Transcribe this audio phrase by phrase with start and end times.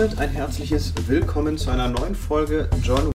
[0.00, 3.12] Damit ein herzliches Willkommen zu einer neuen Folge John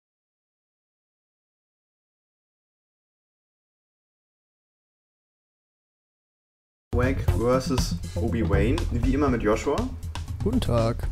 [6.96, 7.98] Wick vs.
[8.16, 8.78] Obi-Wan.
[8.94, 9.76] Wie immer mit Joshua.
[10.44, 11.08] Guten Tag.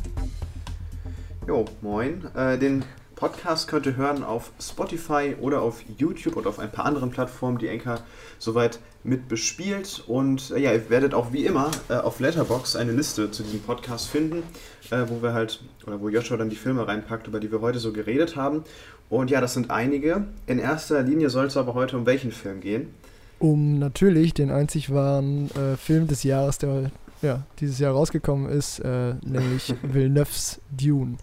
[1.46, 2.24] Jo, moin.
[2.34, 2.84] Äh, den
[3.20, 7.58] Podcast könnt ihr hören auf Spotify oder auf YouTube und auf ein paar anderen Plattformen,
[7.58, 8.00] die Enker
[8.38, 10.02] soweit mit bespielt.
[10.06, 13.60] Und äh, ja, ihr werdet auch wie immer äh, auf Letterbox eine Liste zu diesem
[13.60, 14.42] Podcast finden,
[14.90, 17.78] äh, wo wir halt, oder wo Joshua dann die Filme reinpackt, über die wir heute
[17.78, 18.64] so geredet haben.
[19.10, 20.24] Und ja, das sind einige.
[20.46, 22.94] In erster Linie soll es aber heute um welchen Film gehen?
[23.38, 26.90] Um natürlich den einzig wahren äh, Film des Jahres, der
[27.20, 31.18] ja, dieses Jahr rausgekommen ist, äh, nämlich Villeneuve's Dune.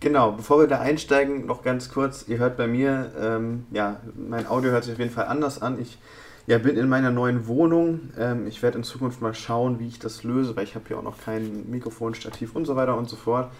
[0.00, 4.46] Genau, bevor wir da einsteigen, noch ganz kurz, ihr hört bei mir, ähm, ja, mein
[4.46, 5.78] Audio hört sich auf jeden Fall anders an.
[5.78, 5.98] Ich
[6.46, 8.00] ja, bin in meiner neuen Wohnung.
[8.18, 10.98] Ähm, ich werde in Zukunft mal schauen, wie ich das löse, weil ich habe hier
[10.98, 13.52] auch noch kein Mikrofon, Stativ und so weiter und so fort.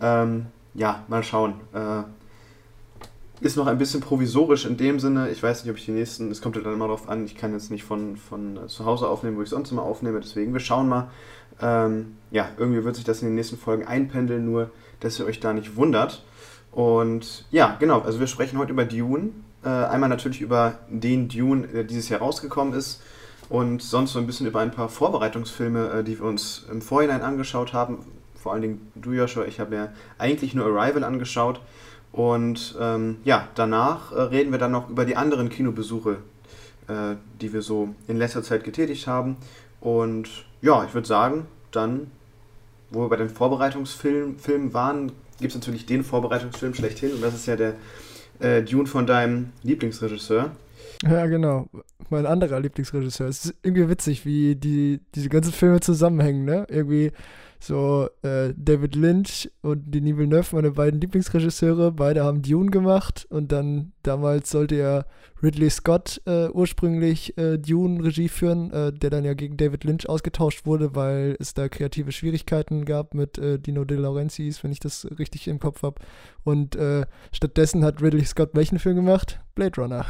[0.00, 1.54] Ähm, ja, mal schauen.
[1.72, 2.02] Äh,
[3.40, 5.30] ist noch ein bisschen provisorisch in dem Sinne.
[5.30, 7.36] Ich weiß nicht, ob ich die nächsten, es kommt ja dann immer darauf an, ich
[7.36, 10.60] kann jetzt nicht von, von zu Hause aufnehmen, wo ich sonst immer aufnehme, deswegen wir
[10.60, 11.10] schauen mal.
[11.60, 15.40] Ähm, ja, irgendwie wird sich das in den nächsten Folgen einpendeln, nur dass ihr euch
[15.40, 16.22] da nicht wundert.
[16.72, 19.30] Und ja, genau, also wir sprechen heute über Dune.
[19.64, 23.02] Äh, einmal natürlich über den Dune, der dieses Jahr rausgekommen ist.
[23.48, 27.22] Und sonst so ein bisschen über ein paar Vorbereitungsfilme, äh, die wir uns im Vorhinein
[27.22, 28.04] angeschaut haben.
[28.34, 29.88] Vor allen Dingen du, Joshua, ich habe ja
[30.18, 31.60] eigentlich nur Arrival angeschaut.
[32.12, 36.18] Und ähm, ja, danach äh, reden wir dann noch über die anderen Kinobesuche,
[36.88, 39.36] äh, die wir so in letzter Zeit getätigt haben.
[39.80, 40.28] Und
[40.62, 42.10] ja, ich würde sagen, dann
[42.90, 47.46] wo wir bei den Vorbereitungsfilmen waren, gibt es natürlich den Vorbereitungsfilm schlechthin und das ist
[47.46, 47.74] ja der
[48.40, 50.52] äh, Dune von deinem Lieblingsregisseur.
[51.02, 51.68] Ja, genau.
[52.08, 53.28] Mein anderer Lieblingsregisseur.
[53.28, 56.66] Es ist irgendwie witzig, wie die, diese ganzen Filme zusammenhängen, ne?
[56.68, 57.12] Irgendwie
[57.58, 63.52] so äh, David Lynch und Denis Villeneuve, meine beiden Lieblingsregisseure, beide haben Dune gemacht und
[63.52, 65.04] dann damals sollte ja
[65.42, 70.08] Ridley Scott äh, ursprünglich äh, Dune Regie führen, äh, der dann ja gegen David Lynch
[70.08, 74.80] ausgetauscht wurde, weil es da kreative Schwierigkeiten gab mit äh, Dino De Laurentiis, wenn ich
[74.80, 76.00] das richtig im Kopf habe.
[76.44, 79.40] Und äh, stattdessen hat Ridley Scott welchen Film gemacht?
[79.54, 80.06] Blade Runner.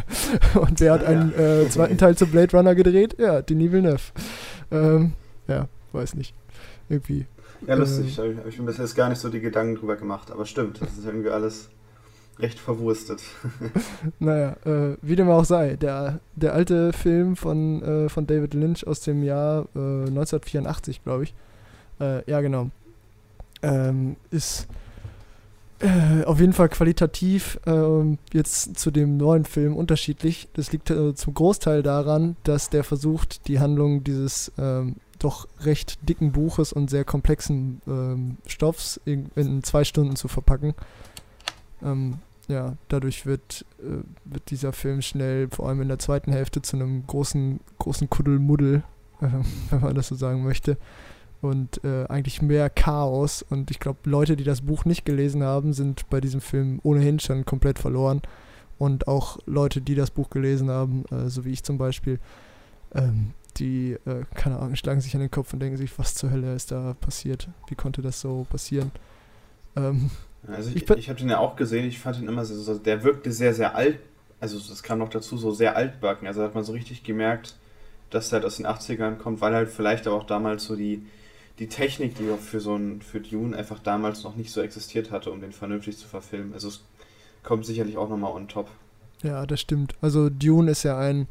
[0.54, 3.16] und wer hat einen äh, zweiten Teil zu Blade Runner gedreht?
[3.18, 4.12] Ja, Denis Villeneuve.
[4.70, 5.12] Ähm,
[5.46, 6.34] ja, weiß nicht.
[6.88, 7.26] Irgendwie.
[7.66, 8.18] Ja, lustig.
[8.18, 10.30] Äh, habe ich mir bis jetzt gar nicht so die Gedanken drüber gemacht.
[10.30, 11.70] Aber stimmt, das ist irgendwie alles
[12.38, 13.22] recht verwurstet.
[14.18, 18.86] naja, äh, wie dem auch sei, der, der alte Film von, äh, von David Lynch
[18.86, 21.34] aus dem Jahr äh, 1984, glaube ich.
[22.00, 22.70] Äh, ja, genau.
[23.62, 24.66] Ähm, ist
[25.80, 30.48] äh, auf jeden Fall qualitativ ähm, jetzt zu dem neuen Film unterschiedlich.
[30.54, 35.98] Das liegt äh, zum Großteil daran, dass der versucht, die Handlung dieses ähm, doch recht
[36.08, 40.74] dicken Buches und sehr komplexen ähm, Stoffs in, in, zwei Stunden zu verpacken.
[41.82, 42.18] Ähm,
[42.48, 46.76] ja, dadurch wird, äh, wird dieser Film schnell, vor allem in der zweiten Hälfte, zu
[46.76, 48.82] einem großen, großen Kuddelmuddel,
[49.20, 49.28] äh,
[49.70, 50.76] wenn man das so sagen möchte.
[51.40, 53.42] Und äh, eigentlich mehr Chaos.
[53.42, 57.18] Und ich glaube, Leute, die das Buch nicht gelesen haben, sind bei diesem Film ohnehin
[57.18, 58.22] schon komplett verloren.
[58.78, 62.18] Und auch Leute, die das Buch gelesen haben, äh, so wie ich zum Beispiel,
[62.94, 66.30] ähm, die, äh, keine Ahnung, schlagen sich an den Kopf und denken sich, was zur
[66.30, 67.48] Hölle ist da passiert?
[67.68, 68.90] Wie konnte das so passieren?
[69.76, 70.10] Ähm,
[70.46, 73.02] also ich, ich, ich habe den ja auch gesehen, ich fand ihn immer so, der
[73.02, 73.98] wirkte sehr, sehr alt,
[74.40, 76.28] also das kam noch dazu, so sehr altbacken.
[76.28, 77.56] Also hat man so richtig gemerkt,
[78.10, 81.06] dass der halt aus den 80ern kommt, weil halt vielleicht auch damals so die,
[81.58, 85.30] die Technik, die für so ein, für Dune einfach damals noch nicht so existiert hatte,
[85.30, 86.52] um den vernünftig zu verfilmen.
[86.52, 86.84] Also es
[87.42, 88.68] kommt sicherlich auch nochmal on top.
[89.22, 89.94] Ja, das stimmt.
[90.02, 91.26] Also Dune ist ja ein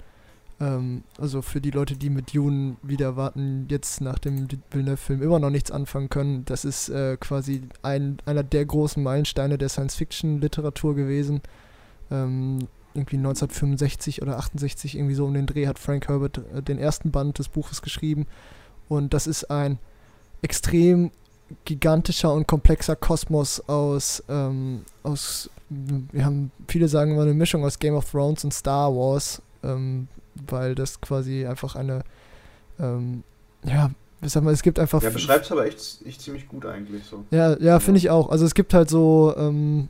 [0.59, 5.39] ähm, also für die Leute, die mit Dune wieder warten, jetzt nach dem Villeneuve-Film immer
[5.39, 10.95] noch nichts anfangen können, das ist äh, quasi ein, einer der großen Meilensteine der Science-Fiction-Literatur
[10.95, 11.41] gewesen.
[12.11, 16.77] Ähm, irgendwie 1965 oder 68, irgendwie so um den Dreh, hat Frank Herbert äh, den
[16.77, 18.27] ersten Band des Buches geschrieben.
[18.87, 19.79] Und das ist ein
[20.41, 21.11] extrem
[21.65, 27.79] gigantischer und komplexer Kosmos aus, ähm, aus, wir haben, viele sagen immer eine Mischung aus
[27.79, 29.41] Game of Thrones und Star Wars.
[29.63, 30.07] Ähm,
[30.47, 32.03] weil das quasi einfach eine,
[32.79, 33.23] ähm,
[33.65, 33.91] ja,
[34.21, 35.01] ich sag mal, es gibt einfach.
[35.01, 37.25] Ja, beschreibt es aber echt, echt ziemlich gut eigentlich so.
[37.31, 38.29] Ja, ja, finde ich auch.
[38.29, 39.89] Also es gibt halt so, ähm,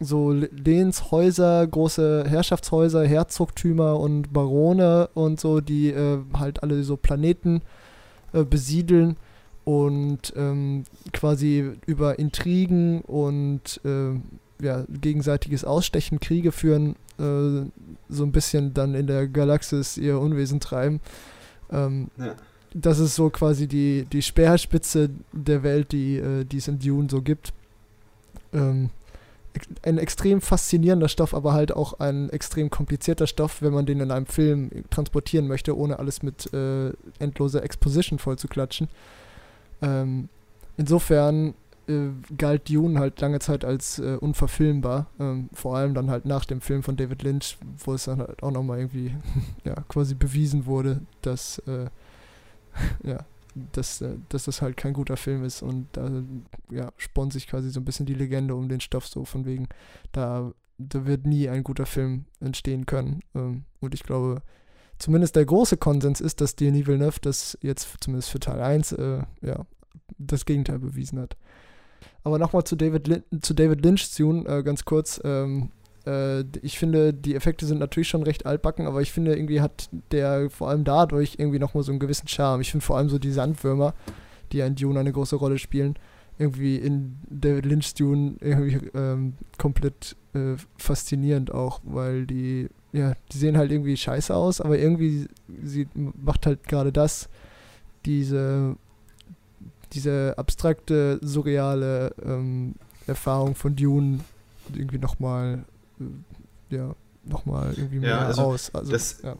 [0.00, 7.62] so Lehnshäuser, große Herrschaftshäuser, Herzogtümer und Barone und so, die äh, halt alle so Planeten
[8.32, 9.16] äh, besiedeln
[9.64, 14.18] und ähm, quasi über Intrigen und äh,
[14.64, 17.66] ja, gegenseitiges Ausstechen Kriege führen, äh,
[18.08, 21.00] so ein bisschen dann in der Galaxis ihr Unwesen treiben.
[21.70, 22.34] Ähm, ja.
[22.72, 27.08] Das ist so quasi die, die Speerspitze der Welt, die, äh, die es in Dune
[27.10, 27.52] so gibt.
[28.52, 28.90] Ähm,
[29.82, 34.10] ein extrem faszinierender Stoff, aber halt auch ein extrem komplizierter Stoff, wenn man den in
[34.12, 38.88] einem Film transportieren möchte, ohne alles mit äh, endloser Exposition vollzuklatschen.
[39.82, 40.28] Ähm,
[40.76, 41.54] insofern
[41.90, 45.06] äh, galt Dune halt lange Zeit als äh, unverfilmbar.
[45.18, 48.42] Ähm, vor allem dann halt nach dem Film von David Lynch, wo es dann halt
[48.42, 49.14] auch nochmal irgendwie
[49.64, 51.86] ja, quasi bewiesen wurde, dass, äh,
[53.02, 53.18] ja,
[53.72, 55.62] dass, äh, dass das halt kein guter Film ist.
[55.62, 56.22] Und da
[56.70, 59.68] ja, spannt sich quasi so ein bisschen die Legende um den Stoff so von wegen,
[60.12, 63.20] da, da wird nie ein guter Film entstehen können.
[63.34, 64.42] Ähm, und ich glaube,
[64.98, 69.22] zumindest der große Konsens ist, dass Denis Villeneuve das jetzt zumindest für Teil 1 äh,
[69.42, 69.66] ja,
[70.18, 71.36] das Gegenteil bewiesen hat.
[72.24, 75.20] Aber nochmal zu David, Lin zu David Lynch Tune, äh, ganz kurz.
[75.24, 75.70] Ähm,
[76.06, 79.88] äh, ich finde, die Effekte sind natürlich schon recht altbacken, aber ich finde, irgendwie hat
[80.12, 82.60] der vor allem dadurch irgendwie nochmal so einen gewissen Charme.
[82.60, 83.94] Ich finde vor allem so die Sandwürmer,
[84.52, 85.96] die ja in Dune eine große Rolle spielen,
[86.38, 93.38] irgendwie in David Lynch Dune irgendwie ähm, komplett äh, faszinierend auch, weil die, ja, die
[93.38, 95.26] sehen halt irgendwie scheiße aus, aber irgendwie
[95.62, 97.28] sie macht halt gerade das,
[98.06, 98.76] diese
[99.92, 102.74] diese abstrakte, surreale ähm,
[103.06, 104.20] Erfahrung von Dune
[104.74, 105.64] irgendwie nochmal,
[106.00, 106.94] äh, ja,
[107.24, 108.74] nochmal irgendwie mehr ja, also aus.
[108.74, 109.36] Also, das, ja.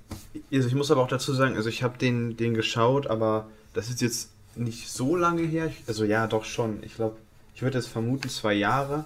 [0.52, 3.88] also ich muss aber auch dazu sagen, also ich habe den, den geschaut, aber das
[3.88, 5.70] ist jetzt nicht so lange her.
[5.86, 6.82] Also ja, doch schon.
[6.82, 7.16] Ich glaube,
[7.54, 9.04] ich würde jetzt vermuten zwei Jahre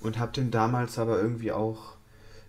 [0.00, 1.94] und habe den damals aber irgendwie auch,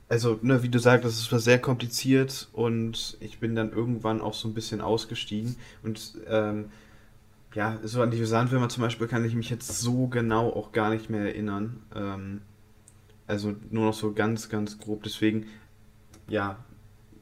[0.09, 4.33] also ne, wie du sagst, es war sehr kompliziert und ich bin dann irgendwann auch
[4.33, 6.65] so ein bisschen ausgestiegen und ähm,
[7.53, 10.89] ja, so an die Sandwürmer zum Beispiel kann ich mich jetzt so genau auch gar
[10.89, 11.81] nicht mehr erinnern.
[11.95, 12.41] Ähm,
[13.25, 15.03] also nur noch so ganz, ganz grob.
[15.03, 15.47] Deswegen,
[16.27, 16.57] ja,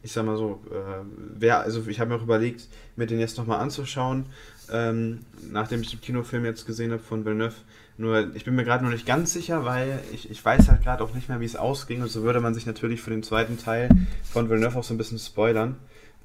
[0.02, 1.04] ich sag mal so, äh,
[1.36, 4.28] wer, also ich habe mir auch überlegt, mir den jetzt nochmal anzuschauen,
[4.72, 7.56] ähm, nachdem ich den Kinofilm jetzt gesehen habe von Villeneuve.
[7.98, 11.04] Nur, ich bin mir gerade noch nicht ganz sicher, weil ich, ich weiß halt gerade
[11.04, 12.02] auch nicht mehr, wie es ausging.
[12.02, 13.90] Und so würde man sich natürlich für den zweiten Teil
[14.24, 15.78] von Villeneuve auch so ein bisschen spoilern.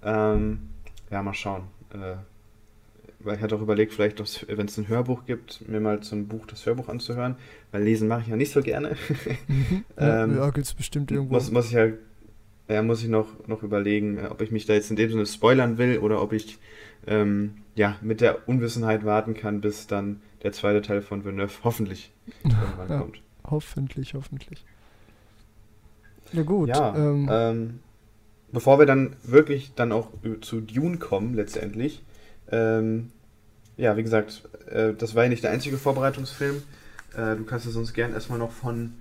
[0.02, 0.70] Ähm,
[1.11, 1.62] ja, mal schauen.
[1.93, 2.17] Äh,
[3.22, 4.19] weil ich hatte auch überlegt, vielleicht,
[4.49, 7.37] wenn es ein Hörbuch gibt, mir mal so ein Buch, das Hörbuch anzuhören,
[7.70, 8.96] weil lesen mache ich ja nicht so gerne.
[9.49, 9.84] Mhm.
[9.99, 11.34] ja, ähm, ja gibt es bestimmt irgendwo.
[11.34, 11.88] Muss, muss ich ja,
[12.69, 15.26] ja, muss ich noch, noch überlegen, äh, ob ich mich da jetzt in dem Sinne
[15.26, 16.58] spoilern will oder ob ich
[17.06, 22.12] ähm, ja, mit der Unwissenheit warten kann, bis dann der zweite Teil von Villeneuve hoffentlich
[22.44, 23.23] irgendwann ja, kommt.
[23.44, 24.64] Hoffentlich, hoffentlich.
[26.32, 26.69] Ja gut.
[26.69, 27.81] Ja, ähm, ähm,
[28.52, 32.02] bevor wir dann wirklich dann auch zu Dune kommen letztendlich,
[32.50, 33.11] ähm,
[33.76, 36.62] ja, wie gesagt, äh, das war ja nicht der einzige Vorbereitungsfilm.
[37.17, 38.94] Äh, du kannst es uns gern erstmal noch von,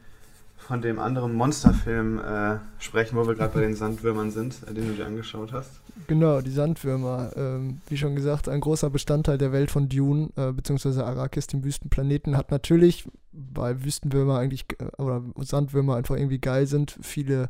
[0.57, 4.87] von dem anderen Monsterfilm äh, sprechen, wo wir gerade bei den Sandwürmern sind, äh, den
[4.87, 5.81] du dir angeschaut hast.
[6.07, 7.31] Genau, die Sandwürmer.
[7.35, 11.63] Ähm, wie schon gesagt, ein großer Bestandteil der Welt von Dune, äh, beziehungsweise Arrakis, dem
[11.63, 17.49] Wüstenplaneten, hat natürlich, weil Wüstenwürmer eigentlich, äh, oder Sandwürmer einfach irgendwie geil sind, viele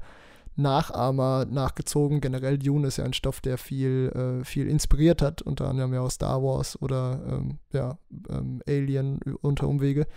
[0.56, 2.22] Nachahmer nachgezogen.
[2.22, 6.02] Generell Dune ist ja ein Stoff, der viel, äh, viel inspiriert hat, unter anderem ja
[6.02, 7.98] auch Star Wars oder ähm, ja,
[8.30, 10.08] ähm, Alien unter Umwege.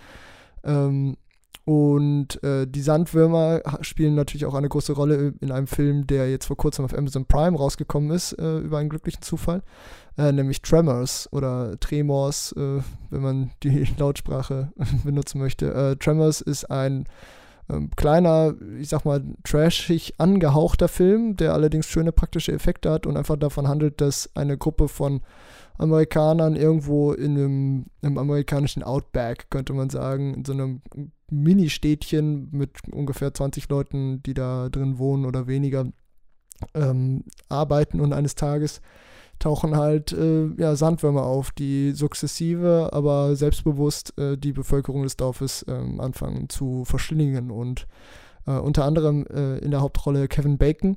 [0.64, 1.16] Ähm,
[1.64, 6.46] und äh, die Sandwürmer spielen natürlich auch eine große Rolle in einem Film, der jetzt
[6.46, 9.62] vor kurzem auf Amazon Prime rausgekommen ist, äh, über einen glücklichen Zufall,
[10.18, 14.72] äh, nämlich Tremors oder Tremors, äh, wenn man die Lautsprache
[15.04, 15.72] benutzen möchte.
[15.72, 17.04] Äh, Tremors ist ein
[17.70, 23.16] ähm, kleiner, ich sag mal, trashig angehauchter Film, der allerdings schöne praktische Effekte hat und
[23.16, 25.20] einfach davon handelt, dass eine Gruppe von
[25.78, 30.82] Amerikanern irgendwo in einem, einem amerikanischen Outback, könnte man sagen, in so einem
[31.30, 35.86] Mini-Städtchen mit ungefähr 20 Leuten, die da drin wohnen oder weniger,
[36.74, 38.80] ähm, arbeiten und eines Tages
[39.42, 45.64] tauchen halt äh, ja, Sandwürmer auf, die sukzessive, aber selbstbewusst äh, die Bevölkerung des Dorfes
[45.64, 47.50] äh, anfangen zu verschlingen.
[47.50, 47.88] Und
[48.46, 50.96] äh, unter anderem äh, in der Hauptrolle Kevin Bacon,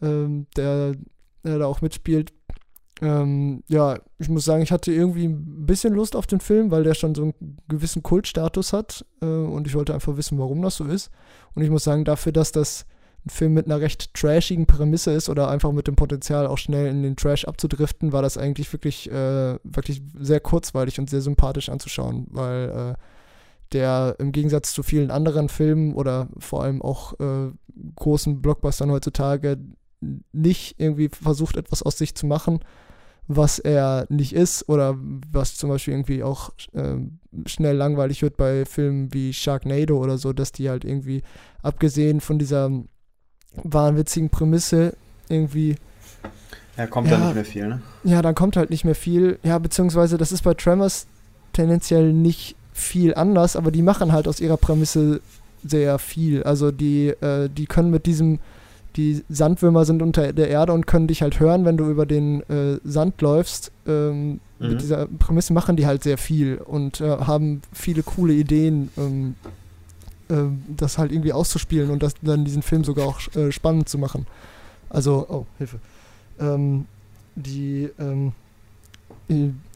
[0.00, 0.94] ähm, der,
[1.44, 2.32] der, da auch mitspielt.
[3.02, 6.84] Ähm, ja, ich muss sagen, ich hatte irgendwie ein bisschen Lust auf den Film, weil
[6.84, 10.76] der schon so einen gewissen Kultstatus hat äh, und ich wollte einfach wissen, warum das
[10.76, 11.10] so ist.
[11.54, 12.86] Und ich muss sagen, dafür, dass das
[13.26, 16.86] ein Film mit einer recht trashigen Prämisse ist oder einfach mit dem Potenzial auch schnell
[16.86, 21.68] in den Trash abzudriften, war das eigentlich wirklich, äh, wirklich sehr kurzweilig und sehr sympathisch
[21.68, 23.02] anzuschauen, weil äh,
[23.72, 27.50] der im Gegensatz zu vielen anderen Filmen oder vor allem auch äh,
[27.96, 29.58] großen Blockbustern heutzutage
[30.32, 32.60] nicht irgendwie versucht, etwas aus sich zu machen,
[33.26, 34.96] was er nicht ist oder
[35.30, 36.96] was zum Beispiel irgendwie auch äh,
[37.46, 41.22] schnell langweilig wird bei Filmen wie Sharknado oder so, dass die halt irgendwie,
[41.62, 42.70] abgesehen von dieser
[43.62, 44.94] wahnwitzigen Prämisse,
[45.28, 45.76] irgendwie.
[46.76, 47.82] Ja, kommt ja, dann nicht mehr viel, ne?
[48.04, 49.38] Ja, dann kommt halt nicht mehr viel.
[49.42, 51.06] Ja, beziehungsweise das ist bei Tremors
[51.52, 55.20] tendenziell nicht viel anders, aber die machen halt aus ihrer Prämisse
[55.64, 56.44] sehr viel.
[56.44, 58.38] Also die, äh, die können mit diesem
[58.98, 62.42] die Sandwürmer sind unter der Erde und können dich halt hören, wenn du über den
[62.50, 63.70] äh, Sand läufst.
[63.86, 64.68] Ähm, mhm.
[64.68, 69.34] Mit dieser Prämisse machen die halt sehr viel und äh, haben viele coole Ideen, ähm,
[69.44, 69.48] äh,
[70.76, 74.26] das halt irgendwie auszuspielen und das, dann diesen Film sogar auch äh, spannend zu machen.
[74.90, 75.78] Also, oh, Hilfe.
[76.38, 76.86] Ähm,
[77.34, 78.32] die, ähm,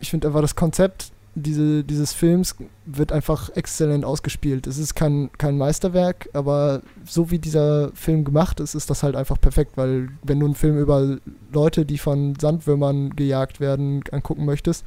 [0.00, 4.66] ich finde einfach das Konzept diese, dieses Films wird einfach exzellent ausgespielt.
[4.66, 9.16] Es ist kein, kein Meisterwerk, aber so wie dieser Film gemacht ist, ist das halt
[9.16, 11.18] einfach perfekt, weil wenn du einen Film über
[11.52, 14.85] Leute, die von Sandwürmern gejagt werden, angucken möchtest,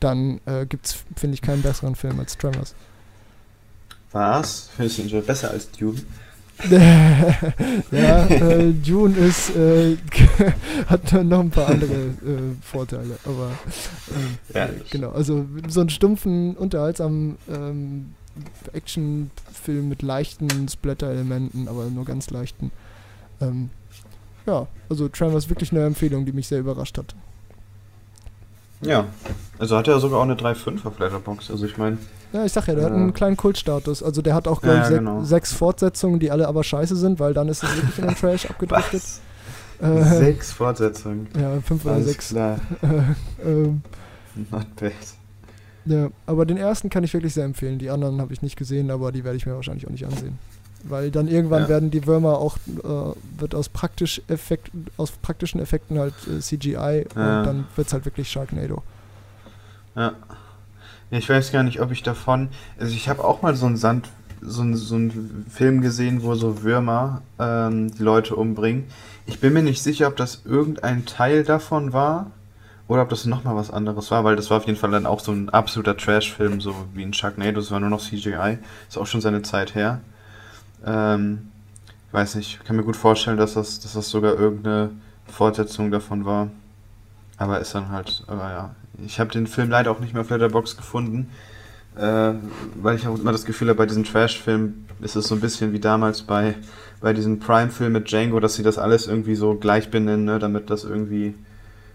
[0.00, 2.74] dann äh, gibt es, finde ich, keinen besseren Film als Tremors.
[4.12, 4.70] Was?
[4.76, 6.00] Findest du ihn besser als Dune?
[7.90, 9.96] ja, äh, Dune ist, äh,
[10.86, 13.52] hat noch ein paar andere äh, Vorteile, aber
[14.14, 18.14] ähm, ja, genau, also so einen stumpfen, unterhaltsamen ähm,
[18.72, 22.70] Actionfilm mit leichten Splatter-Elementen, aber nur ganz leichten.
[23.40, 23.70] Ähm,
[24.46, 27.14] ja, also Tremors ist wirklich eine Empfehlung, die mich sehr überrascht hat.
[28.82, 29.06] Ja,
[29.58, 31.98] also hat er sogar auch eine 3.5 auf Letterboxd, also ich meine,
[32.32, 32.90] ja, ich sag ja, der ja.
[32.90, 34.02] hat einen kleinen Kultstatus.
[34.02, 35.22] Also der hat auch, glaube ich, ja, genau.
[35.22, 38.46] sechs Fortsetzungen, die alle aber scheiße sind, weil dann ist es wirklich in den Trash
[38.50, 39.02] abgedriftet.
[39.80, 41.28] Äh, sechs Fortsetzungen.
[41.38, 42.28] Ja, fünf oder sechs.
[42.28, 42.60] Klar.
[43.44, 43.82] ähm,
[44.50, 44.92] Not bad.
[45.86, 47.78] Ja, aber den ersten kann ich wirklich sehr empfehlen.
[47.78, 50.38] Die anderen habe ich nicht gesehen, aber die werde ich mir wahrscheinlich auch nicht ansehen.
[50.84, 51.68] Weil dann irgendwann ja.
[51.68, 57.06] werden die Würmer auch, äh, wird aus, praktisch Effekt, aus praktischen Effekten halt äh, CGI
[57.14, 58.82] und dann wird es halt wirklich Sharknado.
[59.94, 60.12] Ja.
[61.10, 62.48] Ich weiß gar nicht, ob ich davon.
[62.78, 64.08] Also ich habe auch mal so einen Sand,
[64.40, 68.84] so einen, so einen Film gesehen, wo so Würmer ähm, die Leute umbringen.
[69.26, 72.30] Ich bin mir nicht sicher, ob das irgendein Teil davon war
[72.86, 75.20] oder ob das nochmal was anderes war, weil das war auf jeden Fall dann auch
[75.20, 78.58] so ein absoluter Trash-Film, so wie ein Sharknado, das war nur noch CGI.
[78.88, 80.00] Ist auch schon seine Zeit her.
[80.84, 81.50] Ähm,
[82.08, 84.90] ich weiß nicht, kann mir gut vorstellen, dass das, dass das sogar irgendeine
[85.26, 86.48] Fortsetzung davon war.
[87.40, 88.70] Aber ist dann halt, aber ja,
[89.02, 91.30] ich habe den Film leider auch nicht mehr auf Letterbox gefunden,
[91.96, 92.34] äh,
[92.74, 95.72] weil ich auch immer das Gefühl habe, bei diesen Trash-Filmen ist es so ein bisschen
[95.72, 96.54] wie damals bei,
[97.00, 100.68] bei diesem Prime-Film mit Django, dass sie das alles irgendwie so gleich benennen, ne, damit
[100.68, 101.34] das irgendwie,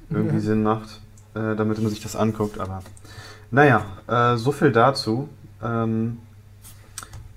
[0.10, 0.42] irgendwie ja.
[0.42, 1.00] Sinn macht,
[1.36, 2.60] äh, damit man sich das anguckt.
[2.60, 2.82] Aber
[3.52, 5.30] naja, äh, so viel dazu.
[5.64, 6.18] Ähm,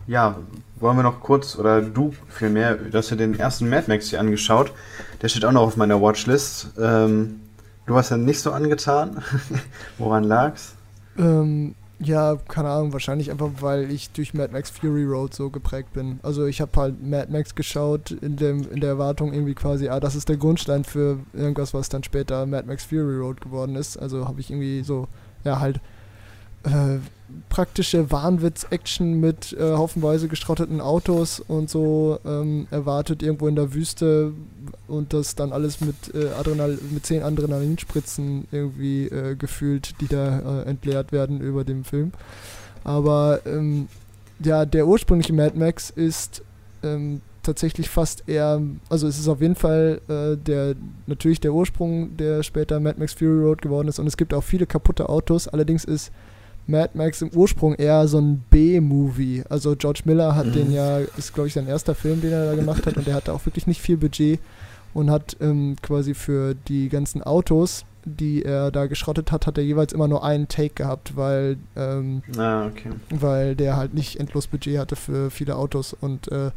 [0.06, 0.36] ja,
[0.76, 4.72] wollen wir noch kurz, oder du vielmehr, hast ja den ersten Mad Max hier angeschaut.
[5.20, 6.68] Der steht auch noch auf meiner Watchlist.
[6.80, 7.40] Ähm,
[7.88, 9.22] Du warst ja nicht so angetan.
[9.98, 10.74] Woran lag's?
[11.16, 15.94] Ähm, ja, keine Ahnung, wahrscheinlich einfach, weil ich durch Mad Max Fury Road so geprägt
[15.94, 16.20] bin.
[16.22, 20.00] Also ich habe halt Mad Max geschaut in, dem, in der Erwartung irgendwie quasi, ah,
[20.00, 23.96] das ist der Grundstein für irgendwas, was dann später Mad Max Fury Road geworden ist.
[23.96, 25.08] Also habe ich irgendwie so,
[25.44, 25.80] ja, halt
[26.68, 26.98] äh,
[27.48, 34.32] praktische Wahnwitz-Action mit äh, haufenweise geschrotteten Autos und so ähm, erwartet irgendwo in der Wüste
[34.86, 40.62] und das dann alles mit, äh, Adrenal mit zehn Adrenalinspritzen irgendwie äh, gefühlt, die da
[40.62, 42.12] äh, entleert werden über dem Film.
[42.84, 43.88] Aber ähm,
[44.42, 46.42] ja, der ursprüngliche Mad Max ist
[46.82, 50.74] ähm, tatsächlich fast eher, also es ist auf jeden Fall äh, der
[51.06, 54.44] natürlich der Ursprung, der später Mad Max Fury Road geworden ist und es gibt auch
[54.44, 56.12] viele kaputte Autos, allerdings ist
[56.68, 59.42] Mad Max im Ursprung eher so ein B-Movie.
[59.48, 60.52] Also George Miller hat mhm.
[60.52, 63.14] den ja, ist glaube ich sein erster Film, den er da gemacht hat und der
[63.14, 64.38] hatte auch wirklich nicht viel Budget
[64.94, 69.64] und hat ähm, quasi für die ganzen Autos, die er da geschrottet hat, hat er
[69.64, 72.90] jeweils immer nur einen Take gehabt, weil, ähm, ah, okay.
[73.10, 76.50] weil der halt nicht endlos Budget hatte für viele Autos und äh,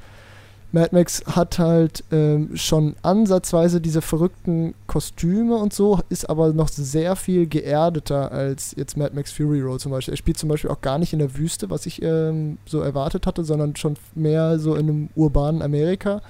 [0.74, 6.70] Mad Max hat halt ähm, schon ansatzweise diese verrückten Kostüme und so, ist aber noch
[6.70, 10.14] sehr viel geerdeter als jetzt Mad Max Fury Road zum Beispiel.
[10.14, 13.28] Er spielt zum Beispiel auch gar nicht in der Wüste, was ich ähm, so erwartet
[13.28, 16.22] hatte, sondern schon mehr so in einem urbanen Amerika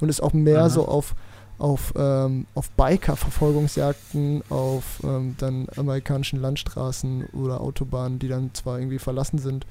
[0.00, 0.70] und ist auch mehr Aha.
[0.70, 1.16] so auf,
[1.58, 9.00] auf, ähm, auf Biker-Verfolgungsjagden, auf ähm, dann amerikanischen Landstraßen oder Autobahnen, die dann zwar irgendwie
[9.00, 9.66] verlassen sind,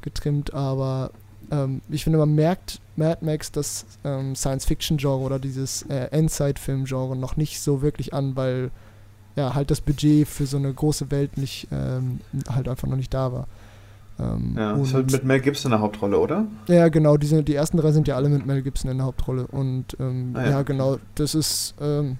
[0.00, 1.10] getrimmt, aber
[1.50, 7.36] ähm, ich finde, man merkt Mad Max das ähm, Science-Fiction-Genre oder dieses äh, Endzeit-Film-Genre noch
[7.36, 8.70] nicht so wirklich an, weil
[9.36, 12.20] ja halt das Budget für so eine große Welt nicht ähm,
[12.52, 13.46] halt einfach noch nicht da war.
[14.20, 16.46] Ähm, ja, ist halt mit Mel Gibson in der Hauptrolle, oder?
[16.66, 19.06] Ja, genau, die, sind, die ersten drei sind ja alle mit Mel Gibson in der
[19.06, 19.46] Hauptrolle.
[19.46, 20.50] Und ähm, ah, ja.
[20.50, 20.62] ja.
[20.62, 22.18] genau, das ist, ähm,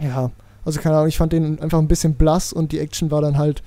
[0.00, 0.32] ja,
[0.64, 3.38] also keine Ahnung, ich fand den einfach ein bisschen blass und die Action war dann
[3.38, 3.62] halt,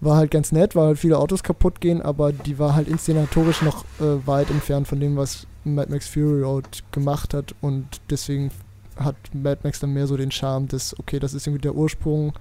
[0.00, 3.62] war halt ganz nett, weil halt viele Autos kaputt gehen, aber die war halt inszenatorisch
[3.62, 8.50] noch äh, weit entfernt von dem, was Mad Max Fury Road gemacht hat und deswegen
[8.96, 12.32] hat Mad Max dann mehr so den Charme des, okay, das ist irgendwie der Ursprung,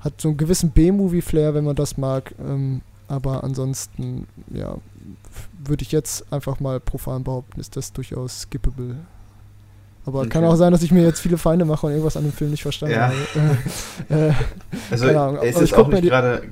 [0.00, 4.76] hat so einen gewissen B-Movie-Flair, wenn man das mag, ähm, aber ansonsten, ja,
[5.64, 8.96] würde ich jetzt einfach mal profan behaupten, ist das durchaus skippable.
[10.04, 10.28] Aber okay.
[10.28, 12.52] kann auch sein, dass ich mir jetzt viele Feinde mache und irgendwas an dem Film
[12.52, 13.08] nicht verstanden ja.
[13.08, 13.58] habe.
[14.08, 14.32] äh,
[14.90, 15.06] also,
[15.42, 16.42] es ist auch nicht gerade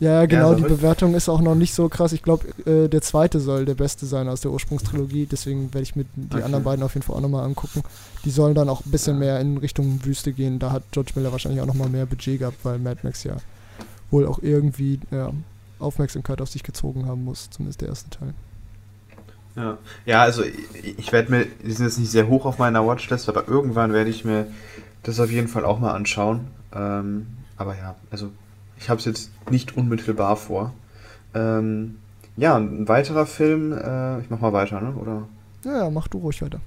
[0.00, 2.12] ja, genau, ja, die Bewertung ist auch noch nicht so krass.
[2.12, 5.94] Ich glaube, äh, der zweite soll der beste sein aus der Ursprungstrilogie, deswegen werde ich
[5.94, 6.42] mir die okay.
[6.42, 7.82] anderen beiden auf jeden Fall auch nochmal angucken.
[8.24, 9.20] Die sollen dann auch ein bisschen ja.
[9.20, 10.58] mehr in Richtung Wüste gehen.
[10.58, 13.36] Da hat George Miller wahrscheinlich auch nochmal mehr Budget gehabt, weil Mad Max ja
[14.10, 15.32] wohl auch irgendwie ja,
[15.78, 18.34] Aufmerksamkeit auf sich gezogen haben muss, zumindest der erste Teil.
[19.56, 22.84] Ja, ja also ich, ich werde mir, die sind jetzt nicht sehr hoch auf meiner
[22.86, 24.48] Watchlist, aber irgendwann werde ich mir
[25.04, 26.48] das auf jeden Fall auch mal anschauen.
[26.74, 28.30] Ähm, aber ja, also
[28.78, 30.72] ich habe es jetzt nicht unmittelbar vor.
[31.34, 31.96] Ähm,
[32.36, 34.94] ja, ein weiterer Film, äh, ich mach mal weiter, ne?
[34.94, 35.28] Oder?
[35.64, 36.60] Ja, mach du ruhig weiter.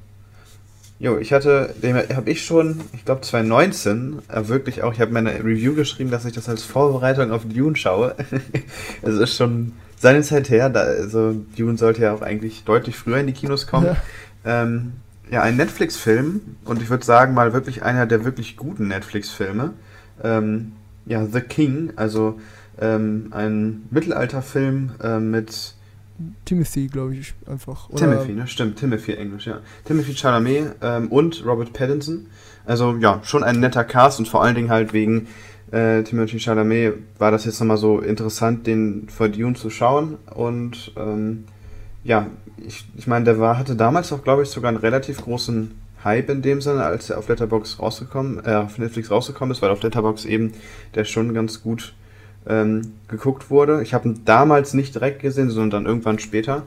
[1.00, 5.12] Jo, ich hatte, den habe ich schon, ich glaube 2019, äh, wirklich auch, ich habe
[5.12, 8.16] meine Review geschrieben, dass ich das als Vorbereitung auf Dune schaue.
[9.04, 13.18] Es ist schon seine Zeit her, da, also Dune sollte ja auch eigentlich deutlich früher
[13.18, 13.86] in die Kinos kommen.
[13.86, 14.94] Ja, ähm,
[15.30, 19.74] ja ein Netflix-Film und ich würde sagen mal wirklich einer der wirklich guten Netflix-Filme.
[20.24, 20.72] Ähm,
[21.08, 22.40] ja, The King, also
[22.80, 25.74] ähm, ein Mittelalterfilm äh, mit
[26.46, 27.90] Timothy, glaube ich, einfach.
[27.90, 28.48] Oder Timothy, ne?
[28.48, 29.60] Stimmt, Timothy Englisch, ja.
[29.86, 32.28] Timothy Chalamet ähm, und Robert Pattinson.
[32.66, 35.28] Also ja, schon ein netter Cast und vor allen Dingen halt wegen
[35.72, 40.18] äh, Timothy Chalamet war das jetzt nochmal so interessant, den vor Dune zu schauen.
[40.34, 41.46] Und ähm,
[42.04, 45.72] ja, ich, ich meine, der war, hatte damals auch, glaube ich, sogar einen relativ großen
[46.08, 49.70] Hype in dem Sinne, als er auf Letterbox rausgekommen, äh, auf Netflix rausgekommen ist, weil
[49.70, 50.54] auf Letterbox eben
[50.96, 51.94] der schon ganz gut
[52.48, 53.84] ähm, geguckt wurde.
[53.84, 56.64] Ich habe ihn damals nicht direkt gesehen, sondern dann irgendwann später.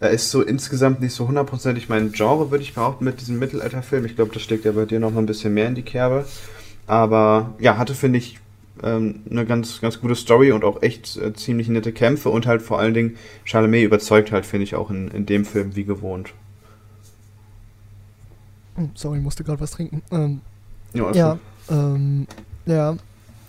[0.00, 4.04] Er ist so insgesamt nicht so hundertprozentig mein Genre, würde ich behaupten, mit diesem Mittelalterfilm.
[4.04, 6.24] Ich glaube, das steckt ja bei dir noch ein bisschen mehr in die Kerbe.
[6.86, 8.38] Aber ja, hatte, finde ich,
[8.82, 12.62] ähm, eine ganz, ganz gute Story und auch echt äh, ziemlich nette Kämpfe und halt
[12.62, 16.32] vor allen Dingen Charlemagne überzeugt halt, finde ich, auch in, in dem Film wie gewohnt.
[18.76, 20.02] Oh, sorry, ich musste gerade was trinken.
[20.10, 20.40] Ähm,
[20.92, 21.38] ja, ja,
[21.70, 22.26] ähm,
[22.66, 22.96] ja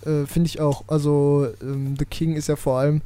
[0.06, 0.84] äh, finde ich auch.
[0.88, 3.02] Also ähm, The King ist ja vor allem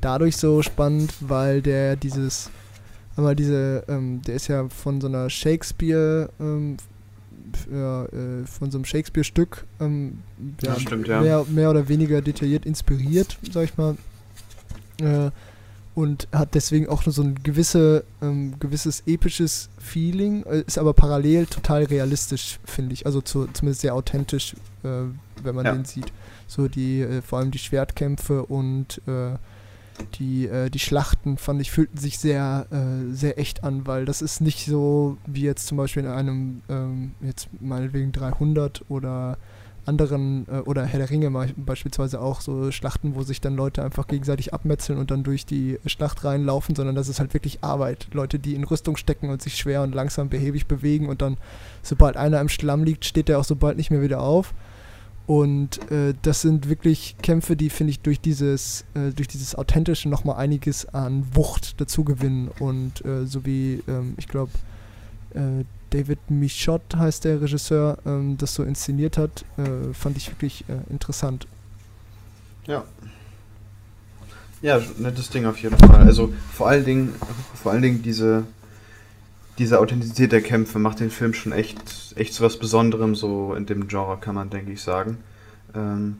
[0.00, 2.50] dadurch so spannend, weil der dieses,
[3.16, 6.76] einmal diese, ähm, der ist ja von so einer Shakespeare, ähm,
[7.72, 10.18] ja, äh, von so einem Shakespeare-Stück ähm,
[10.62, 11.20] ja, ja.
[11.20, 13.96] mehr, mehr oder weniger detailliert inspiriert, sag ich mal.
[15.00, 15.30] Äh,
[15.94, 21.46] und hat deswegen auch so ein gewisse, ähm, gewisses episches Feeling, äh, ist aber parallel
[21.46, 23.06] total realistisch, finde ich.
[23.06, 24.88] Also zu, zumindest sehr authentisch, äh,
[25.42, 25.72] wenn man ja.
[25.72, 26.12] den sieht.
[26.46, 29.36] So die, äh, vor allem die Schwertkämpfe und äh,
[30.18, 34.22] die, äh, die Schlachten, fand ich, fühlten sich sehr, äh, sehr echt an, weil das
[34.22, 39.38] ist nicht so wie jetzt zum Beispiel in einem, ähm, jetzt meinetwegen 300 oder
[39.86, 44.06] anderen, äh, oder Herr der Ringe beispielsweise auch, so Schlachten, wo sich dann Leute einfach
[44.06, 48.08] gegenseitig abmetzeln und dann durch die Schlacht reinlaufen, sondern das ist halt wirklich Arbeit.
[48.12, 51.36] Leute, die in Rüstung stecken und sich schwer und langsam behäbig bewegen und dann,
[51.82, 54.54] sobald einer im Schlamm liegt, steht der auch sobald nicht mehr wieder auf.
[55.26, 60.08] Und äh, das sind wirklich Kämpfe, die, finde ich, durch dieses, äh, durch dieses Authentische
[60.08, 62.50] nochmal einiges an Wucht dazu gewinnen.
[62.58, 64.52] Und äh, so wie, ähm, ich glaube,
[65.34, 70.64] äh, David Michot heißt der Regisseur, ähm, das so inszeniert hat, äh, fand ich wirklich
[70.68, 71.46] äh, interessant.
[72.66, 72.82] Ja.
[74.60, 76.04] Ja, nettes Ding auf jeden Fall.
[76.04, 77.14] Also vor allen Dingen,
[77.54, 78.42] vor allen Dingen diese,
[79.58, 81.78] diese Authentizität der Kämpfe macht den Film schon echt,
[82.16, 85.18] echt zu was Besonderem, so in dem Genre kann man, denke ich, sagen.
[85.76, 86.16] Ähm,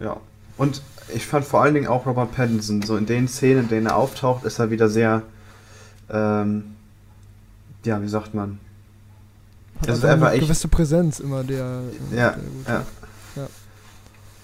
[0.00, 0.16] ja.
[0.58, 0.80] Und
[1.12, 3.96] ich fand vor allen Dingen auch Robert Pattinson, so in den Szenen, in denen er
[3.96, 5.24] auftaucht, ist er wieder sehr,
[6.08, 6.76] ähm,
[7.84, 8.60] ja, wie sagt man,
[9.80, 11.82] hat das ist einfach eine gewisse Präsenz immer, der.
[12.14, 12.36] Ja,
[12.66, 12.86] der ja.
[13.36, 13.48] ja.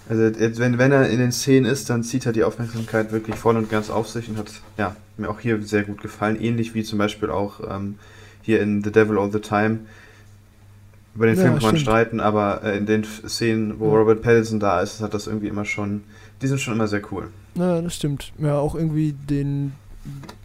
[0.08, 3.36] Also jetzt, wenn, wenn er in den Szenen ist, dann zieht er die Aufmerksamkeit wirklich
[3.36, 6.40] voll und ganz auf sich und hat ja, mir auch hier sehr gut gefallen.
[6.40, 7.98] Ähnlich wie zum Beispiel auch ähm,
[8.42, 9.80] hier in The Devil All the Time.
[11.14, 13.98] Über den ja, Film kann man streiten, aber äh, in den Szenen, wo ja.
[13.98, 16.02] Robert Pattinson da ist, hat das irgendwie immer schon,
[16.40, 17.28] die sind schon immer sehr cool.
[17.54, 18.32] Ja, das stimmt.
[18.38, 19.72] Ja, auch irgendwie den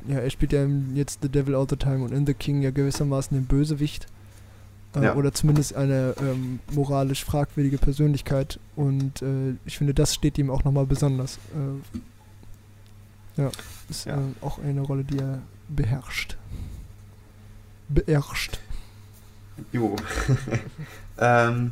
[0.07, 2.71] ja, er spielt ja jetzt The Devil All the Time und in The King ja
[2.71, 4.07] gewissermaßen den Bösewicht.
[4.95, 5.15] Äh, ja.
[5.15, 8.59] Oder zumindest eine ähm, moralisch fragwürdige Persönlichkeit.
[8.75, 11.39] Und äh, ich finde, das steht ihm auch nochmal besonders.
[11.53, 13.51] Äh, ja,
[13.89, 14.17] ist ja.
[14.17, 16.37] Äh, auch eine Rolle, die er beherrscht.
[17.89, 18.59] Beherrscht.
[19.71, 19.95] Jo.
[21.17, 21.71] ähm,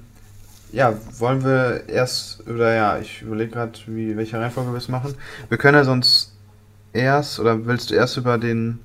[0.72, 5.16] ja, wollen wir erst, oder ja, ich überlege gerade, welche Reihenfolge wir es machen.
[5.50, 6.34] Wir können ja sonst
[6.94, 8.80] erst, oder willst du erst über den.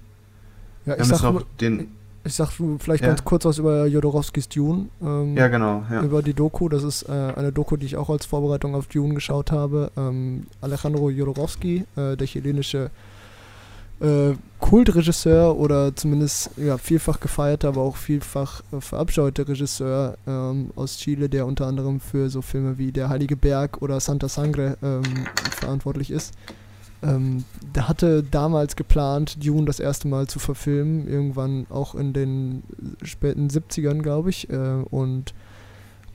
[0.86, 1.88] Ja, ich sag, noch den,
[2.24, 3.08] ich sag vielleicht ja.
[3.08, 4.88] ganz kurz was über Jodorowskis Dune.
[5.02, 5.84] Ähm, ja, genau.
[5.90, 6.02] Ja.
[6.02, 6.68] Über die Doku.
[6.68, 9.90] Das ist äh, eine Doku, die ich auch als Vorbereitung auf Dune geschaut habe.
[9.96, 12.90] Ähm, Alejandro Jodorowsky, äh, der chilenische
[14.00, 20.98] äh, Kultregisseur oder zumindest ja, vielfach gefeierter, aber auch vielfach äh, verabscheute Regisseur ähm, aus
[20.98, 25.02] Chile, der unter anderem für so Filme wie Der Heilige Berg oder Santa Sangre ähm,
[25.58, 26.34] verantwortlich ist.
[27.02, 32.62] Ähm, der hatte damals geplant, Dune das erste Mal zu verfilmen, irgendwann auch in den
[33.02, 34.50] späten 70ern, glaube ich.
[34.50, 35.34] Äh, und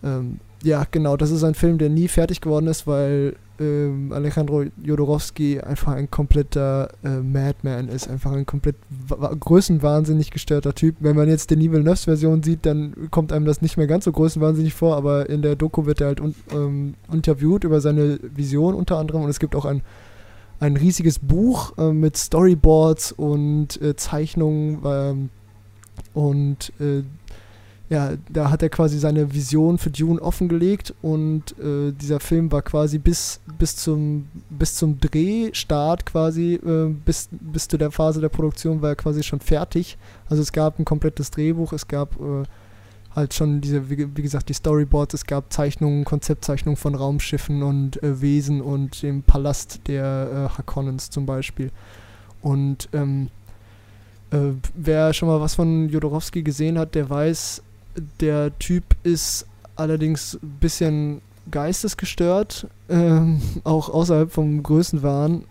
[0.03, 4.63] ähm, ja, genau, das ist ein Film, der nie fertig geworden ist, weil ähm, Alejandro
[4.83, 8.75] Jodorowsky einfach ein kompletter äh, Madman ist, einfach ein komplett
[9.39, 10.95] größenwahnsinnig gestörter Typ.
[10.99, 14.73] Wenn man jetzt die Villeneuve-Version sieht, dann kommt einem das nicht mehr ganz so größenwahnsinnig
[14.73, 18.97] vor, aber in der Doku wird er halt un ähm, interviewt über seine Vision unter
[18.97, 19.81] anderem und es gibt auch ein,
[20.59, 25.29] ein riesiges Buch äh, mit Storyboards und äh, Zeichnungen ähm,
[26.13, 27.03] und äh,
[27.87, 32.63] ja, da hat er quasi seine Vision für Dune offengelegt und äh, dieser Film war
[32.63, 38.29] quasi bis, bis, zum, bis zum Drehstart quasi, äh, bis, bis zu der Phase der
[38.29, 39.97] Produktion war er quasi schon fertig.
[40.27, 42.43] Also es gab ein komplettes Drehbuch, es gab äh,
[43.15, 48.01] halt schon diese, wie, wie, gesagt, die Storyboards, es gab Zeichnungen, Konzeptzeichnungen von Raumschiffen und
[48.03, 51.71] äh, Wesen und dem Palast der äh, Harkonnens zum Beispiel.
[52.41, 53.29] Und ähm,
[54.31, 57.61] äh, wer schon mal was von Jodorowsky gesehen hat, der weiß,
[58.19, 65.45] der Typ ist allerdings ein bisschen geistesgestört, ähm, auch außerhalb vom Größenwahn.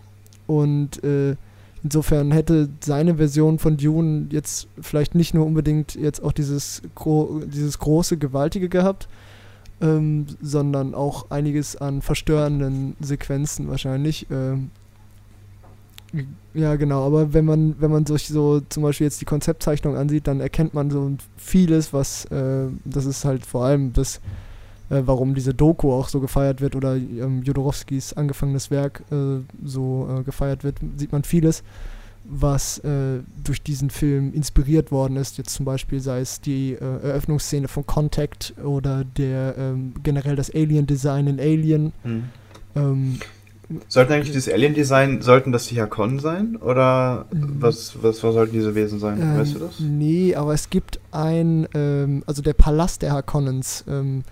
[0.47, 1.35] Und äh,
[1.85, 7.41] insofern hätte seine Version von Dune jetzt vielleicht nicht nur unbedingt jetzt auch dieses, gro
[7.45, 9.07] dieses große, gewaltige gehabt,
[9.81, 14.25] ähm, sondern auch einiges an verstörenden Sequenzen wahrscheinlich.
[14.31, 14.71] Ähm,
[16.55, 20.25] ja, genau, aber wenn man, wenn man sich so zum Beispiel jetzt die Konzeptzeichnung ansieht,
[20.25, 24.21] dann erkennt man so vieles, was, äh, das ist halt vor allem das,
[24.89, 30.07] äh, warum diese Doku auch so gefeiert wird oder ähm, Jodorowskis angefangenes Werk äh, so
[30.09, 31.63] äh, gefeiert wird, sieht man vieles,
[32.23, 35.37] was äh, durch diesen Film inspiriert worden ist.
[35.37, 40.53] Jetzt zum Beispiel sei es die äh, Eröffnungsszene von Contact oder der ähm, generell das
[40.53, 41.93] Alien-Design in Alien.
[42.03, 42.23] Mhm.
[42.75, 43.19] Ähm,
[43.87, 46.55] Sollten eigentlich dieses Alien-Design, sollten das die Hakon sein?
[46.57, 47.55] Oder mhm.
[47.59, 49.19] was, was, was sollten diese Wesen sein?
[49.19, 49.79] Ähm, weißt du das?
[49.79, 53.83] Nee, aber es gibt ein, ähm, also der Palast der Harkonnens.
[53.87, 54.23] Ähm,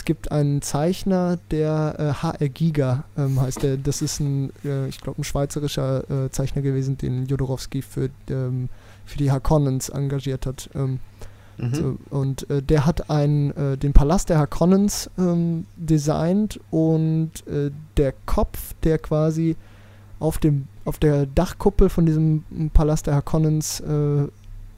[0.00, 3.62] es gibt einen Zeichner, der äh, HR Giga ähm, heißt.
[3.62, 8.08] Der, das ist ein, äh, ich glaube, ein schweizerischer äh, Zeichner gewesen, den Jodorowsky für,
[8.30, 8.70] ähm,
[9.04, 10.70] für die Harkonnens engagiert hat.
[10.74, 11.00] Ähm,
[11.58, 11.74] Mhm.
[11.74, 17.70] So, und äh, der hat einen, äh, den Palast der Harkonnens ähm, designt und äh,
[17.98, 19.56] der Kopf, der quasi
[20.20, 24.28] auf, dem, auf der Dachkuppel von diesem Palast der Harkonnens äh,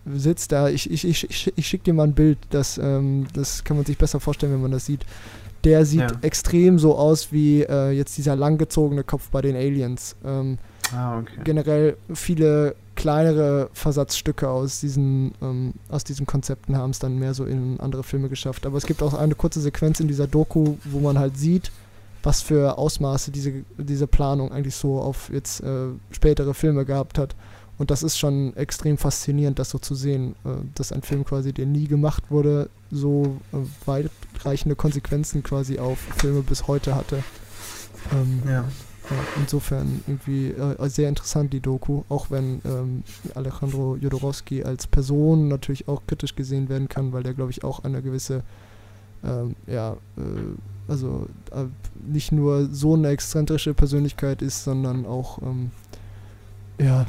[0.07, 3.77] sitzt, da ich, ich, ich, ich, schicke dir mal ein Bild, das, ähm, das kann
[3.77, 5.05] man sich besser vorstellen, wenn man das sieht.
[5.65, 6.11] Der sieht ja.
[6.23, 10.17] extrem so aus wie äh, jetzt dieser langgezogene Kopf bei den Aliens.
[10.25, 10.59] Ähm,
[10.93, 11.41] ah, okay.
[11.45, 17.45] Generell viele kleinere Versatzstücke aus diesen, ähm, aus diesen Konzepten haben es dann mehr so
[17.45, 18.67] in andere Filme geschafft.
[18.67, 21.71] Aber es gibt auch eine kurze Sequenz in dieser Doku, wo man halt sieht,
[22.25, 27.35] was für Ausmaße diese, diese Planung eigentlich so auf jetzt äh, spätere Filme gehabt hat.
[27.83, 31.53] Und das ist schon extrem faszinierend, das so zu sehen, äh, dass ein Film quasi,
[31.53, 37.25] der nie gemacht wurde, so äh, weitreichende Konsequenzen quasi auf Filme bis heute hatte.
[38.13, 38.53] Ähm, ja.
[38.53, 43.03] Ja, insofern irgendwie äh, sehr interessant die Doku, auch wenn ähm,
[43.35, 47.83] Alejandro Jodorowsky als Person natürlich auch kritisch gesehen werden kann, weil der glaube ich auch
[47.83, 48.45] eine gewisse,
[49.25, 50.23] ähm, ja, äh,
[50.87, 51.65] also äh,
[52.07, 55.73] nicht nur so eine exzentrische Persönlichkeit ist, sondern auch ähm,
[56.83, 57.07] ja,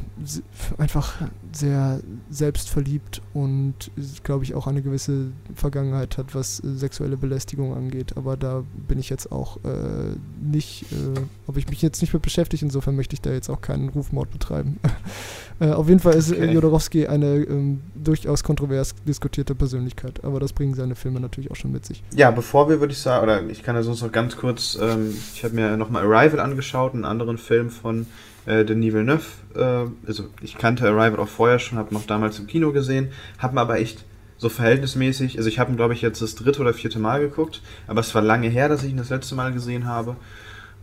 [0.78, 1.16] einfach
[1.52, 3.92] sehr selbstverliebt und,
[4.24, 8.16] glaube ich, auch eine gewisse Vergangenheit hat, was äh, sexuelle Belästigung angeht.
[8.16, 12.22] Aber da bin ich jetzt auch äh, nicht, äh, ob ich mich jetzt nicht mit
[12.22, 14.80] beschäftige, insofern möchte ich da jetzt auch keinen Rufmord betreiben.
[15.60, 16.52] äh, auf jeden Fall ist okay.
[16.52, 21.72] Jodorowsky eine ähm, durchaus kontrovers diskutierte Persönlichkeit, aber das bringen seine Filme natürlich auch schon
[21.72, 22.04] mit sich.
[22.16, 25.16] Ja, bevor wir, würde ich sagen, oder ich kann ja sonst noch ganz kurz, ähm,
[25.34, 28.06] ich habe mir nochmal Arrival angeschaut, einen anderen Film von
[28.46, 29.26] äh, Denis Villeneuve.
[29.56, 33.60] Äh, also ich kannte Arrival auch vorher schon, habe noch damals im Kino gesehen, habe
[33.60, 34.04] aber echt
[34.38, 37.62] so verhältnismäßig, also ich habe ihn glaube ich jetzt das dritte oder vierte Mal geguckt,
[37.88, 40.18] aber es war lange her, dass ich ihn das letzte Mal gesehen habe.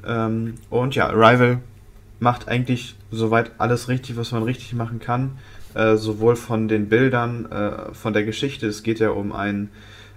[0.06, 1.60] Ähm, und ja, Arrival
[2.20, 5.38] macht eigentlich soweit alles richtig, was man richtig machen kann.
[5.74, 8.66] Äh, sowohl von den Bildern, äh, von der Geschichte.
[8.66, 9.70] Es geht ja um ein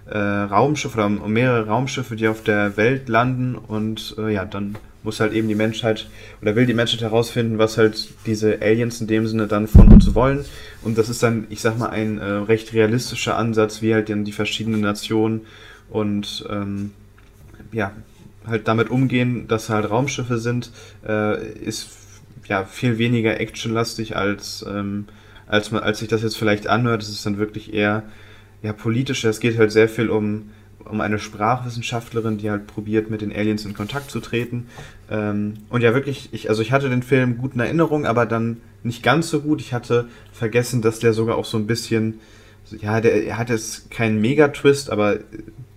[0.06, 5.20] äh, Raumschiff oder mehrere Raumschiffe, die auf der Welt landen und äh, ja, dann muss
[5.20, 6.08] halt eben die Menschheit
[6.40, 10.14] oder will die Menschheit herausfinden, was halt diese Aliens in dem Sinne dann von uns
[10.14, 10.44] wollen.
[10.82, 14.24] Und das ist dann, ich sag mal, ein äh, recht realistischer Ansatz, wie halt dann
[14.24, 15.42] die verschiedenen Nationen
[15.90, 16.92] und ähm,
[17.70, 17.92] ja,
[18.46, 20.70] halt damit umgehen, dass halt Raumschiffe sind,
[21.06, 21.90] äh, ist
[22.48, 25.06] ja viel weniger actionlastig als, ähm,
[25.46, 27.02] als, man, als sich das jetzt vielleicht anhört.
[27.02, 28.04] Es ist dann wirklich eher
[28.64, 29.22] ja, politisch.
[29.24, 30.50] Es geht halt sehr viel um,
[30.86, 34.68] um eine Sprachwissenschaftlerin, die halt probiert, mit den Aliens in Kontakt zu treten.
[35.10, 38.62] Ähm, und ja, wirklich, ich, also ich hatte den Film gut in Erinnerung, aber dann
[38.82, 39.60] nicht ganz so gut.
[39.60, 42.20] Ich hatte vergessen, dass der sogar auch so ein bisschen,
[42.80, 45.18] ja, der er hat jetzt keinen Mega-Twist, aber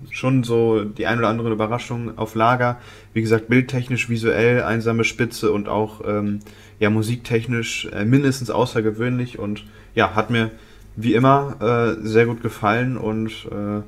[0.09, 2.79] schon so die ein oder andere Überraschung auf Lager.
[3.11, 6.39] Wie gesagt, bildtechnisch, visuell, einsame Spitze und auch ähm,
[6.79, 10.51] ja, musiktechnisch äh, mindestens außergewöhnlich und ja, hat mir
[10.97, 13.81] wie immer äh, sehr gut gefallen und äh,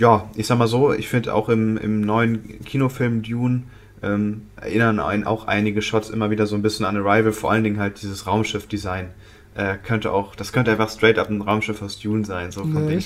[0.00, 3.64] ja, ich sag mal so, ich finde auch im, im neuen Kinofilm Dune
[4.02, 7.64] ähm, erinnern einen auch einige Shots immer wieder so ein bisschen an Arrival, vor allen
[7.64, 9.08] Dingen halt dieses Raumschiff-Design.
[9.54, 12.88] Äh, könnte auch, das könnte einfach straight up ein Raumschiff aus Dune sein, so von
[12.88, 12.98] ja,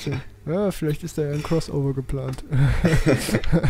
[0.46, 2.44] ja, vielleicht ist da ja ein Crossover geplant.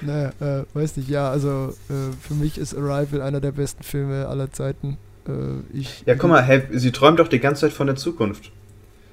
[0.02, 4.28] naja, äh, weiß nicht, ja, also äh, für mich ist Arrival einer der besten Filme
[4.28, 4.96] aller Zeiten.
[5.26, 8.52] Äh, ich, ja, guck mal, hey, sie träumt doch die ganze Zeit von der Zukunft.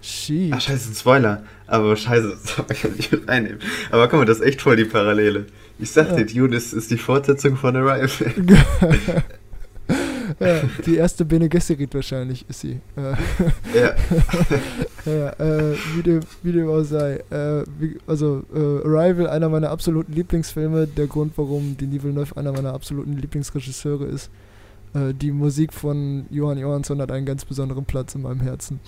[0.06, 0.54] Sheet.
[0.54, 1.44] Ach, scheiße, ein Spoiler.
[1.68, 3.60] Aber scheiße, das soll ich nicht mit reinnehmen.
[3.92, 5.48] Aber guck mal, das ist echt voll die Parallele.
[5.80, 6.46] Ich sagte, ja.
[6.46, 8.08] Ist, ist die Fortsetzung von Arrival.
[10.40, 12.80] ja, die erste Bene Gesserit wahrscheinlich ist sie.
[12.96, 13.96] Äh, ja.
[15.06, 17.24] ja äh, wie, dem, wie dem auch sei.
[17.30, 20.88] Äh, wie, also, äh, Arrival, einer meiner absoluten Lieblingsfilme.
[20.88, 24.30] Der Grund, warum Denis Villeneuve einer meiner absoluten Lieblingsregisseure ist.
[24.96, 28.80] Äh, die Musik von Johann Johansson hat einen ganz besonderen Platz in meinem Herzen.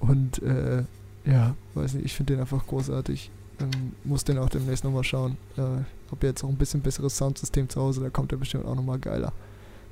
[0.00, 0.84] Und äh,
[1.24, 3.30] ja, weiß nicht, ich finde den einfach großartig.
[3.60, 5.36] Ähm, muss den auch demnächst nochmal schauen.
[5.56, 8.74] Äh, habe jetzt auch ein bisschen besseres Soundsystem zu Hause, da kommt er bestimmt auch
[8.74, 9.32] nochmal geiler.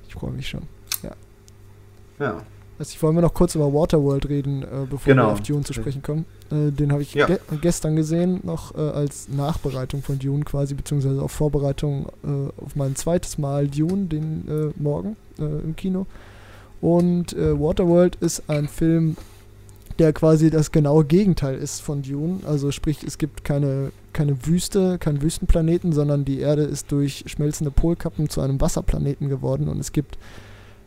[0.08, 0.62] Ich freue mich schon.
[1.02, 1.12] Ja.
[2.18, 2.42] Ja.
[2.78, 5.28] Also ich wollte noch kurz über Waterworld reden, äh, bevor genau.
[5.28, 6.26] wir auf Dune zu sprechen kommen.
[6.50, 7.26] Äh, den habe ich ja.
[7.26, 12.76] ge gestern gesehen, noch äh, als Nachbereitung von Dune quasi, beziehungsweise auf Vorbereitung äh, auf
[12.76, 16.06] mein zweites Mal Dune, den äh, morgen äh, im Kino.
[16.82, 19.16] Und Waterworld ist ein Film,
[19.98, 22.40] der quasi das genaue Gegenteil ist von Dune.
[22.46, 27.70] Also sprich, es gibt keine, keine Wüste, keinen Wüstenplaneten, sondern die Erde ist durch schmelzende
[27.70, 30.18] Polkappen zu einem Wasserplaneten geworden und es gibt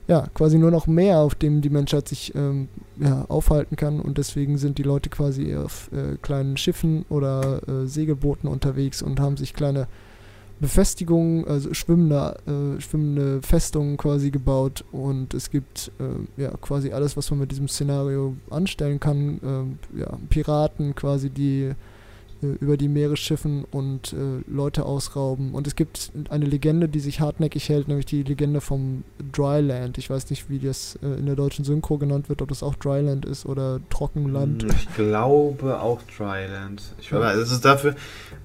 [0.09, 2.67] ja, quasi nur noch Meer, auf dem die Menschheit sich ähm,
[2.99, 3.99] ja, aufhalten kann.
[3.99, 9.19] Und deswegen sind die Leute quasi auf äh, kleinen Schiffen oder äh, Segelbooten unterwegs und
[9.19, 9.87] haben sich kleine
[10.59, 14.83] Befestigungen, also schwimmende, äh, schwimmende Festungen quasi gebaut.
[14.91, 19.39] Und es gibt äh, ja quasi alles, was man mit diesem Szenario anstellen kann.
[19.43, 21.75] Ähm, ja, Piraten quasi, die äh,
[22.41, 25.53] über die Meere schiffen und äh, Leute ausrauben.
[25.53, 29.97] Und es gibt eine Legende, die sich hartnäckig hält, nämlich die Legende vom Dryland.
[29.97, 32.75] Ich weiß nicht, wie das äh, in der deutschen Synchro genannt wird, ob das auch
[32.75, 34.63] Dryland ist oder Trockenland.
[34.63, 36.81] Hm, ich glaube auch Dryland.
[36.99, 37.95] Ich weiß, es ist dafür,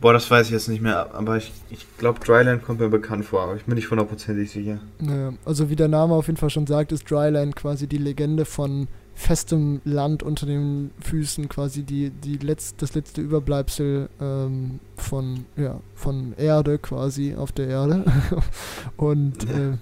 [0.00, 3.24] boah, das weiß ich jetzt nicht mehr, aber ich, ich glaube, Dryland kommt mir bekannt
[3.24, 4.80] vor, aber ich bin nicht hundertprozentig sicher.
[4.98, 8.44] Naja, also wie der Name auf jeden Fall schon sagt, ist Dryland quasi die Legende
[8.44, 15.46] von festem Land unter den Füßen, quasi die, die letzt, das letzte Überbleibsel ähm, von,
[15.56, 18.04] ja, von Erde quasi auf der Erde.
[18.96, 19.76] Und äh,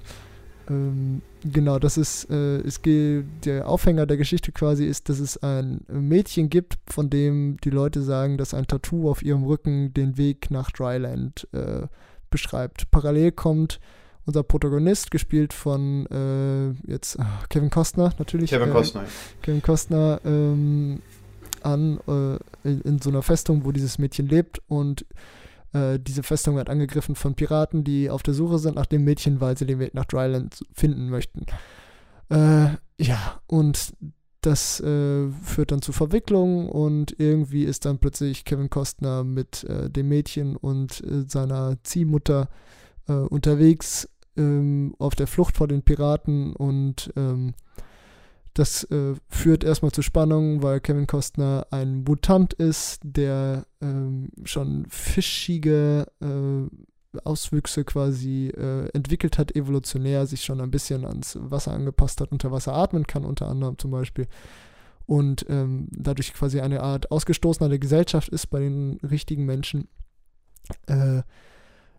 [0.68, 5.80] ähm, genau, das ist, äh, ist der Aufhänger der Geschichte quasi ist, dass es ein
[5.88, 10.50] Mädchen gibt, von dem die Leute sagen, dass ein Tattoo auf ihrem Rücken den Weg
[10.50, 11.86] nach Dryland äh,
[12.30, 12.90] beschreibt.
[12.90, 13.80] Parallel kommt
[14.26, 18.50] unser Protagonist, gespielt von äh, jetzt ach, Kevin Costner natürlich.
[18.50, 19.04] Kevin äh, Costner.
[19.42, 21.02] Kevin Costner ähm,
[21.62, 25.04] an äh, in, in, so einer Festung, wo dieses Mädchen lebt und
[25.72, 29.40] äh, diese Festung wird angegriffen von Piraten, die auf der Suche sind nach dem Mädchen,
[29.40, 31.46] weil sie den Weg nach Dryland finden möchten.
[32.30, 33.94] Äh, ja, und
[34.40, 39.88] das äh, führt dann zu Verwicklungen und irgendwie ist dann plötzlich Kevin Costner mit äh,
[39.88, 42.48] dem Mädchen und äh, seiner Ziehmutter
[43.08, 47.54] äh, unterwegs ähm, auf der Flucht vor den Piraten und ähm,
[48.54, 54.84] das äh, führt erstmal zu Spannungen, weil Kevin Costner ein Mutant ist, der ähm, schon
[54.90, 62.20] fischige äh, Auswüchse quasi äh, entwickelt hat, evolutionär, sich schon ein bisschen ans Wasser angepasst
[62.20, 64.26] hat, unter Wasser atmen kann, unter anderem zum Beispiel.
[65.06, 69.88] Und ähm, dadurch quasi eine Art Ausgestoßener der Gesellschaft ist bei den richtigen Menschen.
[70.86, 71.22] Äh,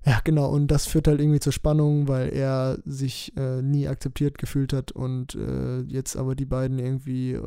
[0.05, 4.37] ja, genau, und das führt halt irgendwie zur Spannung, weil er sich äh, nie akzeptiert
[4.37, 7.39] gefühlt hat und äh, jetzt aber die beiden irgendwie äh,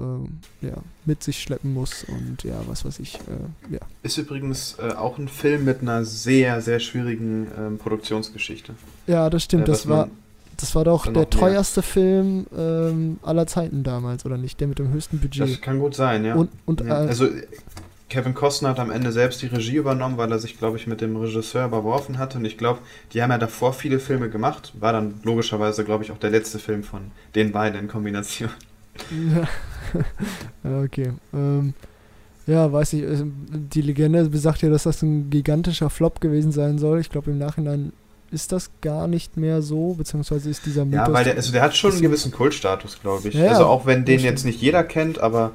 [0.63, 3.81] ja, mit sich schleppen muss und ja, was weiß ich, äh, ja.
[4.03, 8.75] Ist übrigens äh, auch ein Film mit einer sehr, sehr schwierigen ähm, Produktionsgeschichte.
[9.07, 10.09] Ja, das stimmt, das war,
[10.57, 14.59] das war doch der teuerste Film ähm, aller Zeiten damals, oder nicht?
[14.61, 15.51] Der mit dem höchsten Budget.
[15.51, 16.35] Das kann gut sein, ja.
[16.35, 16.95] Und, und ja.
[16.95, 17.29] also
[18.09, 21.01] Kevin Costner hat am Ende selbst die Regie übernommen, weil er sich, glaube ich, mit
[21.01, 22.39] dem Regisseur überworfen hatte.
[22.39, 22.79] Und ich glaube,
[23.13, 24.73] die haben ja davor viele Filme gemacht.
[24.79, 28.51] War dann logischerweise, glaube ich, auch der letzte Film von den beiden in Kombination.
[29.13, 29.47] Ja,
[30.83, 31.13] okay.
[31.35, 31.75] Ähm,
[32.47, 33.05] ja, weiß ich.
[33.05, 37.01] Die Legende besagt ja, dass das ein gigantischer Flop gewesen sein soll.
[37.01, 37.93] Ich glaube, im Nachhinein
[38.31, 41.09] ist das gar nicht mehr so, beziehungsweise ist dieser Mythos...
[41.09, 43.35] Ja, weil der, also der hat schon einen gewissen Kultstatus, glaube ich.
[43.35, 45.53] Ja, also auch wenn den jetzt nicht jeder kennt, aber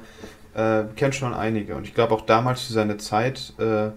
[0.54, 1.76] äh, kennt schon einige.
[1.76, 3.90] Und ich glaube auch damals zu seiner Zeit äh,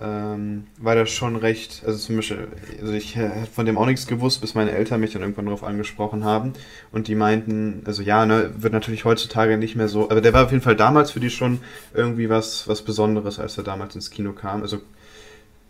[0.00, 2.48] ähm, war das schon recht, also zum Beispiel,
[2.80, 5.64] also ich hätte von dem auch nichts gewusst, bis meine Eltern mich dann irgendwann darauf
[5.64, 6.52] angesprochen haben.
[6.92, 10.44] Und die meinten, also ja, ne, wird natürlich heutzutage nicht mehr so, aber der war
[10.44, 11.60] auf jeden Fall damals für die schon
[11.94, 14.62] irgendwie was, was Besonderes, als er damals ins Kino kam.
[14.62, 14.80] Also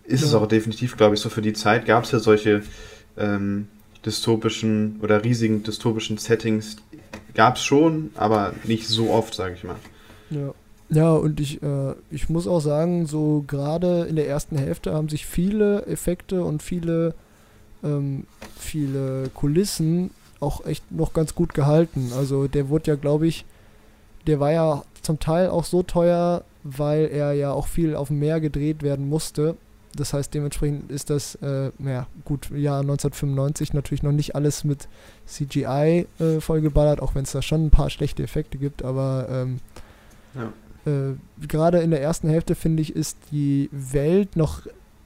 [0.04, 0.28] ist ja.
[0.28, 2.62] es auch definitiv, glaube ich, so für die Zeit gab es ja solche
[3.16, 3.68] ähm,
[4.04, 6.76] dystopischen oder riesigen dystopischen Settings,
[7.36, 9.76] gab es schon, aber nicht so oft, sage ich mal.
[10.30, 10.52] Ja.
[10.88, 15.08] Ja, und ich, äh, ich muss auch sagen, so gerade in der ersten Hälfte haben
[15.08, 17.14] sich viele Effekte und viele,
[17.82, 22.12] ähm, viele Kulissen auch echt noch ganz gut gehalten.
[22.16, 23.44] Also der wurde ja, glaube ich,
[24.28, 28.20] der war ja zum Teil auch so teuer, weil er ja auch viel auf dem
[28.20, 29.56] Meer gedreht werden musste.
[29.96, 34.88] Das heißt, dementsprechend ist das, äh, ja, gut, Jahr 1995 natürlich noch nicht alles mit
[35.26, 39.60] CGI äh, vollgeballert, auch wenn es da schon ein paar schlechte Effekte gibt, aber ähm,
[40.34, 40.52] ja.
[40.90, 41.14] äh,
[41.46, 44.62] gerade in der ersten Hälfte, finde ich, ist die Welt noch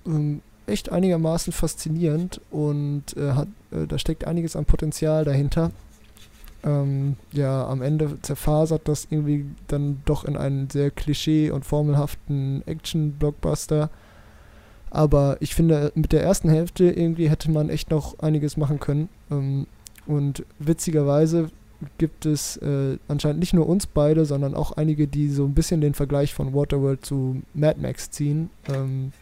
[0.07, 5.71] ähm, echt einigermaßen faszinierend und äh, hat, äh, da steckt einiges an Potenzial dahinter.
[6.63, 12.63] Ähm, ja, am Ende zerfasert das irgendwie dann doch in einen sehr klischee- und formelhaften
[12.67, 13.89] Action-Blockbuster
[14.91, 19.09] aber ich finde, mit der ersten Hälfte irgendwie hätte man echt noch einiges machen können.
[19.31, 19.67] Ähm,
[20.07, 21.51] und witzigerweise
[21.99, 25.81] gibt es äh, anscheinend nicht nur uns beide, sondern auch einige, die so ein bisschen
[25.81, 28.51] den Vergleich von Waterworld zu Mad Max ziehen.
[28.69, 29.13] Ähm.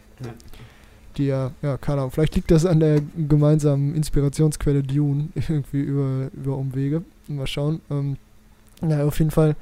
[1.17, 6.29] Die ja, ja, keine Ahnung, vielleicht liegt das an der gemeinsamen Inspirationsquelle Dune, irgendwie über,
[6.33, 7.03] über Umwege.
[7.27, 7.81] Mal schauen.
[7.89, 8.17] Ähm,
[8.81, 9.55] naja, auf jeden Fall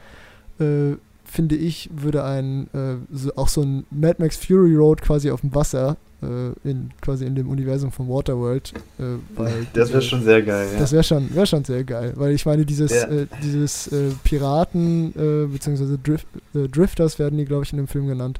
[0.59, 0.93] äh,
[1.27, 5.41] finde ich, würde ein äh, so, auch so ein Mad Max Fury Road quasi auf
[5.41, 8.73] dem Wasser, äh, in, quasi in dem Universum von Waterworld.
[8.97, 9.03] Äh,
[9.35, 10.79] weil das wäre schon sehr geil, ja.
[10.79, 13.07] Das wäre schon, wär schon sehr geil, weil ich meine, dieses, ja.
[13.07, 18.07] Äh, dieses äh, Piraten, äh, beziehungsweise Drift, Drifters werden die, glaube ich, in dem Film
[18.07, 18.39] genannt.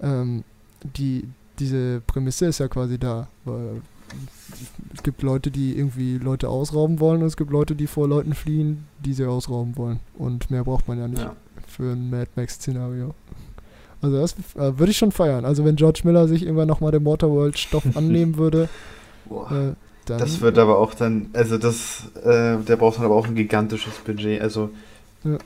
[0.00, 0.44] Ähm,
[0.96, 1.24] die,
[1.58, 3.80] diese Prämisse ist ja quasi da, weil
[4.94, 8.34] es gibt Leute, die irgendwie Leute ausrauben wollen und es gibt Leute, die vor Leuten
[8.34, 10.00] fliehen, die sie ausrauben wollen.
[10.18, 11.22] Und mehr braucht man ja nicht.
[11.22, 11.34] Ja
[11.72, 13.14] für ein Mad Max-Szenario.
[14.00, 15.44] Also das äh, würde ich schon feiern.
[15.44, 18.68] Also wenn George Miller sich irgendwann nochmal dem Waterworld-Stoff annehmen würde,
[19.30, 19.74] äh,
[20.06, 20.18] dann...
[20.18, 23.94] Das wird aber auch dann, also das, äh, der braucht dann aber auch ein gigantisches
[24.04, 24.42] Budget.
[24.42, 24.70] Also,
[25.22, 25.38] ja.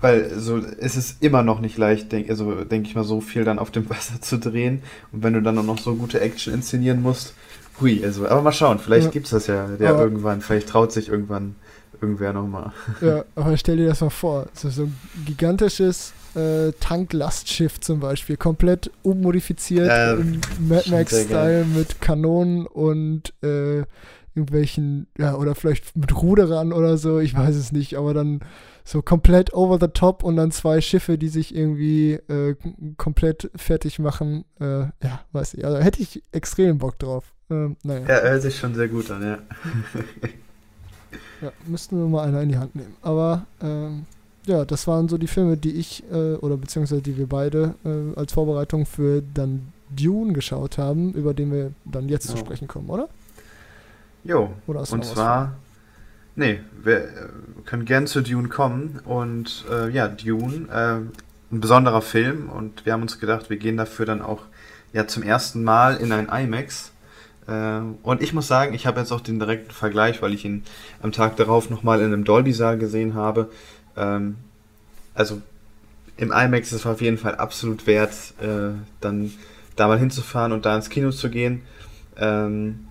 [0.00, 3.44] weil so es ist immer noch nicht leicht, denk, also denke ich mal, so viel
[3.44, 4.82] dann auf dem Wasser zu drehen.
[5.10, 7.34] Und wenn du dann auch noch so gute Action inszenieren musst,
[7.80, 9.10] hui, also, aber mal schauen, vielleicht ja.
[9.10, 11.56] gibt es das ja, der aber irgendwann, vielleicht traut sich irgendwann
[12.04, 12.72] irgendwer nochmal.
[13.00, 14.46] Ja, aber stell dir das mal vor.
[14.52, 22.00] So, so ein gigantisches äh, Tanklastschiff zum Beispiel, komplett ummodifiziert äh, im Mad Max-Style mit
[22.00, 23.84] Kanonen und äh,
[24.34, 28.40] irgendwelchen, ja, oder vielleicht mit Ruderern oder so, ich weiß es nicht, aber dann
[28.84, 32.54] so komplett over the top und dann zwei Schiffe, die sich irgendwie äh,
[32.96, 34.44] komplett fertig machen.
[34.60, 35.64] Äh, ja, weiß ich.
[35.64, 37.32] Also hätte ich extrem Bock drauf.
[37.50, 38.06] Ähm, naja.
[38.06, 39.38] Ja, hört sich schon sehr gut an, ja.
[41.44, 42.96] Ja, müssten wir mal einer in die Hand nehmen.
[43.02, 44.06] Aber ähm,
[44.46, 48.18] ja, das waren so die Filme, die ich äh, oder beziehungsweise die wir beide äh,
[48.18, 52.32] als Vorbereitung für dann Dune geschaut haben, über den wir dann jetzt oh.
[52.32, 53.10] zu sprechen kommen, oder?
[54.24, 54.54] Jo.
[54.66, 55.52] Oder und zwar,
[56.34, 57.10] nee, wir äh,
[57.66, 62.94] können gern zu Dune kommen und äh, ja, Dune, äh, ein besonderer Film und wir
[62.94, 64.40] haben uns gedacht, wir gehen dafür dann auch
[64.94, 66.93] ja zum ersten Mal in ein IMAX
[67.46, 70.62] und ich muss sagen, ich habe jetzt auch den direkten Vergleich, weil ich ihn
[71.02, 73.50] am Tag darauf nochmal in einem Dolby-Saal gesehen habe.
[73.96, 74.36] Ähm,
[75.14, 75.42] also
[76.16, 79.32] im IMAX ist es auf jeden Fall absolut wert, äh, dann
[79.76, 81.62] da mal hinzufahren und da ins Kino zu gehen.
[82.16, 82.86] Ähm,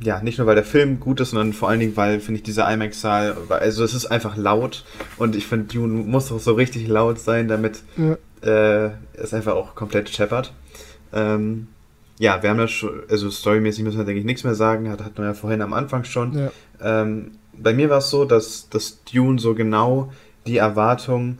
[0.00, 2.42] ja, nicht nur weil der Film gut ist, sondern vor allen Dingen, weil, finde ich,
[2.42, 4.84] dieser IMAX-Saal, also es ist einfach laut
[5.18, 8.16] und ich finde, Dune muss auch so richtig laut sein, damit ja.
[8.42, 10.52] äh, es einfach auch komplett scheppert.
[12.18, 15.02] Ja, wir haben ja schon, also storymäßig müssen wir, denke ich, nichts mehr sagen, hat,
[15.02, 16.38] hatten wir ja vorhin am Anfang schon.
[16.38, 16.52] Ja.
[16.80, 20.12] Ähm, bei mir war es so, dass, dass Dune so genau
[20.46, 21.38] die Erwartung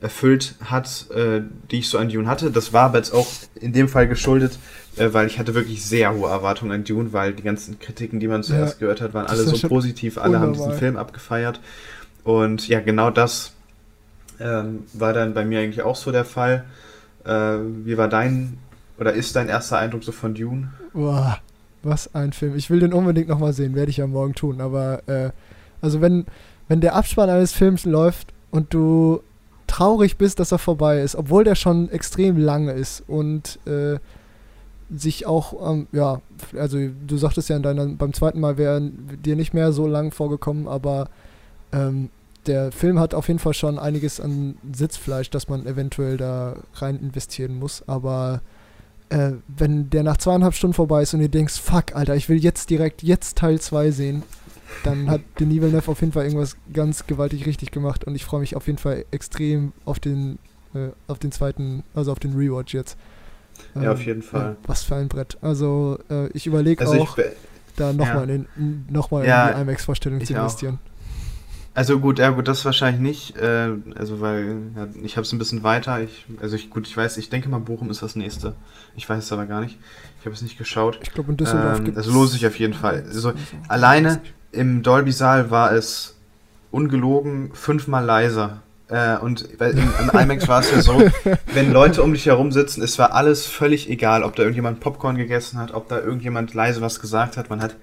[0.00, 2.50] erfüllt hat, äh, die ich so an Dune hatte.
[2.50, 4.58] Das war aber jetzt auch in dem Fall geschuldet,
[4.96, 8.28] äh, weil ich hatte wirklich sehr hohe Erwartungen an Dune, weil die ganzen Kritiken, die
[8.28, 11.60] man zuerst ja, gehört hat, waren alle so positiv, alle haben diesen Film abgefeiert.
[12.22, 13.52] Und ja, genau das
[14.40, 16.64] ähm, war dann bei mir eigentlich auch so der Fall.
[17.24, 18.58] Äh, wie war dein
[18.98, 20.72] oder ist dein erster Eindruck so von Dune?
[20.92, 21.38] Boah,
[21.82, 22.56] was ein Film.
[22.56, 24.60] Ich will den unbedingt nochmal sehen, werde ich ja morgen tun.
[24.60, 25.30] Aber äh,
[25.80, 26.26] also wenn,
[26.68, 29.20] wenn der Abspann eines Films läuft und du
[29.66, 33.98] traurig bist, dass er vorbei ist, obwohl der schon extrem lang ist und äh,
[34.94, 36.20] sich auch, ähm, ja,
[36.56, 40.12] also du sagtest ja in deiner, beim zweiten Mal wäre dir nicht mehr so lang
[40.12, 41.08] vorgekommen, aber
[41.72, 42.10] ähm,
[42.46, 46.98] der Film hat auf jeden Fall schon einiges an Sitzfleisch, das man eventuell da rein
[47.00, 48.42] investieren muss, aber
[49.14, 52.38] äh, wenn der nach zweieinhalb Stunden vorbei ist und ihr denkst, fuck, Alter, ich will
[52.38, 54.22] jetzt direkt jetzt Teil 2 sehen,
[54.82, 58.40] dann hat Denis Villeneuve auf jeden Fall irgendwas ganz gewaltig richtig gemacht und ich freue
[58.40, 60.38] mich auf jeden Fall extrem auf den,
[60.74, 62.96] äh, auf den zweiten, also auf den Rewatch jetzt.
[63.76, 64.40] Ähm, ja, auf jeden Fall.
[64.40, 65.38] Ja, was für ein Brett.
[65.40, 67.16] Also äh, ich überlege also auch,
[67.76, 68.34] da nochmal ja.
[68.34, 70.80] in, noch ja, in die IMAX-Vorstellung zu investieren.
[70.82, 70.93] Auch.
[71.74, 75.38] Also gut, ja gut, das wahrscheinlich nicht, äh, also weil ja, ich habe es ein
[75.38, 76.00] bisschen weiter.
[76.00, 78.54] Ich, also ich, gut, ich weiß, ich denke mal, Bochum ist das nächste.
[78.94, 79.76] Ich weiß es aber gar nicht.
[80.20, 81.00] Ich habe es nicht geschaut.
[81.02, 83.04] Ich glaube in Düsseldorf ähm, Also lohnt sich auf jeden Fall.
[83.08, 83.32] Also
[83.66, 84.20] alleine
[84.52, 86.14] im Dolby-Saal war es
[86.70, 88.62] ungelogen fünfmal leiser.
[88.88, 91.02] Äh, und weil im, im IMAX war es ja so,
[91.54, 95.16] wenn Leute um dich herum sitzen, es war alles völlig egal, ob da irgendjemand Popcorn
[95.16, 97.50] gegessen hat, ob da irgendjemand leise was gesagt hat.
[97.50, 97.74] Man hat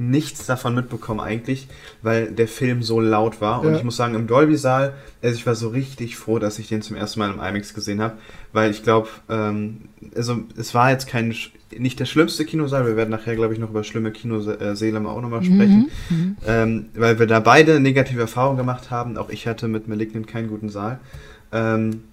[0.00, 1.68] nichts davon mitbekommen eigentlich,
[2.02, 3.60] weil der Film so laut war.
[3.60, 3.76] Und ja.
[3.76, 6.96] ich muss sagen, im Dolby-Saal, also ich war so richtig froh, dass ich den zum
[6.96, 8.14] ersten Mal im IMAX gesehen habe,
[8.52, 9.82] weil ich glaube, ähm,
[10.16, 11.34] also es war jetzt kein,
[11.76, 15.44] nicht der schlimmste Kinosaal, wir werden nachher, glaube ich, noch über schlimme Kinosäle auch nochmal
[15.44, 16.16] sprechen, mhm.
[16.16, 16.36] mhm.
[16.46, 19.16] Ähm, weil wir da beide negative Erfahrungen gemacht haben.
[19.16, 20.98] Auch ich hatte mit Malignant keinen guten Saal.
[21.52, 22.04] Ähm,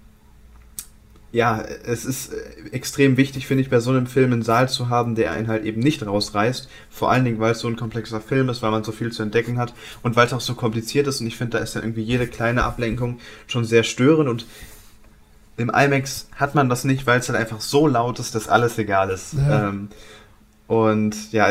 [1.30, 4.88] ja, es ist äh, extrem wichtig, finde ich, bei so einem Film einen Saal zu
[4.88, 6.68] haben, der einen halt eben nicht rausreißt.
[6.88, 9.22] Vor allen Dingen, weil es so ein komplexer Film ist, weil man so viel zu
[9.22, 11.20] entdecken hat und weil es auch so kompliziert ist.
[11.20, 14.28] Und ich finde, da ist dann irgendwie jede kleine Ablenkung schon sehr störend.
[14.28, 14.46] Und
[15.58, 18.78] im IMAX hat man das nicht, weil es halt einfach so laut ist, dass alles
[18.78, 19.34] egal ist.
[19.34, 19.68] Ja.
[19.68, 19.88] Ähm,
[20.66, 21.48] und ja,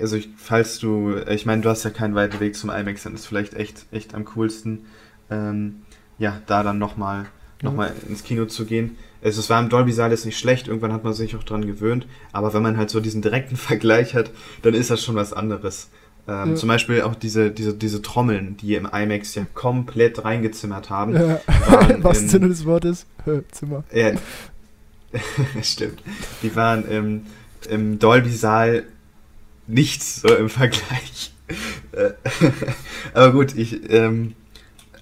[0.00, 3.14] also ich, falls du, ich meine, du hast ja keinen weiten Weg zum IMAX, dann
[3.14, 4.86] ist vielleicht echt, echt am coolsten,
[5.30, 5.82] ähm,
[6.18, 7.26] ja, da dann nochmal
[7.62, 10.92] noch mal ins Kino zu gehen es, es war im Dolby-Saal jetzt nicht schlecht, irgendwann
[10.92, 14.30] hat man sich auch dran gewöhnt, aber wenn man halt so diesen direkten Vergleich hat,
[14.62, 15.88] dann ist das schon was anderes.
[16.28, 16.54] Ähm, ja.
[16.54, 21.14] Zum Beispiel auch diese, diese, diese Trommeln, die im IMAX ja komplett reingezimmert haben.
[21.14, 21.40] Ja.
[21.98, 23.06] was Sinne des Wortes?
[23.52, 23.84] Zimmer.
[23.92, 24.12] Ja,
[25.62, 26.02] stimmt.
[26.42, 27.26] Die waren im,
[27.68, 28.84] im Dolby-Saal
[29.66, 31.32] nichts so im Vergleich.
[33.12, 34.34] aber gut, ich, ähm,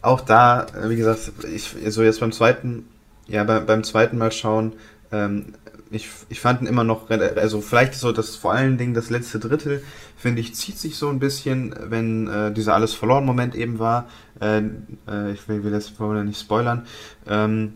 [0.03, 2.87] auch da, wie gesagt, ich, so jetzt beim zweiten
[3.29, 4.73] ja, bei, beim zweiten Mal schauen,
[5.13, 5.55] ähm,
[5.91, 9.39] ich, ich fand ihn immer noch, also vielleicht so das vor allen Dingen das letzte
[9.39, 9.83] Drittel,
[10.17, 14.09] finde ich, zieht sich so ein bisschen, wenn äh, dieser alles verloren Moment eben war.
[14.41, 14.59] Äh,
[15.09, 16.87] äh, ich will, will jetzt vorher nicht spoilern.
[17.27, 17.75] Ähm,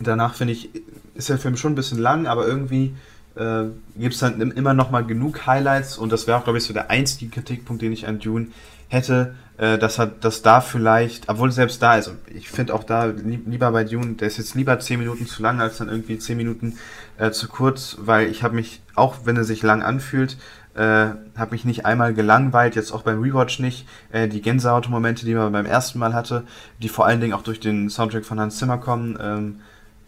[0.00, 0.70] danach finde ich,
[1.14, 2.94] ist der Film schon ein bisschen lang, aber irgendwie
[3.34, 3.64] äh,
[3.98, 6.72] gibt es dann immer noch mal genug Highlights und das wäre auch, glaube ich, so
[6.72, 8.48] der einzige Kritikpunkt, den ich an Dune
[8.88, 13.06] hätte, äh, dass, hat, dass da vielleicht, obwohl selbst da, also ich finde auch da
[13.06, 16.36] lieber bei Dune, der ist jetzt lieber 10 Minuten zu lang als dann irgendwie 10
[16.36, 16.78] Minuten
[17.18, 20.36] äh, zu kurz, weil ich habe mich, auch wenn er sich lang anfühlt,
[20.74, 23.88] äh, habe mich nicht einmal gelangweilt, jetzt auch beim Rewatch nicht.
[24.12, 26.44] Äh, die Gänsehaut-Momente, die man beim ersten Mal hatte,
[26.82, 29.60] die vor allen Dingen auch durch den Soundtrack von Hans Zimmer kommen, ähm,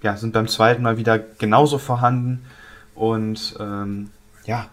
[0.03, 2.45] ja, sind beim zweiten Mal wieder genauso vorhanden.
[2.95, 4.11] Und ähm,
[4.45, 4.67] ja,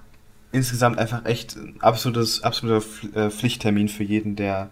[0.56, 4.70] insgesamt einfach echt ein absolutes, absoluter äh, Pflichttermin für jeden, der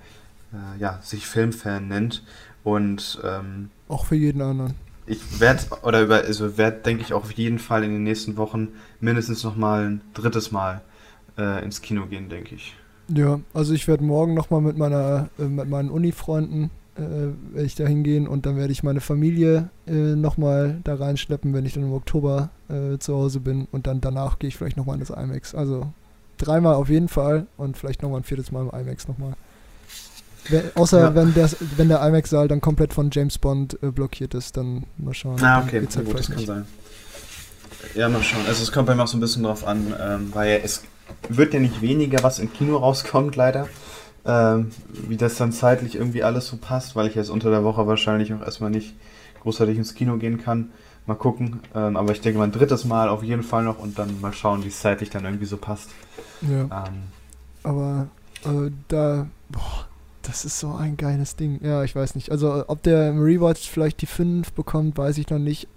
[0.53, 2.23] äh, ja, sich Filmfan nennt.
[2.63, 4.73] Und ähm, auch für jeden anderen.
[5.05, 8.37] Ich werde, oder über, also werde, denke ich, auch auf jeden Fall in den nächsten
[8.37, 8.69] Wochen
[9.01, 10.81] mindestens nochmal ein drittes Mal
[11.37, 12.75] äh, ins Kino gehen, denke ich.
[13.09, 17.75] Ja, also ich werde morgen nochmal mit meiner, äh, mit meinen Uni-Freunden äh, werde ich
[17.75, 21.83] da hingehen und dann werde ich meine Familie äh, nochmal da reinschleppen, wenn ich dann
[21.83, 25.09] im Oktober äh, zu Hause bin und dann danach gehe ich vielleicht nochmal in das
[25.09, 25.55] IMAX.
[25.55, 25.91] Also
[26.37, 29.33] dreimal auf jeden Fall und vielleicht nochmal ein viertes Mal im IMAX nochmal.
[30.75, 31.15] Außer ja.
[31.15, 35.13] wenn, der, wenn der IMAX-Saal dann komplett von James Bond äh, blockiert ist, dann mal
[35.13, 35.41] schauen.
[35.41, 36.65] Ah, okay, halt gut, das kann sein.
[37.95, 38.41] Ja, mal schauen.
[38.47, 40.83] Also es kommt bei mir auch so ein bisschen drauf an, ähm, weil es,
[41.29, 43.67] wird ja nicht weniger, was im Kino rauskommt, leider.
[44.25, 44.71] Ähm,
[45.07, 48.33] wie das dann zeitlich irgendwie alles so passt, weil ich jetzt unter der Woche wahrscheinlich
[48.33, 48.95] auch erstmal nicht
[49.41, 50.71] großartig ins Kino gehen kann.
[51.05, 51.59] Mal gucken.
[51.75, 54.31] Ähm, aber ich denke mal ein drittes Mal auf jeden Fall noch und dann mal
[54.31, 55.89] schauen, wie es zeitlich dann irgendwie so passt.
[56.41, 56.85] Ja.
[56.87, 57.03] Ähm,
[57.63, 58.07] aber
[58.45, 59.87] äh, da, boah,
[60.21, 61.59] das ist so ein geiles Ding.
[61.61, 62.31] Ja, ich weiß nicht.
[62.31, 65.67] Also ob der im Rewatch vielleicht die 5 bekommt, weiß ich noch nicht.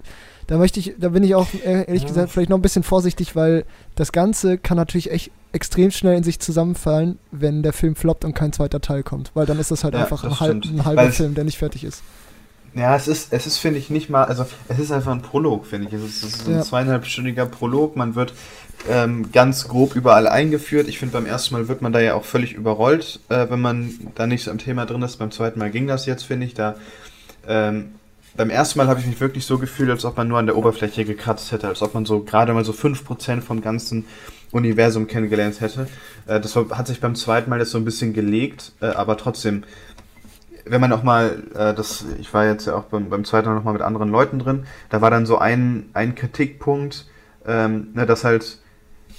[0.46, 2.08] Da möchte ich, da bin ich auch ehrlich ja.
[2.08, 3.64] gesagt vielleicht noch ein bisschen vorsichtig, weil
[3.96, 8.34] das Ganze kann natürlich echt extrem schnell in sich zusammenfallen, wenn der Film floppt und
[8.34, 9.32] kein zweiter Teil kommt.
[9.34, 11.58] Weil dann ist das halt ja, einfach das ein, halb, ein, halber Film, der nicht
[11.58, 12.02] fertig ist.
[12.74, 15.66] Ja, es ist, es ist, finde ich, nicht mal, also es ist einfach ein Prolog,
[15.66, 15.94] finde ich.
[15.94, 16.62] Es ist, es ist ein ja.
[16.62, 17.96] zweieinhalbstündiger Prolog.
[17.96, 18.34] Man wird
[18.88, 20.86] ähm, ganz grob überall eingeführt.
[20.86, 23.94] Ich finde, beim ersten Mal wird man da ja auch völlig überrollt, äh, wenn man
[24.14, 25.16] da nicht so im Thema drin ist.
[25.16, 26.52] Beim zweiten Mal ging das jetzt, finde ich.
[26.52, 26.74] Da
[27.48, 27.94] ähm,
[28.36, 30.56] beim ersten Mal habe ich mich wirklich so gefühlt, als ob man nur an der
[30.56, 34.04] Oberfläche gekratzt hätte, als ob man so gerade mal so 5% vom ganzen
[34.52, 35.88] Universum kennengelernt hätte.
[36.26, 39.64] Äh, das hat sich beim zweiten Mal jetzt so ein bisschen gelegt, äh, aber trotzdem,
[40.64, 43.54] wenn man auch mal, äh, das, ich war jetzt ja auch beim, beim zweiten Mal
[43.54, 47.06] nochmal mit anderen Leuten drin, da war dann so ein, ein Kritikpunkt,
[47.46, 48.58] ähm, ne, dass halt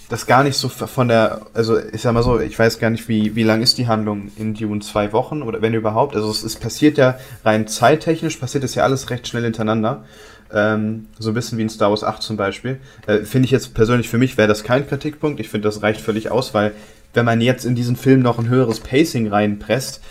[0.10, 3.10] das gar nicht so von der, also ich sag mal so, ich weiß gar nicht,
[3.10, 4.80] wie, wie lang ist die Handlung in Dune?
[4.80, 6.16] Zwei Wochen oder wenn überhaupt?
[6.16, 10.06] Also es, es passiert ja rein zeittechnisch, passiert es ja alles recht schnell hintereinander.
[10.54, 12.80] Ähm, so ein bisschen wie in Star Wars 8 zum Beispiel.
[13.06, 15.42] Äh, finde ich jetzt persönlich für mich wäre das kein Kritikpunkt.
[15.42, 16.72] Ich finde, das reicht völlig aus, weil
[17.14, 20.02] wenn man jetzt in diesen Film noch ein höheres Pacing reinpresst,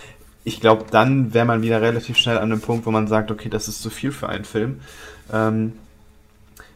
[0.44, 3.48] ich glaube, dann wäre man wieder relativ schnell an dem Punkt, wo man sagt, okay,
[3.48, 4.80] das ist zu viel für einen Film.
[5.32, 5.72] Ähm,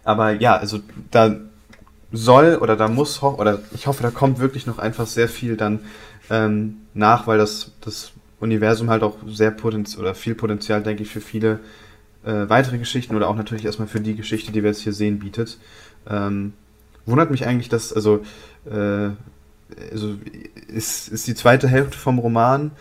[0.04, 1.36] aber ja, also da
[2.12, 5.80] soll oder da muss, oder ich hoffe, da kommt wirklich noch einfach sehr viel dann
[6.28, 11.10] ähm, nach, weil das, das Universum halt auch sehr potenziell oder viel Potenzial, denke ich,
[11.10, 11.60] für viele
[12.24, 15.18] äh, weitere Geschichten oder auch natürlich erstmal für die Geschichte, die wir jetzt hier sehen,
[15.18, 15.58] bietet.
[16.08, 16.54] Ähm,
[17.06, 18.22] wundert mich eigentlich, dass, also,
[18.70, 19.10] äh,
[19.92, 20.16] also
[20.68, 22.72] ist, ist die zweite Hälfte vom Roman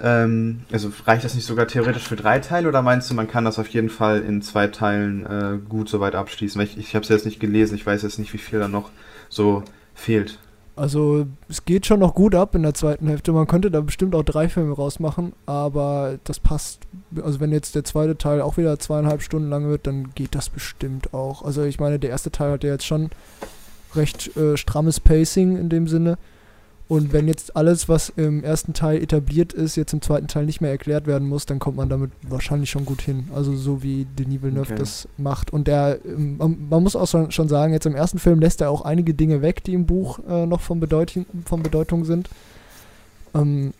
[0.00, 3.44] ähm, also reicht das nicht sogar theoretisch für drei Teile oder meinst du, man kann
[3.44, 6.58] das auf jeden Fall in zwei Teilen äh, gut soweit abschließen?
[6.58, 8.68] Weil ich, ich habe es jetzt nicht gelesen, ich weiß jetzt nicht, wie viel da
[8.68, 8.90] noch
[9.28, 9.62] so
[9.94, 10.38] fehlt.
[10.76, 13.32] Also es geht schon noch gut ab in der zweiten Hälfte.
[13.32, 16.82] Man könnte da bestimmt auch drei Filme rausmachen, aber das passt.
[17.20, 20.48] Also wenn jetzt der zweite Teil auch wieder zweieinhalb Stunden lang wird, dann geht das
[20.48, 21.42] bestimmt auch.
[21.42, 23.10] Also ich meine, der erste Teil hat ja jetzt schon
[23.96, 26.16] recht äh, strammes Pacing in dem Sinne.
[26.88, 30.62] Und wenn jetzt alles, was im ersten Teil etabliert ist, jetzt im zweiten Teil nicht
[30.62, 33.28] mehr erklärt werden muss, dann kommt man damit wahrscheinlich schon gut hin.
[33.34, 34.78] Also so wie Denis Villeneuve okay.
[34.78, 35.52] das macht.
[35.52, 38.82] Und der, ähm, man, muss auch schon sagen, jetzt im ersten Film lässt er auch
[38.82, 42.30] einige Dinge weg, die im Buch äh, noch von, Bedeutung, von Bedeutung sind.
[43.34, 43.74] Ähm,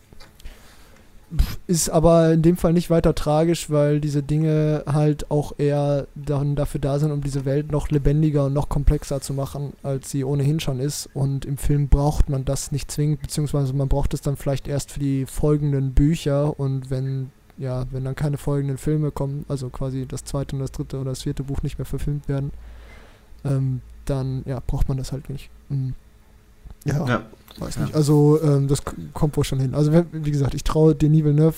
[1.67, 6.55] ist aber in dem Fall nicht weiter tragisch, weil diese Dinge halt auch eher dann
[6.55, 10.23] dafür da sind, um diese Welt noch lebendiger und noch komplexer zu machen, als sie
[10.23, 11.09] ohnehin schon ist.
[11.13, 14.91] Und im Film braucht man das nicht zwingend, beziehungsweise man braucht es dann vielleicht erst
[14.91, 20.05] für die folgenden Bücher und wenn ja, wenn dann keine folgenden Filme kommen, also quasi
[20.07, 22.51] das zweite und das dritte oder das vierte Buch nicht mehr verfilmt werden,
[23.43, 25.49] ähm, dann ja, braucht man das halt nicht.
[25.67, 25.93] Mhm.
[26.85, 27.21] Ja, ja,
[27.57, 27.95] weiß nicht.
[27.95, 28.81] Also ähm, das
[29.13, 29.73] kommt wohl schon hin.
[29.73, 31.55] Also wie gesagt, ich traue Denis Villeneuve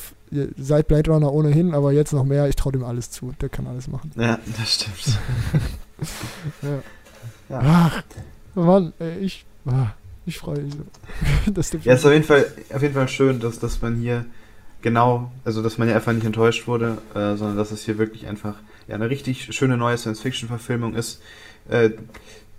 [0.57, 3.33] seit Blade Runner ohnehin, aber jetzt noch mehr, ich traue dem alles zu.
[3.41, 4.11] Der kann alles machen.
[4.15, 5.19] Ja, das stimmt.
[6.61, 6.79] ja.
[7.49, 7.61] ja.
[7.61, 8.03] Ach,
[8.55, 9.93] Mann, ey, ich, ach,
[10.25, 11.51] ich freue mich so.
[11.51, 14.25] dass ja, ist auf jeden Fall, auf jeden Fall schön, dass, dass man hier
[14.81, 18.27] genau, also dass man ja einfach nicht enttäuscht wurde, äh, sondern dass es hier wirklich
[18.27, 18.55] einfach
[18.87, 21.21] ja, eine richtig schöne neue Science-Fiction-Verfilmung ist.
[21.69, 21.91] Äh,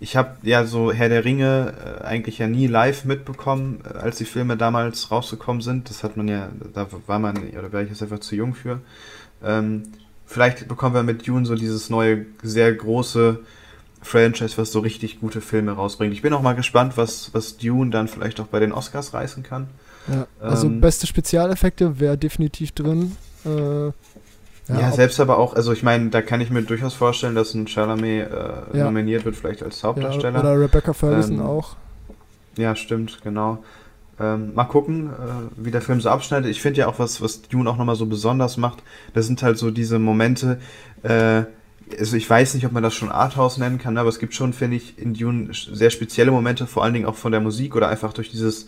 [0.03, 4.19] ich habe ja so Herr der Ringe äh, eigentlich ja nie live mitbekommen, äh, als
[4.19, 5.89] die Filme damals rausgekommen sind.
[5.89, 8.81] Das hat man ja, da war man, oder wäre ich jetzt einfach zu jung für.
[9.45, 9.85] Ähm,
[10.27, 13.39] vielleicht bekommen wir mit Dune so dieses neue, sehr große
[14.03, 16.13] Franchise, was so richtig gute Filme rausbringt.
[16.13, 19.45] Ich bin auch mal gespannt, was, was Dune dann vielleicht auch bei den Oscars reißen
[19.45, 19.69] kann.
[20.09, 23.17] Ja, also ähm, beste Spezialeffekte wäre definitiv drin.
[23.45, 23.93] Äh,
[24.69, 27.55] ja, ja selbst aber auch, also ich meine, da kann ich mir durchaus vorstellen, dass
[27.55, 28.85] ein Chalamet äh, ja.
[28.85, 30.35] nominiert wird, vielleicht als Hauptdarsteller.
[30.35, 31.77] Ja, oder Rebecca Ferguson ähm, auch.
[32.57, 33.63] Ja, stimmt, genau.
[34.21, 36.51] Ähm, mal gucken, äh, wie der Film so abschneidet.
[36.51, 38.83] Ich finde ja auch, was, was Dune auch nochmal so besonders macht,
[39.15, 40.61] das sind halt so diese Momente,
[41.03, 41.43] äh,
[41.99, 44.53] also ich weiß nicht, ob man das schon Arthouse nennen kann, aber es gibt schon,
[44.53, 47.89] finde ich, in Dune sehr spezielle Momente, vor allen Dingen auch von der Musik oder
[47.89, 48.67] einfach durch dieses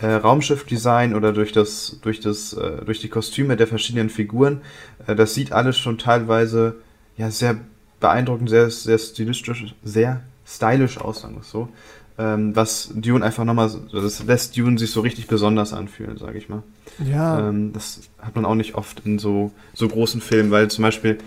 [0.00, 4.60] äh, Raumschiffdesign oder durch das, durch das, äh, durch die Kostüme der verschiedenen Figuren.
[5.06, 6.76] Äh, das sieht alles schon teilweise
[7.16, 7.56] ja sehr
[8.00, 11.68] beeindruckend, sehr, sehr stilistisch, sehr stylisch aus, sagen wir es so.
[12.16, 16.48] Ähm, was Dune einfach nochmal, das lässt Dune sich so richtig besonders anfühlen, sage ich
[16.48, 16.62] mal.
[17.04, 17.48] Ja.
[17.48, 21.18] Ähm, das hat man auch nicht oft in so, so großen Filmen, weil zum Beispiel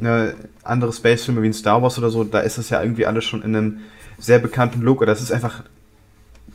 [0.00, 0.32] äh,
[0.62, 3.42] andere Space-Filme wie in Star Wars oder so, da ist das ja irgendwie alles schon
[3.42, 3.78] in einem
[4.18, 5.64] sehr bekannten Look oder das ist einfach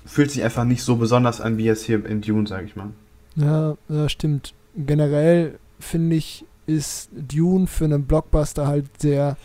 [0.08, 2.90] fühlt sich einfach nicht so besonders an wie jetzt hier in Dune, sage ich mal.
[3.36, 4.54] Ja, ja, stimmt.
[4.76, 9.38] Generell finde ich, ist Dune für einen Blockbuster halt sehr,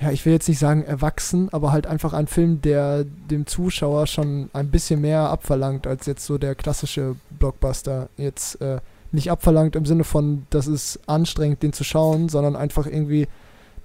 [0.00, 4.06] ja, ich will jetzt nicht sagen erwachsen, aber halt einfach ein Film, der dem Zuschauer
[4.06, 8.08] schon ein bisschen mehr abverlangt als jetzt so der klassische Blockbuster.
[8.16, 8.80] Jetzt äh,
[9.12, 13.28] nicht abverlangt im Sinne von, das ist anstrengend, den zu schauen, sondern einfach irgendwie,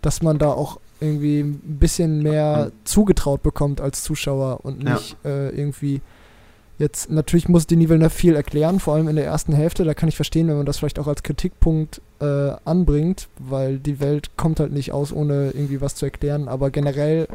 [0.06, 5.30] dass man da auch irgendwie ein bisschen mehr zugetraut bekommt als Zuschauer und nicht ja.
[5.30, 6.02] äh, irgendwie
[6.78, 10.10] jetzt, natürlich muss Denis Villeneuve viel erklären, vor allem in der ersten Hälfte, da kann
[10.10, 14.60] ich verstehen, wenn man das vielleicht auch als Kritikpunkt äh, anbringt, weil die Welt kommt
[14.60, 17.28] halt nicht aus, ohne irgendwie was zu erklären, aber generell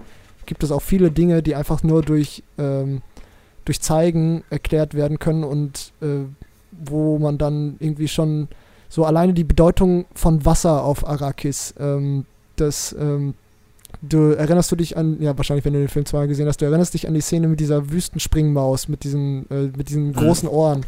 [0.47, 3.03] gibt es auch viele Dinge, die einfach nur durch, ähm,
[3.65, 6.25] durch Zeigen erklärt werden können und äh,
[6.73, 8.49] wo man dann irgendwie schon
[8.89, 12.27] so alleine die Bedeutung von Wasser auf Arrakis, ähm,
[12.61, 13.35] das ähm,
[14.03, 16.65] du erinnerst du dich an, ja, wahrscheinlich, wenn du den Film zweimal gesehen hast, du
[16.65, 20.13] erinnerst dich an die Szene mit dieser Wüstenspringmaus, mit diesen, äh, mit diesen mhm.
[20.15, 20.87] großen Ohren,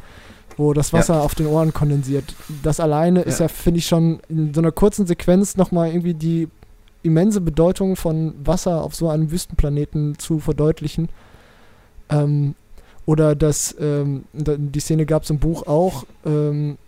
[0.57, 1.21] wo das Wasser ja.
[1.21, 2.35] auf den Ohren kondensiert.
[2.63, 3.27] Das alleine ja.
[3.27, 6.49] ist ja, finde ich, schon in so einer kurzen Sequenz nochmal irgendwie die
[7.03, 11.09] immense Bedeutung von Wasser auf so einem Wüstenplaneten zu verdeutlichen.
[12.09, 12.55] Ähm,
[13.05, 16.79] oder dass ähm, die Szene gab es im Buch auch, ähm,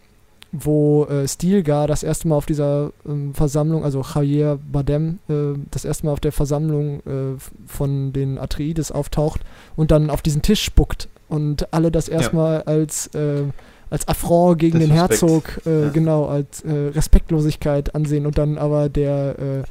[0.57, 5.85] wo äh, Stilgar das erste Mal auf dieser ähm, Versammlung, also Javier Badem, äh, das
[5.85, 9.41] erste Mal auf der Versammlung äh, von den Atreides auftaucht
[9.75, 12.63] und dann auf diesen Tisch spuckt und alle das erstmal ja.
[12.67, 13.43] als, äh,
[13.91, 15.23] als Affront gegen das den Respekt.
[15.23, 15.89] Herzog, äh, ja.
[15.89, 19.65] genau, als äh, Respektlosigkeit ansehen und dann aber der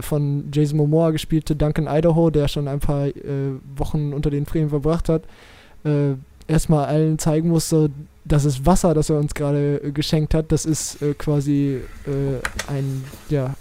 [0.00, 3.06] von Jason Momoa gespielte Duncan Idaho, der schon ein paar
[3.76, 5.22] Wochen unter den Fremen verbracht hat,
[6.48, 7.88] erstmal allen zeigen musste,
[8.28, 13.04] das Wasser, das er uns gerade äh, geschenkt hat, das ist äh, quasi äh, ein,
[13.28, 13.54] ja,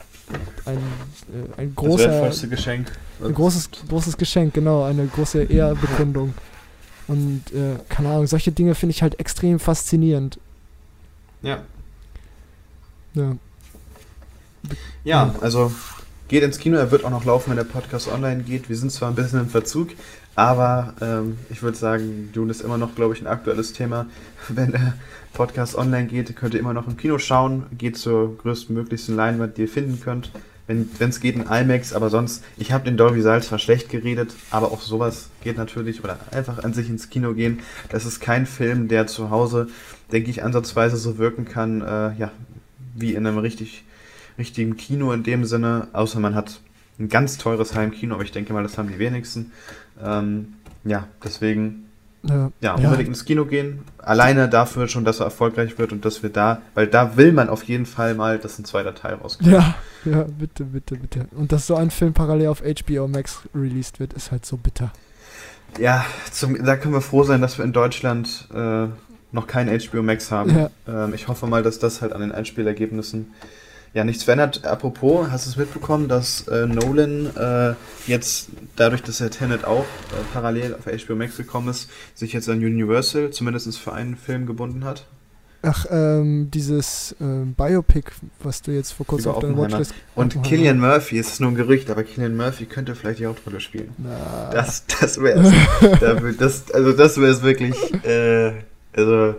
[0.65, 2.29] ein, äh, ein großer.
[2.49, 2.91] Geschenk.
[3.23, 6.33] Ein großes, großes Geschenk, genau, eine große Ehrbekundung.
[7.07, 10.39] Und äh, keine Ahnung, solche Dinge finde ich halt extrem faszinierend.
[11.41, 11.61] Ja.
[13.13, 13.37] Ja.
[15.03, 15.71] Ja, also
[16.27, 18.67] geht ins Kino, er wird auch noch laufen, wenn der Podcast online geht.
[18.67, 19.91] Wir sind zwar ein bisschen im Verzug,
[20.37, 24.05] aber ähm, ich würde sagen, Dune ist immer noch, glaube ich, ein aktuelles Thema.
[24.49, 24.93] Wenn der
[25.33, 27.65] Podcast online geht, könnt ihr immer noch im Kino schauen.
[27.75, 30.31] Geht zur größtmöglichsten Leinwand, die ihr finden könnt.
[30.67, 34.35] Wenn es geht, in IMAX, aber sonst, ich habe den Dolby Saal zwar schlecht geredet,
[34.51, 37.61] aber auch sowas geht natürlich, oder einfach an sich ins Kino gehen.
[37.89, 39.69] Das ist kein Film, der zu Hause,
[40.11, 42.31] denke ich, ansatzweise so wirken kann, äh, ja,
[42.93, 43.85] wie in einem richtig,
[44.37, 46.59] richtigen Kino in dem Sinne, außer man hat
[46.99, 49.51] ein ganz teures Heimkino, aber ich denke mal, das haben die wenigsten.
[50.03, 51.87] Ähm, ja, deswegen
[52.23, 53.07] ja, ja unbedingt ja.
[53.07, 53.79] ins Kino gehen.
[53.97, 57.49] Alleine dafür schon, dass er erfolgreich wird und dass wir da, weil da will man
[57.49, 59.49] auf jeden Fall mal, dass ein zweiter Teil rauskommt.
[59.49, 59.75] Ja,
[60.05, 61.27] ja, bitte, bitte, bitte.
[61.35, 64.91] Und dass so ein Film parallel auf HBO Max released wird, ist halt so bitter.
[65.79, 68.87] Ja, zum, da können wir froh sein, dass wir in Deutschland äh,
[69.31, 70.57] noch kein HBO Max haben.
[70.57, 70.69] Ja.
[70.87, 73.33] Ähm, ich hoffe mal, dass das halt an den Einspielergebnissen
[73.97, 74.63] ja, nichts verändert.
[74.63, 77.73] Apropos, hast du es mitbekommen, dass äh, Nolan äh,
[78.05, 82.47] jetzt, dadurch, dass er Tenet auch äh, parallel auf HBO Max gekommen ist, sich jetzt
[82.47, 85.07] an Universal zumindest für einen Film gebunden hat?
[85.63, 89.95] Ach, ähm, dieses ähm, Biopic, was du jetzt vor kurzem auf deiner Watchlist...
[90.13, 93.59] Und Killian Murphy, es ist nur ein Gerücht, aber Killian Murphy könnte vielleicht die Hauptrolle
[93.59, 93.95] spielen.
[93.97, 94.51] Na.
[94.51, 96.37] Das, das wäre es.
[96.37, 97.75] das, also das wäre es wirklich...
[98.05, 98.51] Äh,
[98.95, 99.33] also,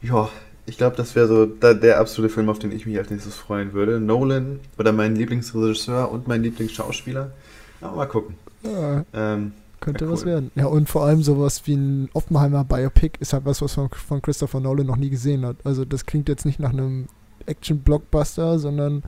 [0.00, 0.30] ja
[0.70, 3.34] ich glaube, das wäre so da, der absolute Film, auf den ich mich als nächstes
[3.34, 3.98] freuen würde.
[3.98, 7.32] Nolan oder mein Lieblingsregisseur und mein Lieblingsschauspieler.
[7.80, 8.36] Aber mal gucken.
[8.62, 10.12] Ja, ähm, könnte cool.
[10.12, 10.52] was werden.
[10.54, 14.22] Ja, und vor allem sowas wie ein Oppenheimer Biopic ist halt was, was man von
[14.22, 15.56] Christopher Nolan noch nie gesehen hat.
[15.64, 17.08] Also das klingt jetzt nicht nach einem
[17.46, 19.02] Action-Blockbuster, sondern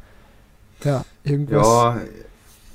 [0.83, 1.65] ja, irgendwas.
[1.65, 2.01] Ja,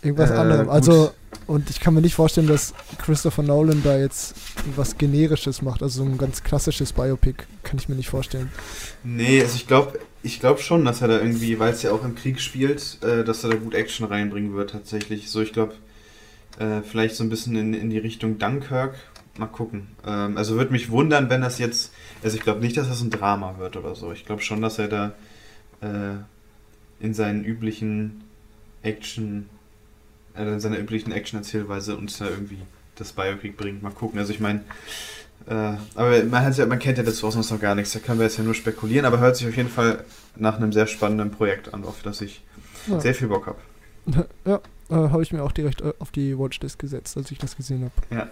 [0.02, 0.70] irgendwas äh, anderem.
[0.70, 1.12] Also,
[1.48, 4.36] und ich kann mir nicht vorstellen, dass Christopher Nolan da jetzt
[4.76, 8.52] was Generisches macht, also so ein ganz klassisches Biopic, kann ich mir nicht vorstellen.
[9.04, 12.04] Nee, also ich glaube ich glaub schon, dass er da irgendwie, weil es ja auch
[12.04, 15.30] im Krieg spielt, äh, dass er da gut Action reinbringen wird, tatsächlich.
[15.30, 15.74] So, ich glaube,
[16.60, 18.96] äh, vielleicht so ein bisschen in, in die Richtung Dunkirk.
[19.38, 19.88] Mal gucken.
[20.06, 21.94] Ähm, also würde mich wundern, wenn das jetzt,
[22.24, 24.12] also ich glaube nicht, dass das ein Drama wird oder so.
[24.12, 25.14] Ich glaube schon, dass er da
[25.82, 26.16] äh,
[27.00, 28.24] in seinen üblichen
[28.82, 29.48] Action
[30.38, 32.60] äh, seiner üblichen Action-Erzählweise uns da irgendwie
[32.96, 33.84] das Biopic bringt.
[33.84, 34.20] Mal gucken.
[34.20, 34.62] Also ich meine,
[35.48, 37.94] äh, aber man, ja, man, kennt ja das sonst noch gar nichts.
[37.94, 40.04] Da können wir jetzt ja nur spekulieren, aber hört sich auf jeden Fall
[40.36, 42.42] nach einem sehr spannenden Projekt an, auf das ich
[42.88, 43.00] ja.
[43.00, 43.58] sehr viel Bock habe.
[44.46, 47.56] Ja, äh, habe ich mir auch direkt äh, auf die Watchlist gesetzt, als ich das
[47.56, 48.16] gesehen habe.
[48.16, 48.30] Ja.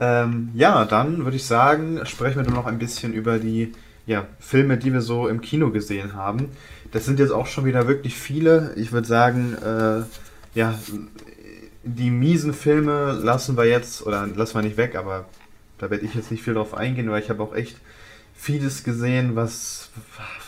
[0.24, 3.72] ähm, ja, dann würde ich sagen, sprechen wir nur noch ein bisschen über die
[4.06, 6.50] ja, Filme, die wir so im Kino gesehen haben.
[6.92, 8.72] Das sind jetzt auch schon wieder wirklich viele.
[8.76, 10.02] Ich würde sagen, äh,
[10.54, 10.78] ja,
[11.84, 15.24] die miesen Filme lassen wir jetzt, oder lassen wir nicht weg, aber
[15.78, 17.76] da werde ich jetzt nicht viel drauf eingehen, weil ich habe auch echt
[18.34, 19.90] vieles gesehen, was,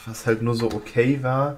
[0.06, 1.56] was halt nur so okay war.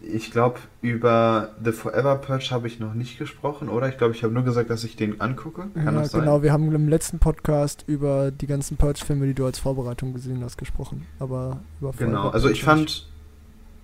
[0.00, 3.88] Ich glaube, über The Forever Purge habe ich noch nicht gesprochen, oder?
[3.88, 5.66] Ich glaube, ich habe nur gesagt, dass ich den angucke.
[5.74, 6.20] Kann ja, das sein?
[6.20, 10.44] Genau, wir haben im letzten Podcast über die ganzen Purge-Filme, die du als Vorbereitung gesehen
[10.44, 11.06] hast, gesprochen.
[11.18, 13.08] Aber über Forever Genau, also ich fand,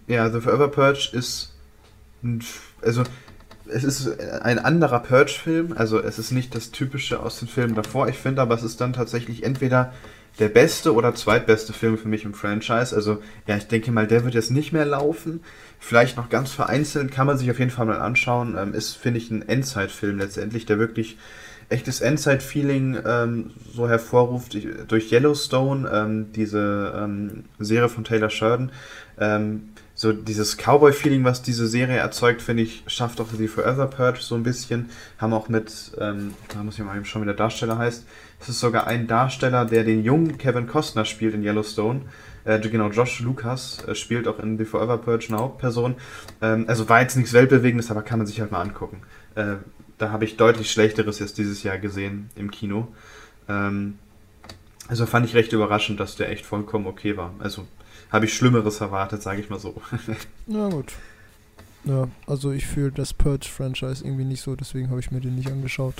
[0.06, 1.52] ja, The Forever Purge ist.
[2.82, 3.02] Also,
[3.66, 5.74] es ist ein anderer Purge-Film.
[5.76, 8.08] Also, es ist nicht das typische aus den Filmen davor.
[8.08, 9.92] Ich finde aber, es ist dann tatsächlich entweder
[10.38, 12.94] der beste oder zweitbeste Film für mich im Franchise.
[12.94, 15.40] Also, ja, ich denke mal, der wird jetzt nicht mehr laufen.
[15.78, 18.56] Vielleicht noch ganz vereinzelt, kann man sich auf jeden Fall mal anschauen.
[18.58, 21.18] Ähm, ist, finde ich, ein Endzeit-Film letztendlich, der wirklich
[21.68, 24.54] echtes Endzeit-Feeling ähm, so hervorruft.
[24.54, 28.72] Ich, durch Yellowstone, ähm, diese ähm, Serie von Taylor Sheridan,
[29.18, 34.20] ähm, so dieses Cowboy-Feeling, was diese Serie erzeugt, finde ich, schafft auch die Forever Purge
[34.20, 34.90] so ein bisschen.
[35.18, 38.04] Haben auch mit, ähm, da muss ich mal eben schauen, wie der Darsteller heißt.
[38.40, 42.02] Es ist sogar ein Darsteller, der den jungen Kevin Costner spielt in Yellowstone.
[42.44, 45.94] Äh, genau, Josh Lucas äh, spielt auch in The Forever Purge eine Hauptperson.
[46.42, 49.02] Ähm, also war jetzt nichts Weltbewegendes, aber kann man sich halt mal angucken.
[49.36, 49.56] Äh,
[49.98, 52.88] da habe ich deutlich Schlechteres jetzt dieses Jahr gesehen im Kino.
[53.48, 53.98] Ähm,
[54.88, 57.32] also fand ich recht überraschend, dass der echt vollkommen okay war.
[57.38, 57.66] Also
[58.14, 59.74] habe ich Schlimmeres erwartet, sage ich mal so.
[60.46, 60.92] Na gut.
[61.82, 65.50] Ja, also ich fühle das Purge-Franchise irgendwie nicht so, deswegen habe ich mir den nicht
[65.50, 65.96] angeschaut.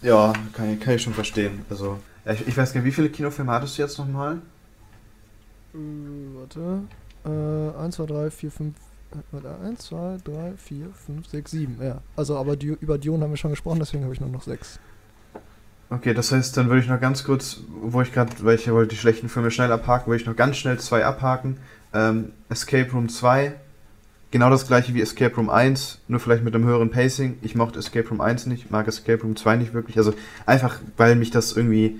[0.00, 1.66] Ja, kann, kann ich schon verstehen.
[1.68, 4.40] Also, ich, ich weiß gar nicht, wie viele Kinofilme hattest du jetzt nochmal?
[5.74, 5.78] Äh,
[6.34, 6.84] warte.
[7.26, 8.74] Äh, 1, 2, 3, 4, 5.
[9.32, 11.76] Warte, 1, 2, 3, 4, 5, 6, 7.
[11.82, 12.00] Ja.
[12.16, 14.80] Also, aber die, über Dion haben wir schon gesprochen, deswegen habe ich nur noch 6.
[15.90, 18.94] Okay, das heißt, dann würde ich noch ganz kurz, wo ich gerade, weil ich wollte
[18.94, 21.56] die schlechten Filme schnell abhaken, würde ich noch ganz schnell zwei abhaken.
[21.92, 23.52] Ähm, Escape Room 2,
[24.30, 27.38] genau das gleiche wie Escape Room 1, nur vielleicht mit einem höheren Pacing.
[27.42, 29.98] Ich mochte Escape Room 1 nicht, mag Escape Room 2 nicht wirklich.
[29.98, 30.14] Also
[30.46, 31.98] einfach, weil mich das irgendwie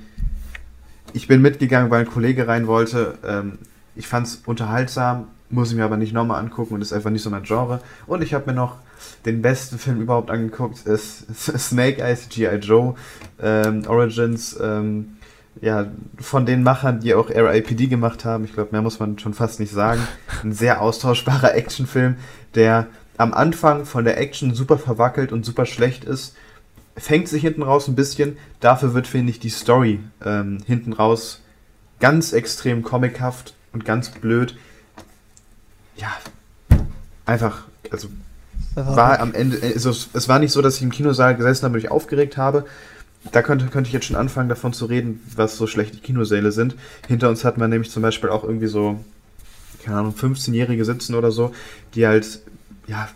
[1.13, 3.19] ich bin mitgegangen, weil ein Kollege rein wollte.
[3.25, 3.59] Ähm,
[3.97, 7.23] ich fand es unterhaltsam, muss ich mir aber nicht nochmal angucken und ist einfach nicht
[7.23, 7.81] so mein Genre.
[8.07, 8.77] Und ich habe mir noch
[9.25, 11.27] den besten Film überhaupt angeguckt, ist,
[11.59, 12.57] Snake Eyes G.I.
[12.57, 12.95] Joe
[13.41, 14.59] ähm, Origins.
[14.61, 15.17] Ähm,
[15.61, 15.89] ja,
[16.19, 19.61] von den Machern, die auch RIPD gemacht haben, ich glaube, mehr muss man schon fast
[19.61, 20.01] nicht sagen.
[20.43, 22.17] Ein sehr austauschbarer Actionfilm,
[22.55, 22.87] der
[23.17, 26.35] am Anfang von der Action super verwackelt und super schlecht ist
[26.97, 28.37] fängt sich hinten raus ein bisschen.
[28.61, 31.41] Dafür wird, finde ich, die Story ähm, hinten raus
[31.99, 34.57] ganz extrem comichaft und ganz blöd.
[35.97, 36.11] Ja,
[37.27, 38.09] einfach, also
[38.75, 41.83] war am Ende, also es war nicht so, dass ich im Kinosaal gesessen habe und
[41.83, 42.65] mich aufgeregt habe.
[43.33, 46.75] Da könnte, könnte ich jetzt schon anfangen, davon zu reden, was so schlechte Kinosäle sind.
[47.07, 48.99] Hinter uns hat man nämlich zum Beispiel auch irgendwie so,
[49.85, 51.53] keine Ahnung, 15-Jährige sitzen oder so,
[51.95, 52.41] die halt,
[52.87, 53.09] ja,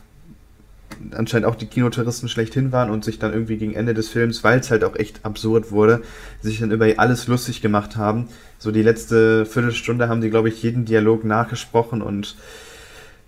[1.12, 4.60] anscheinend auch die Kinotouristen schlechthin waren und sich dann irgendwie gegen Ende des Films, weil
[4.60, 6.02] es halt auch echt absurd wurde,
[6.42, 8.28] sich dann über alles lustig gemacht haben.
[8.58, 12.36] So die letzte Viertelstunde haben die, glaube ich, jeden Dialog nachgesprochen und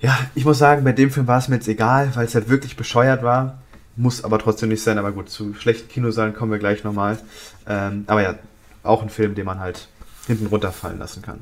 [0.01, 2.49] ja, ich muss sagen, bei dem Film war es mir jetzt egal, weil es halt
[2.49, 3.59] wirklich bescheuert war.
[3.97, 7.19] Muss aber trotzdem nicht sein, aber gut, zu schlechten Kinosaalen kommen wir gleich nochmal.
[7.67, 8.35] Ähm, aber ja,
[8.83, 9.89] auch ein Film, den man halt
[10.27, 11.41] hinten runterfallen lassen kann.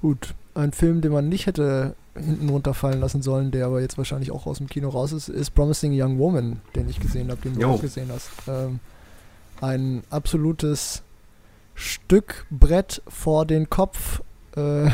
[0.00, 4.30] Gut, ein Film, den man nicht hätte hinten runterfallen lassen sollen, der aber jetzt wahrscheinlich
[4.30, 7.54] auch aus dem Kino raus ist, ist Promising Young Woman, den ich gesehen habe, den
[7.54, 7.70] du jo.
[7.70, 8.30] auch gesehen hast.
[8.48, 8.80] Ähm,
[9.60, 11.02] ein absolutes
[11.74, 14.22] Stück Brett vor den Kopf
[14.56, 14.84] äh,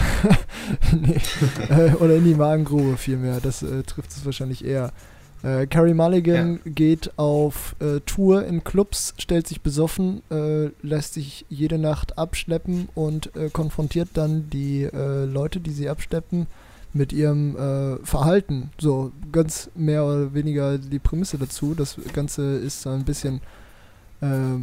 [0.96, 1.20] nee,
[1.68, 3.40] äh, oder in die Magengrube vielmehr.
[3.40, 4.92] Das äh, trifft es wahrscheinlich eher.
[5.42, 6.70] Äh, Carrie Mulligan ja.
[6.72, 12.88] geht auf äh, Tour in Clubs, stellt sich besoffen, äh, lässt sich jede Nacht abschleppen
[12.94, 16.46] und konfrontiert dann die Leute, die sie abschleppen,
[16.92, 17.56] mit ihrem
[18.04, 18.70] Verhalten.
[18.78, 21.74] So ganz mehr oder weniger die Prämisse dazu.
[21.74, 23.40] Das Ganze ist ein bisschen
[24.20, 24.58] äh,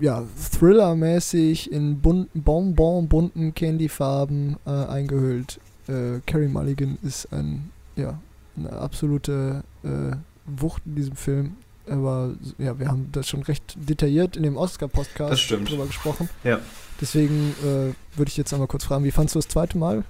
[0.00, 0.24] ja,
[0.58, 5.60] Thriller-mäßig in bunten, Bonbon, bunten Candyfarben äh, eingehüllt.
[5.88, 8.18] Äh, Carrie Mulligan ist ein, ja,
[8.56, 10.16] eine absolute äh,
[10.46, 11.56] Wucht in diesem Film.
[11.88, 16.28] Aber ja, wir haben das schon recht detailliert in dem Oscar-Podcast drüber gesprochen.
[16.44, 16.60] Ja.
[17.00, 20.04] Deswegen äh, würde ich jetzt einmal kurz fragen, wie fandest du das zweite Mal?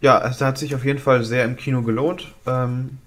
[0.00, 2.32] Ja, es hat sich auf jeden Fall sehr im Kino gelohnt.
[2.46, 2.98] Ähm,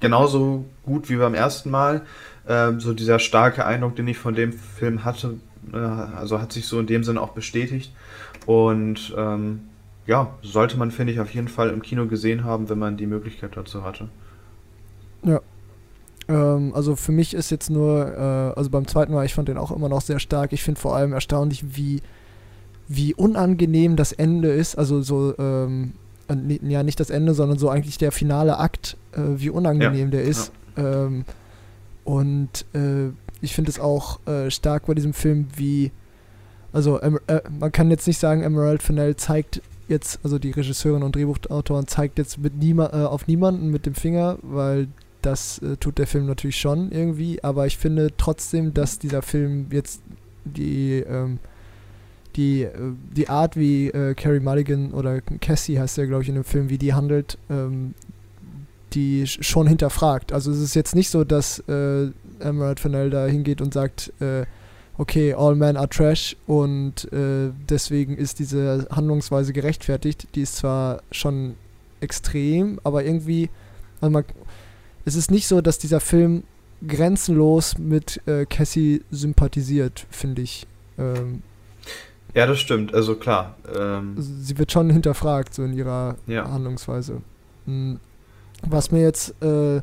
[0.00, 2.02] genauso gut wie beim ersten Mal.
[2.48, 5.38] Ähm, so dieser starke Eindruck, den ich von dem Film hatte,
[5.72, 7.92] äh, also hat sich so in dem Sinne auch bestätigt.
[8.46, 9.60] Und ähm,
[10.06, 13.06] ja, sollte man, finde ich, auf jeden Fall im Kino gesehen haben, wenn man die
[13.06, 14.08] Möglichkeit dazu hatte.
[15.22, 15.40] Ja.
[16.28, 19.56] Ähm, also für mich ist jetzt nur, äh, also beim zweiten Mal, ich fand den
[19.56, 20.52] auch immer noch sehr stark.
[20.52, 22.02] Ich finde vor allem erstaunlich, wie,
[22.88, 24.76] wie unangenehm das Ende ist.
[24.76, 25.92] Also so, ähm,
[26.28, 30.10] äh, ja nicht das Ende, sondern so eigentlich der finale Akt, äh, wie unangenehm ja,
[30.10, 30.52] der ist.
[30.76, 31.04] Ja.
[31.06, 31.24] Ähm,
[32.04, 35.90] und äh, ich finde es auch äh, stark bei diesem Film, wie,
[36.72, 37.12] also äh,
[37.58, 42.18] man kann jetzt nicht sagen, Emerald Fennell zeigt jetzt, also die Regisseurin und Drehbuchautoren zeigt
[42.18, 44.88] jetzt mit niema äh, auf niemanden mit dem Finger, weil
[45.22, 49.66] das äh, tut der Film natürlich schon irgendwie, aber ich finde trotzdem, dass dieser Film
[49.70, 50.02] jetzt
[50.44, 51.38] die, ähm,
[52.36, 56.34] die, äh, die Art, wie äh, Carrie Mulligan oder Cassie heißt ja, glaube ich, in
[56.34, 57.94] dem Film, wie die handelt, ähm,
[58.94, 60.32] die schon hinterfragt.
[60.32, 64.44] Also es ist jetzt nicht so, dass äh, Emerald Fennell da hingeht und sagt, äh,
[64.98, 70.28] okay, all men are trash und äh, deswegen ist diese Handlungsweise gerechtfertigt.
[70.34, 71.54] Die ist zwar schon
[72.00, 73.50] extrem, aber irgendwie,
[74.00, 74.24] also man,
[75.04, 76.44] es ist nicht so, dass dieser Film
[76.86, 80.66] grenzenlos mit äh, Cassie sympathisiert, finde ich.
[80.98, 81.42] Ähm,
[82.34, 83.56] ja, das stimmt, also klar.
[83.74, 86.50] Ähm, sie wird schon hinterfragt, so in ihrer ja.
[86.50, 87.22] Handlungsweise.
[87.66, 88.00] Hm.
[88.66, 89.80] Was mir jetzt äh,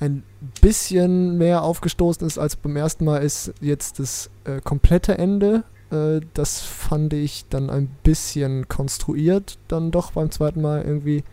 [0.00, 0.22] ein
[0.60, 5.64] bisschen mehr aufgestoßen ist als beim ersten Mal, ist jetzt das äh, komplette Ende.
[5.90, 11.24] Äh, das fand ich dann ein bisschen konstruiert, dann doch beim zweiten Mal irgendwie.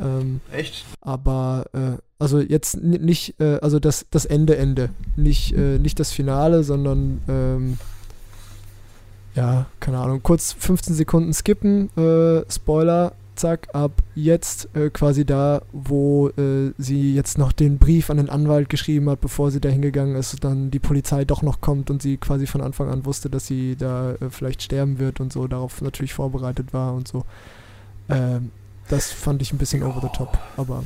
[0.00, 0.84] Ähm, Echt?
[1.00, 4.90] Aber, äh, also jetzt nicht, äh, also das, das Ende, Ende.
[5.16, 7.78] Nicht, äh, nicht das Finale, sondern, ähm,
[9.34, 15.62] ja, keine Ahnung, kurz 15 Sekunden skippen, äh, Spoiler, zack, ab jetzt äh, quasi da,
[15.72, 19.68] wo äh, sie jetzt noch den Brief an den Anwalt geschrieben hat, bevor sie da
[19.68, 23.30] hingegangen ist, dann die Polizei doch noch kommt und sie quasi von Anfang an wusste,
[23.30, 27.24] dass sie da äh, vielleicht sterben wird und so, darauf natürlich vorbereitet war und so.
[28.08, 28.50] Ähm,
[28.88, 30.84] das fand ich ein bisschen over the top, aber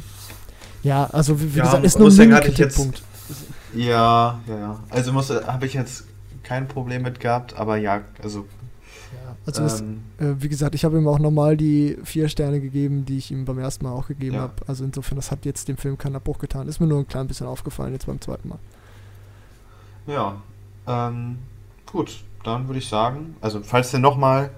[0.82, 3.02] ja, also wie, wie ja, gesagt, ist nur ein Kritikpunkt.
[3.74, 4.80] Ja, ja, ja.
[4.90, 5.14] Also
[5.46, 6.04] habe ich jetzt
[6.42, 8.46] kein Problem mit gehabt, aber ja, also
[9.44, 13.04] also das, ähm, äh, wie gesagt, ich habe ihm auch nochmal die vier Sterne gegeben,
[13.04, 14.42] die ich ihm beim ersten Mal auch gegeben ja.
[14.42, 14.54] habe.
[14.66, 16.68] Also insofern, das hat jetzt dem Film keinen Abbruch getan.
[16.68, 18.58] Ist mir nur ein klein bisschen aufgefallen jetzt beim zweiten Mal.
[20.06, 20.40] Ja,
[20.86, 21.38] ähm,
[21.86, 24.50] gut, dann würde ich sagen, also falls ihr nochmal,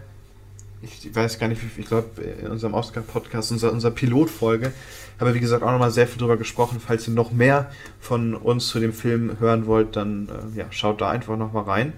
[0.82, 4.72] ich weiß gar nicht, ich glaube in unserem Oscar-Podcast, unser, unserer Pilotfolge,
[5.18, 6.80] haben wir wie gesagt auch nochmal sehr viel drüber gesprochen.
[6.84, 7.70] Falls ihr noch mehr
[8.00, 11.92] von uns zu dem Film hören wollt, dann äh, ja, schaut da einfach nochmal rein.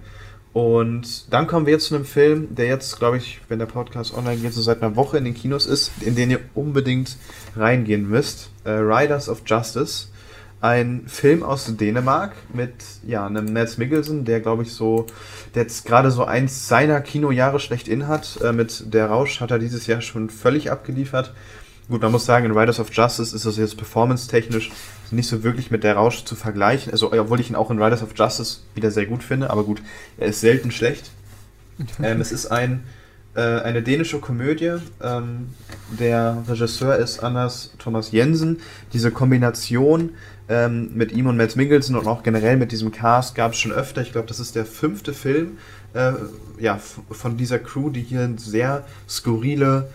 [0.53, 4.15] Und dann kommen wir jetzt zu einem Film, der jetzt, glaube ich, wenn der Podcast
[4.15, 7.17] online geht, so seit einer Woche in den Kinos ist, in den ihr unbedingt
[7.55, 8.49] reingehen müsst.
[8.63, 10.07] Äh, Riders of Justice.
[10.59, 12.73] Ein Film aus Dänemark mit
[13.05, 15.05] ja, einem Mads Mikkelsen, der, glaube ich, so,
[15.53, 18.39] der jetzt gerade so eins seiner Kinojahre schlechthin hat.
[18.41, 21.33] Äh, mit Der Rausch hat er dieses Jahr schon völlig abgeliefert.
[21.89, 24.71] Gut, man muss sagen, in Riders of Justice ist das jetzt performance-technisch
[25.09, 26.91] nicht so wirklich mit der Rausch zu vergleichen.
[26.91, 29.81] Also, obwohl ich ihn auch in Riders of Justice wieder sehr gut finde, aber gut,
[30.17, 31.11] er ist selten schlecht.
[32.03, 32.83] ähm, es ist ein,
[33.35, 34.75] äh, eine dänische Komödie.
[35.01, 35.49] Ähm,
[35.97, 38.59] der Regisseur ist Anders Thomas Jensen.
[38.91, 40.09] Diese Kombination
[40.49, 43.71] ähm, mit ihm und Mads Mikkelsen und auch generell mit diesem Cast gab es schon
[43.71, 44.01] öfter.
[44.01, 45.57] Ich glaube, das ist der fünfte Film
[45.93, 46.13] äh,
[46.59, 46.79] ja,
[47.11, 49.89] von dieser Crew, die hier sehr skurrile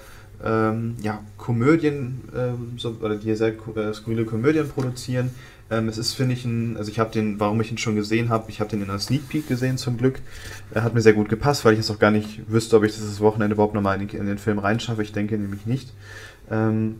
[0.44, 5.30] ähm, ja, Komödien ähm, so, oder die sehr äh, skurrile Komödien produzieren.
[5.70, 8.28] Ähm, es ist, finde ich, ein, also ich habe den, warum ich ihn schon gesehen
[8.28, 10.20] habe, ich habe den in einer Sneak Peek gesehen zum Glück.
[10.72, 12.92] Er hat mir sehr gut gepasst, weil ich jetzt auch gar nicht wüsste, ob ich
[12.92, 15.02] dieses Wochenende überhaupt nochmal in, in den Film reinschaffe.
[15.02, 15.92] Ich denke nämlich nicht.
[16.50, 16.96] Ähm,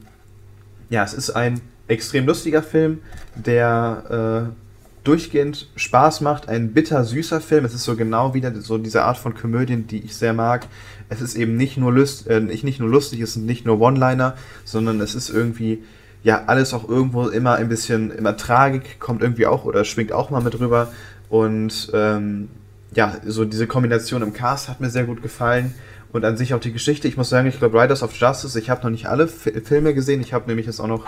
[0.89, 2.99] ja, es ist ein extrem lustiger Film,
[3.35, 4.62] der äh,
[5.05, 7.65] durchgehend Spaß macht, ein bitter süßer Film.
[7.65, 10.69] Es ist so genau wieder so diese Art von Komödien, die ich sehr mag
[11.13, 14.35] es ist eben nicht nur, lust, äh, nicht nur lustig, es sind nicht nur One-Liner,
[14.65, 15.83] sondern es ist irgendwie,
[16.23, 20.31] ja, alles auch irgendwo immer ein bisschen, immer Tragik kommt irgendwie auch oder schwingt auch
[20.31, 20.93] mal mit rüber.
[21.29, 22.49] Und ähm,
[22.95, 25.75] ja, so diese Kombination im Cast hat mir sehr gut gefallen.
[26.13, 27.09] Und an sich auch die Geschichte.
[27.09, 29.95] Ich muss sagen, ich glaube, Riders of Justice, ich habe noch nicht alle F Filme
[29.95, 30.21] gesehen.
[30.21, 31.07] Ich habe nämlich jetzt auch noch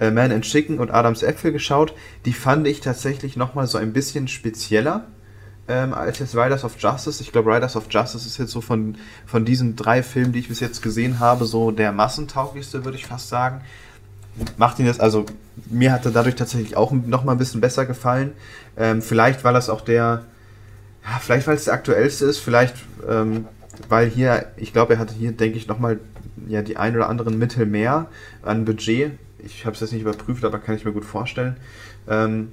[0.00, 1.92] äh, Man and Chicken und Adams Äpfel geschaut.
[2.24, 5.06] Die fand ich tatsächlich nochmal so ein bisschen spezieller
[5.68, 7.22] ähm, als jetzt Riders of Justice.
[7.22, 8.96] Ich glaube, Riders of Justice ist jetzt so von,
[9.26, 13.06] von diesen drei Filmen, die ich bis jetzt gesehen habe, so der massentauglichste, würde ich
[13.06, 13.60] fast sagen.
[14.56, 15.24] Macht ihn jetzt, also
[15.70, 18.32] mir hat er dadurch tatsächlich auch noch mal ein bisschen besser gefallen.
[18.76, 20.24] Ähm, vielleicht, weil das auch der,
[21.04, 22.76] ja, vielleicht weil es der aktuellste ist, vielleicht
[23.08, 23.46] ähm,
[23.88, 26.00] weil hier, ich glaube, er hatte hier, denke ich, noch mal
[26.48, 28.06] ja, die ein oder anderen Mittel mehr
[28.42, 29.12] an Budget.
[29.38, 31.56] Ich habe es jetzt nicht überprüft, aber kann ich mir gut vorstellen.
[32.08, 32.48] Ähm,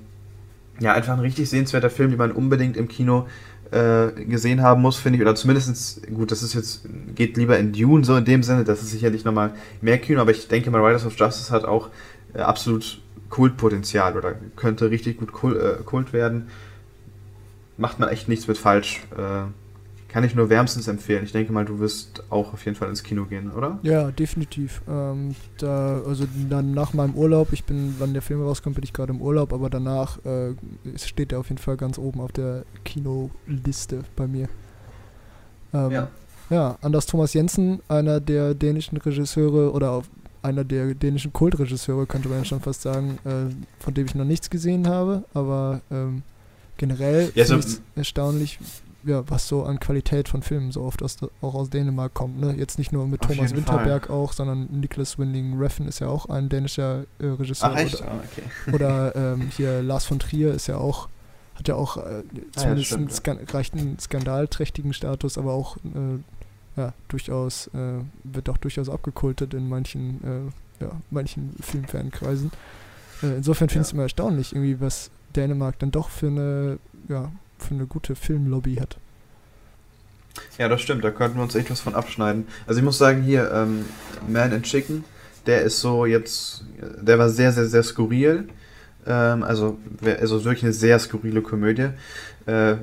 [0.79, 3.27] ja, einfach ein richtig sehenswerter Film, den man unbedingt im Kino
[3.71, 5.21] äh, gesehen haben muss, finde ich.
[5.21, 8.81] Oder zumindest, gut, das ist jetzt, geht lieber in Dune so in dem Sinne, das
[8.81, 11.89] ist sicherlich nochmal mehr Kino, aber ich denke mal, Riders of Justice hat auch
[12.33, 16.49] äh, absolut Kultpotenzial oder könnte richtig gut Kult, äh, Kult werden.
[17.77, 19.01] Macht man echt nichts mit falsch.
[19.17, 19.45] Äh,
[20.13, 21.23] kann ich nur wärmstens empfehlen.
[21.23, 23.79] Ich denke mal, du wirst auch auf jeden Fall ins Kino gehen, oder?
[23.81, 24.83] Ja, definitiv.
[24.87, 28.93] Ähm, da, also dann nach meinem Urlaub, ich bin, wann der Film rauskommt, bin ich
[28.93, 30.53] gerade im Urlaub, aber danach äh,
[30.97, 34.49] steht er auf jeden Fall ganz oben auf der Kinoliste bei mir.
[35.73, 36.07] Ähm, ja.
[36.51, 40.03] Ja, Anders Thomas Jensen, einer der dänischen Regisseure oder
[40.43, 44.51] einer der dänischen Kultregisseure, könnte man schon fast sagen, äh, von dem ich noch nichts
[44.51, 46.21] gesehen habe, aber ähm,
[46.77, 47.57] generell ja, so
[47.95, 48.59] erstaunlich,
[49.05, 52.39] ja, was so an Qualität von Filmen so oft aus, auch aus Dänemark kommt.
[52.39, 52.55] Ne?
[52.57, 54.15] Jetzt nicht nur mit Thomas Winterberg Fall.
[54.15, 57.71] auch, sondern Niklas Winding Refn ist ja auch ein dänischer äh, Regisseur.
[57.73, 58.01] Ach, echt?
[58.01, 58.73] Oder, oh, okay.
[58.73, 61.09] oder ähm, hier Lars von Trier ist ja auch,
[61.55, 63.81] hat ja auch äh, zumindest ah, ja, stimmt, einen, ja.
[63.81, 66.19] einen skandalträchtigen Status, aber auch äh,
[66.75, 72.51] ja, durchaus, äh, wird auch durchaus abgekultet in manchen, äh, ja, manchen Filmfankreisen.
[73.21, 76.79] Äh, insofern finde ich es immer erstaunlich, irgendwie, was Dänemark dann doch für eine,
[77.09, 78.97] ja, für eine gute Filmlobby hat.
[80.57, 82.47] Ja, das stimmt, da könnten wir uns echt was von abschneiden.
[82.65, 83.85] Also ich muss sagen, hier, ähm,
[84.27, 85.03] Man and Chicken,
[85.45, 86.65] der ist so jetzt,
[87.01, 88.47] der war sehr, sehr, sehr skurril.
[89.05, 89.77] Ähm, also,
[90.19, 91.89] also wirklich eine sehr skurrile Komödie.
[92.45, 92.75] Äh,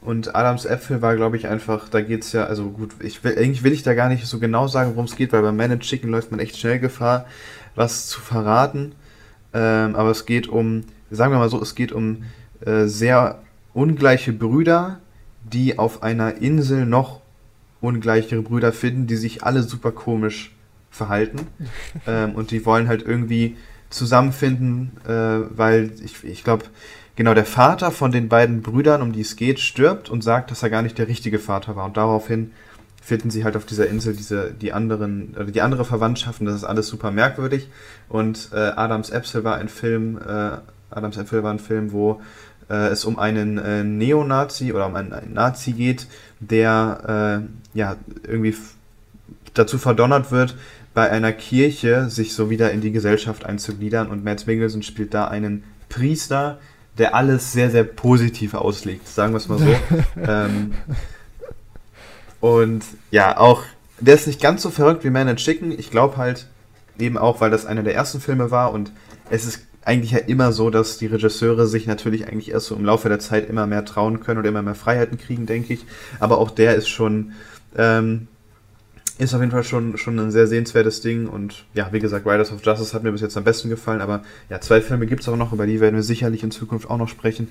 [0.00, 3.36] und Adams Äpfel war, glaube ich, einfach, da geht es ja, also gut, ich will,
[3.36, 5.72] eigentlich will ich da gar nicht so genau sagen, worum es geht, weil bei Man
[5.72, 7.26] and Chicken läuft man echt schnell Gefahr,
[7.74, 8.92] was zu verraten.
[9.52, 12.24] Ähm, aber es geht um, sagen wir mal so, es geht um
[12.64, 13.40] äh, sehr
[13.78, 14.98] ungleiche Brüder,
[15.44, 17.20] die auf einer Insel noch
[17.80, 20.52] ungleichere Brüder finden, die sich alle super komisch
[20.90, 21.46] verhalten.
[22.06, 23.56] ähm, und die wollen halt irgendwie
[23.88, 26.64] zusammenfinden, äh, weil ich, ich glaube,
[27.14, 30.64] genau der Vater von den beiden Brüdern, um die es geht, stirbt und sagt, dass
[30.64, 31.84] er gar nicht der richtige Vater war.
[31.84, 32.50] Und daraufhin
[33.00, 36.64] finden sie halt auf dieser Insel diese, die anderen, oder die andere Verwandtschaften, das ist
[36.64, 37.68] alles super merkwürdig.
[38.08, 40.58] Und äh, Adams Äpfel war ein Film, äh,
[40.90, 42.20] Adams Äpfel war ein Film, wo
[42.68, 46.06] äh, es um einen äh, Neonazi oder um einen, einen Nazi geht,
[46.40, 47.44] der
[47.74, 47.96] äh, ja
[48.26, 48.54] irgendwie
[49.54, 50.56] dazu verdonnert wird,
[50.94, 55.28] bei einer Kirche sich so wieder in die Gesellschaft einzugliedern und Matt Mikkelsen spielt da
[55.28, 56.58] einen Priester,
[56.98, 59.76] der alles sehr, sehr positiv auslegt, sagen wir es mal so.
[60.20, 60.72] ähm,
[62.40, 63.62] und ja, auch,
[64.00, 65.72] der ist nicht ganz so verrückt wie Man and Chicken.
[65.72, 66.46] Ich glaube halt,
[66.98, 68.92] eben auch, weil das einer der ersten Filme war und
[69.30, 72.84] es ist eigentlich ja immer so, dass die Regisseure sich natürlich eigentlich erst so im
[72.84, 75.86] Laufe der Zeit immer mehr trauen können oder immer mehr Freiheiten kriegen, denke ich.
[76.20, 77.32] Aber auch der ist schon,
[77.74, 78.28] ähm,
[79.16, 82.52] ist auf jeden Fall schon, schon ein sehr sehenswertes Ding und ja, wie gesagt, Riders
[82.52, 85.28] of Justice hat mir bis jetzt am besten gefallen, aber ja, zwei Filme gibt es
[85.28, 87.48] auch noch, über die werden wir sicherlich in Zukunft auch noch sprechen,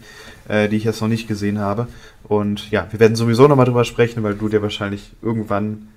[0.47, 1.87] äh, die ich jetzt noch nicht gesehen habe.
[2.23, 5.87] Und ja, wir werden sowieso nochmal drüber sprechen, weil du dir wahrscheinlich irgendwann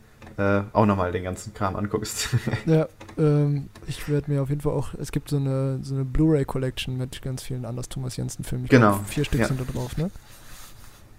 [0.41, 2.28] äh, auch nochmal den ganzen Kram anguckst.
[2.66, 2.88] ja,
[3.18, 6.97] ähm, ich werde mir auf jeden Fall auch, es gibt so eine, so eine Blu-ray-Collection
[6.97, 8.66] mit ganz vielen Anders Thomas Jensen-Filmen.
[8.66, 8.93] Genau.
[8.93, 9.47] Glaub, vier Stück ja.
[9.47, 10.11] sind da drauf, ne?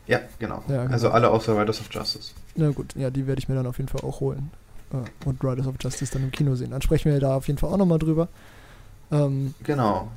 [0.07, 0.63] Ja genau.
[0.67, 0.91] ja, genau.
[0.91, 2.34] Also alle außer Riders of Justice.
[2.55, 4.49] Na gut, ja, die werde ich mir dann auf jeden Fall auch holen.
[4.91, 6.72] Äh, und Riders of Justice dann im Kino sehen.
[6.72, 8.28] Dann sprechen wir da auf jeden Fall auch nochmal drüber.
[9.11, 10.07] Ähm, genau.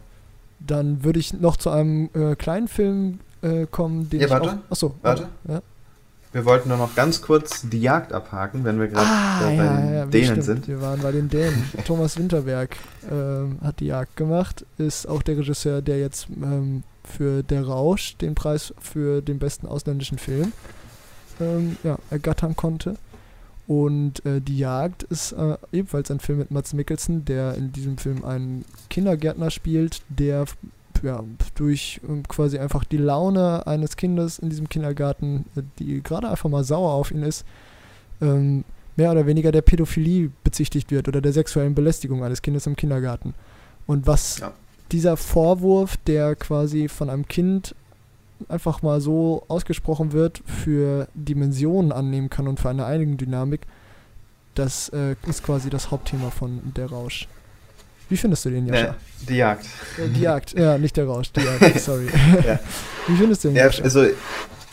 [0.61, 4.49] Dann würde ich noch zu einem äh, kleinen Film äh, kommen, den ja, ich warte.
[4.49, 4.71] auch...
[4.71, 5.29] Achso, warte.
[5.47, 5.61] Ja.
[6.35, 9.77] Wir wollten nur noch ganz kurz die Jagd abhaken, wenn wir gerade ah, bei ja,
[9.77, 10.43] den ja, Dänen stimmt.
[10.43, 10.69] sind.
[10.69, 11.65] Wir waren bei den Dänen.
[11.87, 12.77] Thomas Winterberg
[13.09, 18.17] äh, hat die Jagd gemacht, ist auch der Regisseur, der jetzt ähm, für Der Rausch
[18.17, 20.53] den Preis für den besten ausländischen Film
[21.41, 22.97] ähm, ja, ergattern konnte.
[23.69, 27.97] Und äh, Die Jagd ist äh, ebenfalls ein Film mit Mats Mikkelsen, der in diesem
[27.97, 30.47] Film einen Kindergärtner spielt, der
[31.05, 31.23] ja,
[31.55, 36.49] durch äh, quasi einfach die Laune eines Kindes in diesem Kindergarten, äh, die gerade einfach
[36.49, 37.45] mal sauer auf ihn ist,
[38.21, 38.65] ähm,
[38.97, 43.35] mehr oder weniger der Pädophilie bezichtigt wird oder der sexuellen Belästigung eines Kindes im Kindergarten.
[43.87, 44.53] Und was ja.
[44.93, 47.75] dieser Vorwurf, der quasi von einem Kind
[48.49, 53.63] einfach mal so ausgesprochen wird, für Dimensionen annehmen kann und für eine Eigendynamik,
[54.55, 57.29] das äh, ist quasi das Hauptthema von Der Rausch.
[58.09, 58.91] Wie findest du den, Jascha?
[58.91, 59.67] Nee, die Jagd.
[59.97, 62.07] Ja, die Jagd, ja, nicht der Rausch, die Jagd, sorry.
[62.47, 62.59] ja.
[63.07, 63.83] Wie findest du den, ja, Jascha?
[63.85, 64.07] Also,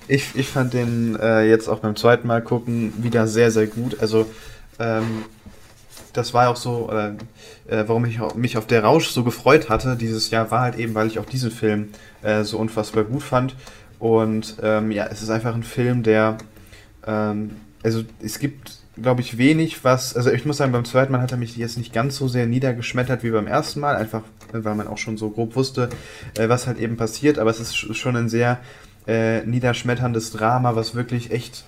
[0.08, 4.00] ich, ich fand den äh, jetzt auch beim zweiten Mal gucken wieder sehr, sehr gut.
[4.02, 4.26] Also,
[4.80, 5.24] ähm,
[6.14, 7.14] das war auch so, äh,
[7.88, 11.08] warum ich mich auf der Rausch so gefreut hatte dieses Jahr, war halt eben, weil
[11.08, 11.90] ich auch diesen Film
[12.22, 13.56] äh, so unfassbar gut fand.
[14.00, 16.38] Und ähm, ja, es ist einfach ein Film, der,
[17.06, 17.52] ähm,
[17.84, 20.16] also es gibt glaube ich, wenig, was.
[20.16, 22.46] Also ich muss sagen, beim zweiten Mal hat er mich jetzt nicht ganz so sehr
[22.46, 25.90] niedergeschmettert wie beim ersten Mal, einfach weil man auch schon so grob wusste,
[26.38, 27.40] äh, was halt eben passiert.
[27.40, 28.60] Aber es ist schon ein sehr
[29.08, 31.66] äh, niederschmetterndes Drama, was wirklich echt.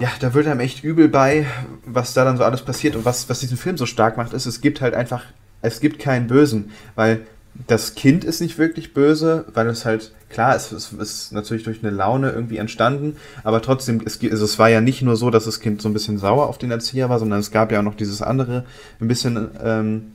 [0.00, 1.46] Ja, da wird einem echt übel bei,
[1.86, 2.96] was da dann so alles passiert.
[2.96, 5.24] Und was, was diesen Film so stark macht, ist, es gibt halt einfach.
[5.62, 7.26] Es gibt keinen Bösen, weil
[7.66, 11.82] das Kind ist nicht wirklich böse, weil es halt, klar, es, es ist natürlich durch
[11.82, 15.44] eine Laune irgendwie entstanden, aber trotzdem, es, also es war ja nicht nur so, dass
[15.44, 17.84] das Kind so ein bisschen sauer auf den Erzieher war, sondern es gab ja auch
[17.84, 18.64] noch dieses andere,
[19.00, 20.12] ein bisschen ähm,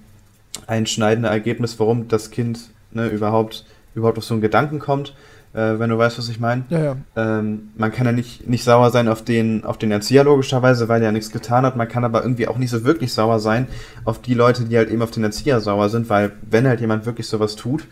[0.67, 2.59] einschneidende Ergebnis, warum das Kind
[2.91, 3.65] ne, überhaupt,
[3.95, 5.13] überhaupt auf so einen Gedanken kommt
[5.59, 6.63] äh, wenn du weißt, was ich meine.
[6.69, 6.95] Ja, ja.
[7.15, 11.01] Ähm, man kann ja nicht, nicht sauer sein auf den, auf den Erzieher logischerweise, weil
[11.01, 11.75] er ja nichts getan hat.
[11.75, 13.67] Man kann aber irgendwie auch nicht so wirklich sauer sein
[14.05, 17.05] auf die Leute, die halt eben auf den Erzieher sauer sind, weil wenn halt jemand
[17.05, 17.85] wirklich sowas tut,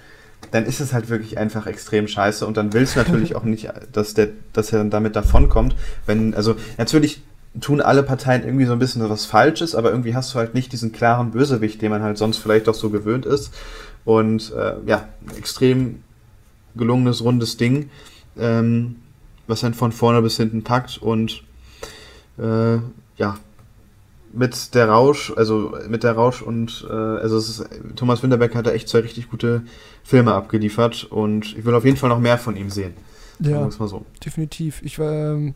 [0.52, 3.70] dann ist es halt wirklich einfach extrem scheiße und dann willst du natürlich auch nicht,
[3.92, 5.76] dass der, dass er dann damit davonkommt.
[6.06, 7.22] Wenn, also natürlich
[7.60, 10.72] tun alle Parteien irgendwie so ein bisschen was Falsches, aber irgendwie hast du halt nicht
[10.72, 13.52] diesen klaren Bösewicht, den man halt sonst vielleicht auch so gewöhnt ist.
[14.06, 16.04] Und äh, ja, extrem
[16.78, 17.90] gelungenes, rundes Ding,
[18.38, 18.98] ähm,
[19.48, 21.44] was dann von vorne bis hinten packt und
[22.38, 22.78] äh,
[23.18, 23.38] ja,
[24.34, 27.66] mit der Rausch, also mit der Rausch und äh, also ist,
[27.96, 29.64] Thomas Winterberg hat da echt zwei richtig gute
[30.04, 32.94] Filme abgeliefert und ich will auf jeden Fall noch mehr von ihm sehen.
[33.40, 34.06] Ja, mal so.
[34.26, 34.82] definitiv.
[34.84, 35.54] Ich war, ähm,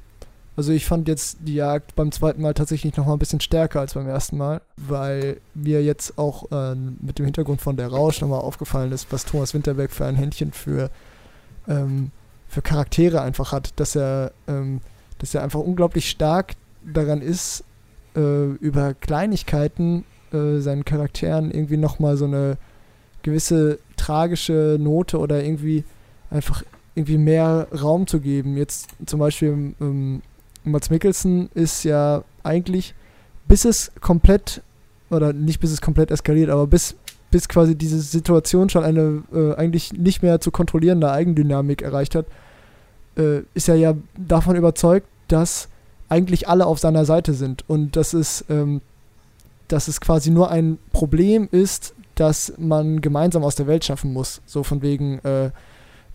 [0.55, 3.79] also ich fand jetzt die Jagd beim zweiten Mal tatsächlich noch mal ein bisschen stärker
[3.79, 8.21] als beim ersten Mal, weil mir jetzt auch äh, mit dem Hintergrund von der Rausch
[8.21, 10.89] nochmal aufgefallen ist, was Thomas Winterberg für ein Händchen für
[11.67, 12.11] ähm,
[12.47, 14.81] für Charaktere einfach hat, dass er, ähm,
[15.19, 16.53] dass er einfach unglaublich stark
[16.85, 17.63] daran ist,
[18.15, 20.03] äh, über Kleinigkeiten
[20.33, 22.57] äh, seinen Charakteren irgendwie nochmal so eine
[23.23, 25.83] gewisse tragische Note oder irgendwie
[26.29, 26.63] einfach
[26.95, 28.57] irgendwie mehr Raum zu geben.
[28.57, 30.21] Jetzt zum Beispiel ähm,
[30.63, 32.93] Mats Mikkelsen ist ja eigentlich,
[33.47, 34.61] bis es komplett,
[35.09, 36.95] oder nicht bis es komplett eskaliert, aber bis
[37.31, 42.25] bis quasi diese Situation schon eine äh, eigentlich nicht mehr zu kontrollierende Eigendynamik erreicht hat,
[43.17, 45.69] äh, ist er ja davon überzeugt, dass
[46.09, 48.81] eigentlich alle auf seiner Seite sind und dass es, ähm,
[49.69, 54.41] dass es quasi nur ein Problem ist, dass man gemeinsam aus der Welt schaffen muss.
[54.45, 55.51] So von wegen, äh,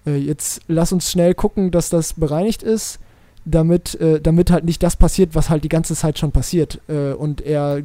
[0.07, 2.99] äh jetzt lass uns schnell gucken, dass das bereinigt ist,
[3.47, 6.81] damit, äh, damit halt nicht das passiert, was halt die ganze Zeit schon passiert.
[6.89, 7.83] Äh, und er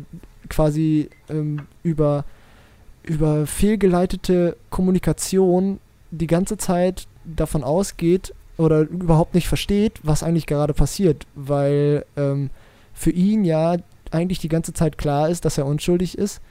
[0.49, 2.25] quasi ähm, über
[3.03, 5.79] über fehlgeleitete Kommunikation
[6.11, 12.49] die ganze Zeit davon ausgeht oder überhaupt nicht versteht, was eigentlich gerade passiert, weil ähm,
[12.93, 13.77] für ihn ja
[14.11, 16.41] eigentlich die ganze Zeit klar ist, dass er unschuldig ist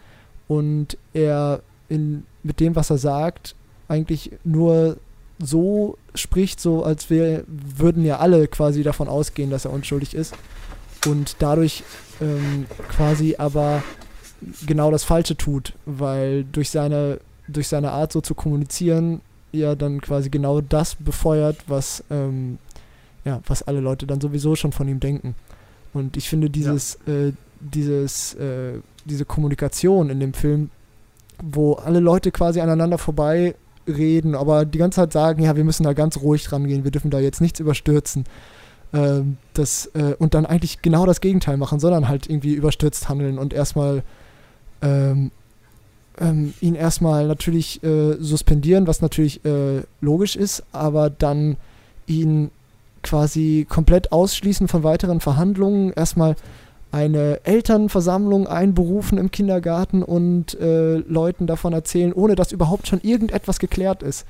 [0.48, 3.54] und er in, mit dem, was er sagt,
[3.88, 4.96] eigentlich nur
[5.38, 10.34] so spricht, so als wir würden ja alle quasi davon ausgehen, dass er unschuldig ist.
[11.06, 11.82] Und dadurch
[12.20, 13.82] ähm, quasi aber
[14.66, 19.20] genau das Falsche tut, weil durch seine, durch seine Art so zu kommunizieren,
[19.52, 22.58] ja dann quasi genau das befeuert, was, ähm,
[23.24, 25.34] ja, was alle Leute dann sowieso schon von ihm denken.
[25.92, 27.12] Und ich finde dieses, ja.
[27.12, 28.74] äh, dieses, äh,
[29.04, 30.70] diese Kommunikation in dem Film,
[31.42, 33.54] wo alle Leute quasi aneinander vorbei
[33.86, 36.90] reden, aber die ganze Zeit sagen, ja, wir müssen da ganz ruhig dran gehen, wir
[36.90, 38.24] dürfen da jetzt nichts überstürzen.
[38.92, 43.38] Ähm, das, äh, und dann eigentlich genau das Gegenteil machen, sondern halt irgendwie überstürzt handeln
[43.38, 44.02] und erstmal
[44.82, 45.30] ähm,
[46.18, 51.56] ähm, ihn erstmal natürlich äh, suspendieren, was natürlich äh, logisch ist, aber dann
[52.06, 52.50] ihn
[53.02, 56.36] quasi komplett ausschließen von weiteren Verhandlungen, erstmal
[56.92, 63.58] eine Elternversammlung einberufen im Kindergarten und äh, Leuten davon erzählen, ohne dass überhaupt schon irgendetwas
[63.58, 64.26] geklärt ist.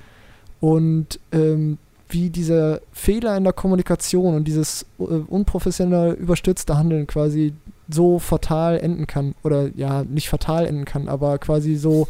[0.60, 1.78] Und ähm,
[2.10, 7.54] wie dieser Fehler in der Kommunikation und dieses äh, unprofessionelle, überstürzte Handeln quasi
[7.90, 9.34] so fatal enden kann.
[9.42, 12.08] Oder ja, nicht fatal enden kann, aber quasi so,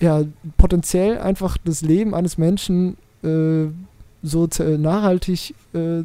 [0.00, 0.22] ja,
[0.56, 3.66] potenziell einfach das Leben eines Menschen äh,
[4.22, 6.02] so nachhaltig äh,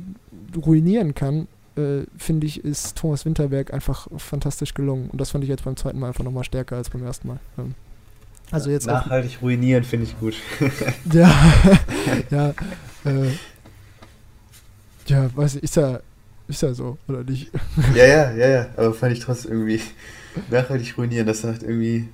[0.56, 5.10] ruinieren kann, äh, finde ich, ist Thomas Winterberg einfach fantastisch gelungen.
[5.10, 7.40] Und das fand ich jetzt beim zweiten Mal einfach nochmal stärker als beim ersten Mal.
[7.58, 7.76] Ähm,
[8.52, 10.36] also jetzt Nachhaltig ruinieren finde ich gut.
[11.12, 11.34] ja,
[12.30, 12.50] ja,
[13.04, 13.32] äh,
[15.08, 16.00] ja, weiß ich, ist ja,
[16.48, 17.52] ist ja so, oder nicht?
[17.96, 19.82] ja, ja, ja, ja, aber fand ich trotzdem irgendwie
[20.50, 22.10] nachhaltig ruinieren, das sagt irgendwie,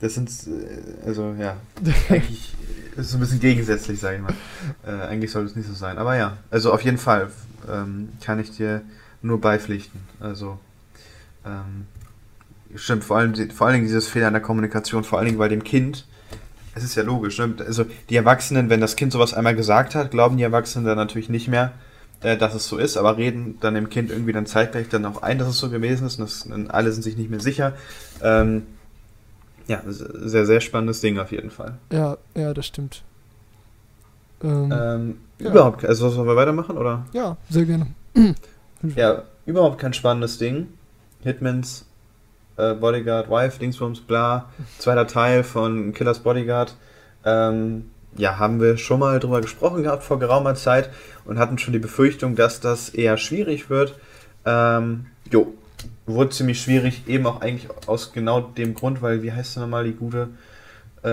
[0.00, 1.56] das sind, äh, also ja,
[2.08, 2.54] eigentlich
[2.96, 4.34] ist es ein bisschen gegensätzlich, sage ich mal.
[4.86, 7.30] Äh, eigentlich sollte es nicht so sein, aber ja, also auf jeden Fall
[7.70, 8.82] ähm, kann ich dir
[9.22, 10.58] nur beipflichten, also
[11.44, 11.86] ähm,
[12.74, 16.06] stimmt, vor allem, vor allem dieses Fehler in der Kommunikation, vor allem bei dem Kind,
[16.74, 17.54] es ist ja logisch, ne?
[17.58, 21.28] Also die Erwachsenen, wenn das Kind sowas einmal gesagt hat, glauben die Erwachsenen dann natürlich
[21.28, 21.72] nicht mehr,
[22.22, 25.22] äh, dass es so ist, aber reden dann dem Kind irgendwie dann zeitgleich dann auch
[25.22, 27.74] ein, dass es so gewesen ist und das, alle sind sich nicht mehr sicher.
[28.22, 28.66] Ähm,
[29.66, 31.78] ja, sehr, sehr spannendes Ding auf jeden Fall.
[31.92, 33.02] Ja, ja, das stimmt.
[34.42, 35.50] Ähm, ähm, ja.
[35.50, 37.06] Überhaupt, also sollen wir weitermachen, oder?
[37.12, 37.86] Ja, sehr gerne.
[38.96, 40.68] ja, überhaupt kein spannendes Ding.
[41.22, 41.86] Hitmans
[42.56, 44.50] äh, Bodyguard, Wife, Dingsbums, bla.
[44.78, 46.74] Zweiter Teil von Killers Bodyguard.
[47.24, 50.90] ähm, ja, haben wir schon mal drüber gesprochen gehabt vor geraumer Zeit
[51.24, 53.94] und hatten schon die Befürchtung, dass das eher schwierig wird.
[54.44, 55.54] Ähm, jo,
[56.06, 59.84] wurde ziemlich schwierig, eben auch eigentlich aus genau dem Grund, weil, wie heißt sie nochmal,
[59.84, 60.28] die gute?
[61.02, 61.06] Äh,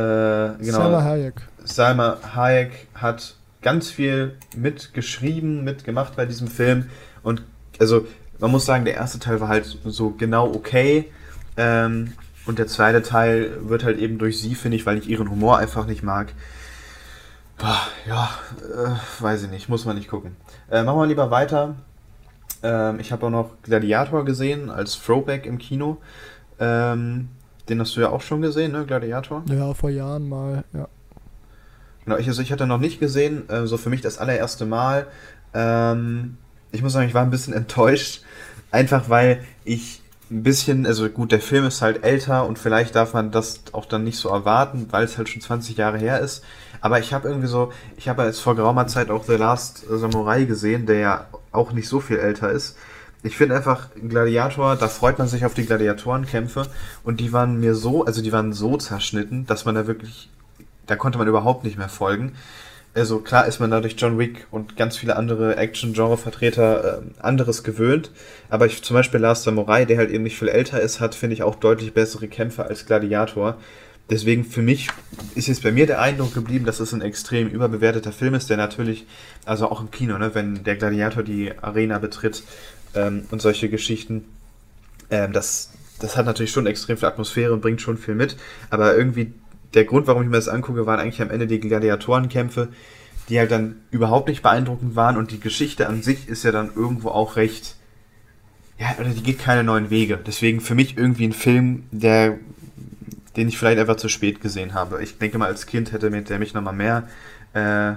[0.63, 1.35] genau, Salma Hayek.
[1.63, 6.89] Salma Hayek hat ganz viel mitgeschrieben, mitgemacht bei diesem Film
[7.23, 7.41] und
[7.79, 8.07] also
[8.39, 11.05] man muss sagen, der erste Teil war halt so genau okay
[11.57, 12.13] ähm,
[12.45, 15.57] und der zweite Teil wird halt eben durch sie, finde ich, weil ich ihren Humor
[15.57, 16.33] einfach nicht mag,
[18.07, 18.29] ja,
[18.61, 20.35] äh, weiß ich nicht, muss man nicht gucken.
[20.69, 21.75] Äh, machen wir lieber weiter.
[22.63, 25.97] Ähm, ich habe auch noch Gladiator gesehen als Throwback im Kino.
[26.59, 27.29] Ähm,
[27.69, 29.43] den hast du ja auch schon gesehen, ne, Gladiator?
[29.47, 30.87] Ja, vor Jahren mal, ja.
[32.05, 35.07] Genau, ich, also ich hatte noch nicht gesehen, äh, so für mich das allererste Mal.
[35.53, 36.37] Ähm,
[36.71, 38.23] ich muss sagen, ich war ein bisschen enttäuscht,
[38.71, 43.13] einfach weil ich ein bisschen, also gut, der Film ist halt älter und vielleicht darf
[43.13, 46.43] man das auch dann nicht so erwarten, weil es halt schon 20 Jahre her ist.
[46.81, 50.43] Aber ich habe irgendwie so, ich habe jetzt vor geraumer Zeit auch The Last Samurai
[50.43, 52.77] gesehen, der ja auch nicht so viel älter ist.
[53.23, 56.67] Ich finde einfach Gladiator, da freut man sich auf die Gladiatorenkämpfe
[57.03, 60.29] und die waren mir so, also die waren so zerschnitten, dass man da wirklich,
[60.85, 62.33] da konnte man überhaupt nicht mehr folgen.
[62.97, 68.09] Also klar ist man dadurch John Wick und ganz viele andere Action-Genre-Vertreter äh, anderes gewöhnt,
[68.49, 71.35] aber ich, zum Beispiel Last Samurai, der halt eben nicht viel älter ist, hat, finde
[71.35, 73.57] ich, auch deutlich bessere Kämpfe als Gladiator.
[74.09, 74.87] Deswegen für mich
[75.35, 78.57] ist jetzt bei mir der Eindruck geblieben, dass es ein extrem überbewerteter Film ist, der
[78.57, 79.05] natürlich,
[79.45, 82.41] also auch im Kino, ne, wenn der Gladiator die Arena betritt
[82.95, 84.25] ähm, und solche Geschichten,
[85.11, 88.37] ähm, das, das hat natürlich schon extrem viel Atmosphäre und bringt schon viel mit.
[88.71, 89.33] Aber irgendwie
[89.77, 92.69] der Grund, warum ich mir das angucke, waren eigentlich am Ende die Gladiatorenkämpfe,
[93.29, 96.71] die halt dann überhaupt nicht beeindruckend waren und die Geschichte an sich ist ja dann
[96.75, 97.75] irgendwo auch recht.
[98.79, 100.19] Ja, oder die geht keine neuen Wege.
[100.25, 102.37] Deswegen für mich irgendwie ein Film, der
[103.37, 105.01] den ich vielleicht einfach zu spät gesehen habe.
[105.03, 107.07] Ich denke mal, als Kind hätte der mich nochmal mehr
[107.53, 107.91] äh,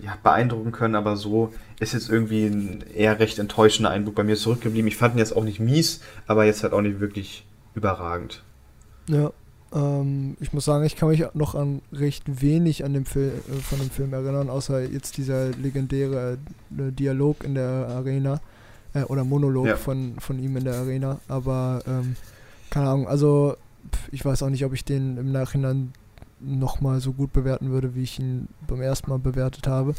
[0.00, 4.36] ja, beeindrucken können, aber so ist jetzt irgendwie ein eher recht enttäuschender Eindruck bei mir
[4.36, 4.86] zurückgeblieben.
[4.86, 7.44] Ich fand ihn jetzt auch nicht mies, aber jetzt halt auch nicht wirklich
[7.74, 8.44] überragend.
[9.08, 9.32] Ja,
[9.74, 13.60] ähm, ich muss sagen, ich kann mich noch an recht wenig an dem Film, äh,
[13.60, 16.38] von dem Film erinnern, außer jetzt dieser legendäre
[16.78, 18.40] äh, Dialog in der Arena
[18.94, 19.76] äh, oder Monolog ja.
[19.76, 21.18] von, von ihm in der Arena.
[21.28, 22.16] Aber ähm,
[22.70, 23.56] keine Ahnung, also
[24.12, 25.92] ich weiß auch nicht, ob ich den im Nachhinein
[26.40, 29.94] nochmal so gut bewerten würde, wie ich ihn beim ersten Mal bewertet habe.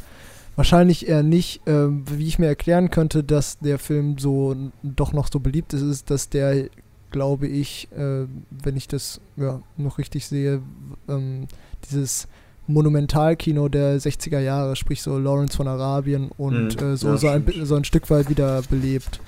[0.56, 1.68] Wahrscheinlich eher nicht.
[1.68, 5.81] Äh, wie ich mir erklären könnte, dass der Film so doch noch so beliebt ist,
[5.81, 6.69] ist, dass der,
[7.11, 10.61] glaube ich, äh, wenn ich das ja, noch richtig sehe,
[11.07, 11.48] ähm,
[11.90, 12.27] dieses
[12.68, 17.27] Monumentalkino der 60er Jahre, sprich so Lawrence von Arabien und mhm, äh, so, ja, so,
[17.27, 19.19] ein, so ein Stück weit wieder belebt.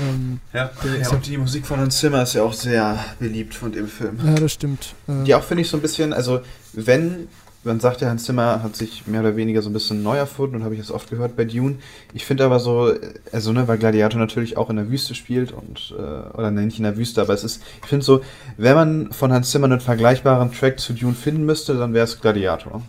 [0.00, 0.70] Ähm, ja,
[1.00, 4.18] ja und die Musik von Hans Zimmer ist ja auch sehr beliebt von dem Film.
[4.24, 4.94] Ja, das stimmt.
[5.08, 6.40] Ähm, die auch finde ich so ein bisschen, also
[6.72, 7.28] wenn,
[7.64, 10.56] man sagt ja, Hans Zimmer hat sich mehr oder weniger so ein bisschen neu erfunden
[10.56, 11.76] und habe ich das oft gehört bei Dune.
[12.12, 12.92] Ich finde aber so,
[13.32, 16.84] also ne, weil Gladiator natürlich auch in der Wüste spielt und, äh, oder nicht in
[16.84, 18.20] der Wüste, aber es ist, ich finde so,
[18.56, 22.20] wenn man von Hans Zimmer einen vergleichbaren Track zu Dune finden müsste, dann wäre es
[22.20, 22.82] Gladiator.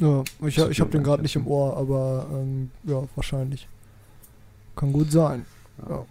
[0.00, 3.68] Ja, ich, ich habe den gerade nicht im Ohr, aber ähm, ja, wahrscheinlich.
[4.74, 5.44] Kann gut sein.
[5.88, 6.04] Ja.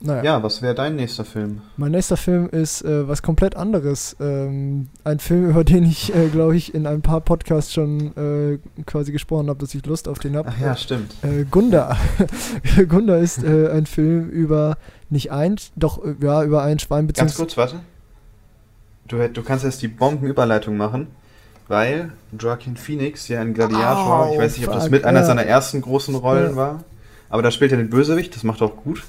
[0.00, 0.22] Naja.
[0.22, 1.60] Ja, was wäre dein nächster Film?
[1.76, 4.16] Mein nächster Film ist äh, was komplett anderes.
[4.20, 8.58] Ähm, ein Film, über den ich, äh, glaube ich, in ein paar Podcasts schon äh,
[8.84, 10.50] quasi gesprochen habe, dass ich Lust auf den habe.
[10.52, 11.14] Ach ja, stimmt.
[11.22, 11.96] Äh, Gunda.
[12.88, 14.76] Gunda ist äh, ein Film über
[15.10, 17.80] nicht ein, doch äh, ja, über ein Schwein Ganz kurz, warte.
[19.08, 21.08] Du, du kannst jetzt die Bombenüberleitung machen
[21.68, 25.44] weil Joaquin Phoenix ja ein Gladiator, oh, ich weiß nicht, ob das mit einer seiner
[25.44, 26.56] ersten großen Rollen ja.
[26.56, 26.84] war,
[27.28, 29.04] aber da spielt er den Bösewicht, das macht auch gut.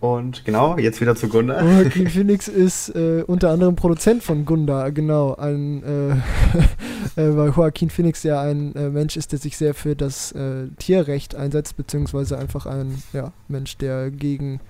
[0.00, 1.62] Und genau, jetzt wieder zu Gunda.
[1.62, 5.34] Joaquin Phoenix ist äh, unter anderem Produzent von Gunda, genau.
[5.34, 6.10] Ein, äh,
[7.20, 10.68] äh, weil Joaquin Phoenix ja ein äh, Mensch ist, der sich sehr für das äh,
[10.78, 14.60] Tierrecht einsetzt, beziehungsweise einfach ein ja, Mensch, der gegen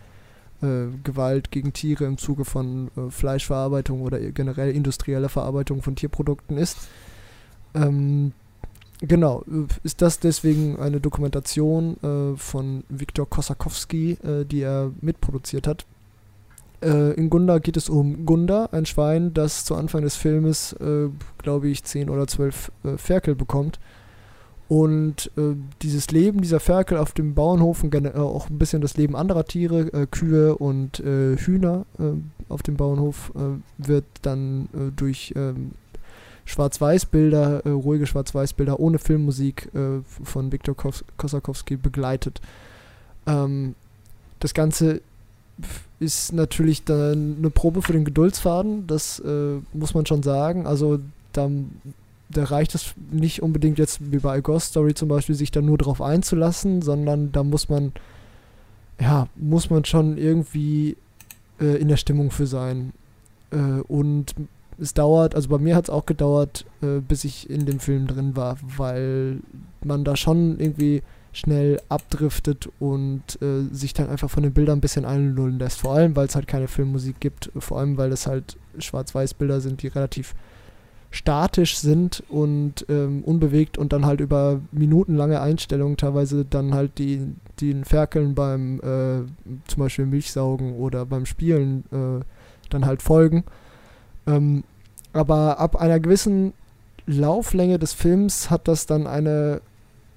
[1.03, 6.79] Gewalt gegen Tiere im Zuge von Fleischverarbeitung oder generell industrieller Verarbeitung von Tierprodukten ist.
[7.75, 8.33] Ähm,
[9.07, 9.45] genau,
[9.83, 15.87] ist das deswegen eine Dokumentation äh, von Viktor Kosakowski, äh, die er mitproduziert hat.
[16.85, 21.09] Äh, in Gunda geht es um Gunda, ein Schwein, das zu Anfang des Filmes, äh,
[21.39, 23.81] glaube ich, 10 oder 12 äh, Ferkel bekommt.
[24.69, 29.15] Und äh, dieses Leben dieser Ferkel auf dem Bauernhof und auch ein bisschen das Leben
[29.15, 31.85] anderer Tiere, Kühe und Hühner
[32.49, 33.31] auf dem Bauernhof,
[33.77, 35.73] wird dann durch ähm,
[36.45, 40.77] Schwarz-Weiß-Bilder, äh, ruhige Schwarz-Weiß-Bilder ohne Filmmusik äh, von Viktor
[41.17, 42.41] Kosakowski begleitet.
[43.27, 43.75] Ähm,
[44.41, 45.01] das Ganze
[46.01, 50.67] ist natürlich dann eine Probe für den Geduldsfaden, das äh, muss man schon sagen.
[50.67, 50.99] Also
[51.33, 51.49] da,
[52.29, 55.63] da reicht es nicht unbedingt jetzt wie bei A Ghost Story zum Beispiel, sich da
[55.63, 57.93] nur drauf einzulassen, sondern da muss man,
[59.01, 60.97] ja, muss man schon irgendwie
[61.61, 62.93] äh, in der Stimmung für sein.
[63.51, 64.35] Äh, und
[64.79, 68.07] es dauert, also bei mir hat es auch gedauert, äh, bis ich in dem Film
[68.07, 69.41] drin war, weil
[69.83, 71.03] man da schon irgendwie
[71.33, 75.81] schnell abdriftet und äh, sich dann einfach von den Bildern ein bisschen einlullen lässt.
[75.81, 79.83] Vor allem, weil es halt keine Filmmusik gibt, vor allem, weil es halt Schwarz-Weiß-Bilder sind,
[79.83, 80.35] die relativ
[81.11, 87.21] statisch sind und ähm, unbewegt und dann halt über minutenlange Einstellungen teilweise dann halt die,
[87.61, 89.23] den Ferkeln beim äh,
[89.69, 92.25] zum Beispiel Milchsaugen oder beim Spielen äh,
[92.69, 93.45] dann halt folgen.
[94.27, 94.65] Ähm,
[95.13, 96.53] aber ab einer gewissen
[97.07, 99.61] Lauflänge des Films hat das dann eine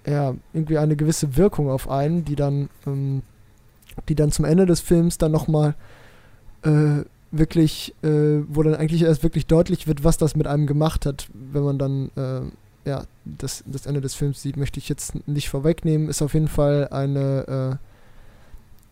[0.07, 3.23] ja, irgendwie eine gewisse Wirkung auf einen, die dann, ähm,
[4.07, 5.75] die dann zum Ende des Films dann nochmal
[6.63, 11.05] äh, wirklich, äh, wo dann eigentlich erst wirklich deutlich wird, was das mit einem gemacht
[11.05, 15.27] hat, wenn man dann äh, ja, das, das Ende des Films sieht, möchte ich jetzt
[15.27, 17.79] nicht vorwegnehmen, ist auf jeden Fall eine,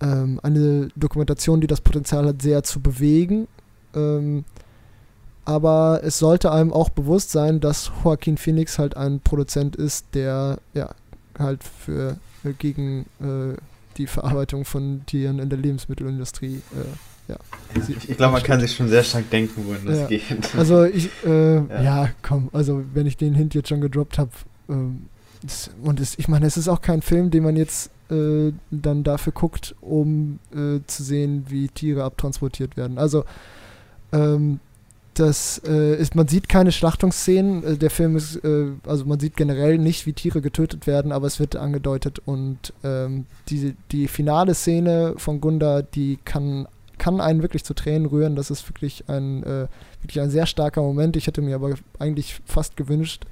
[0.02, 3.48] äh, ähm, eine Dokumentation, die das Potenzial hat, sehr zu bewegen.
[3.96, 4.44] Ähm,
[5.46, 10.60] aber es sollte einem auch bewusst sein, dass Joaquin Phoenix halt ein Produzent ist, der
[10.74, 10.90] ja
[11.38, 13.56] halt für äh, gegen äh,
[13.98, 16.56] die Verarbeitung von Tieren in der Lebensmittelindustrie.
[16.74, 17.38] Äh, ja,
[17.76, 20.08] ich, ich glaube, man kann sich schon sehr stark denken, wohin das ja.
[20.08, 20.24] geht.
[20.58, 21.82] Also ich, äh, ja.
[21.82, 22.10] ja.
[22.22, 24.32] komm, also wenn ich den Hint jetzt schon gedroppt habe,
[24.70, 25.08] ähm,
[25.84, 29.34] und es, ich meine, es ist auch kein Film, den man jetzt äh, dann dafür
[29.34, 32.98] guckt, um äh, zu sehen, wie Tiere abtransportiert werden.
[32.98, 33.26] Also
[34.12, 34.60] ähm,
[35.16, 37.64] das äh, ist, man sieht keine Schlachtungsszenen.
[37.64, 41.28] Äh, der Film ist, äh, also man sieht generell nicht, wie Tiere getötet werden, aber
[41.28, 46.68] es wird angedeutet und ähm, die, die finale Szene von Gunda, die kann,
[46.98, 48.36] kann einen wirklich zu Tränen rühren.
[48.36, 49.68] Das ist wirklich ein, äh,
[50.02, 51.16] wirklich ein sehr starker Moment.
[51.16, 53.26] Ich hätte mir aber eigentlich fast gewünscht,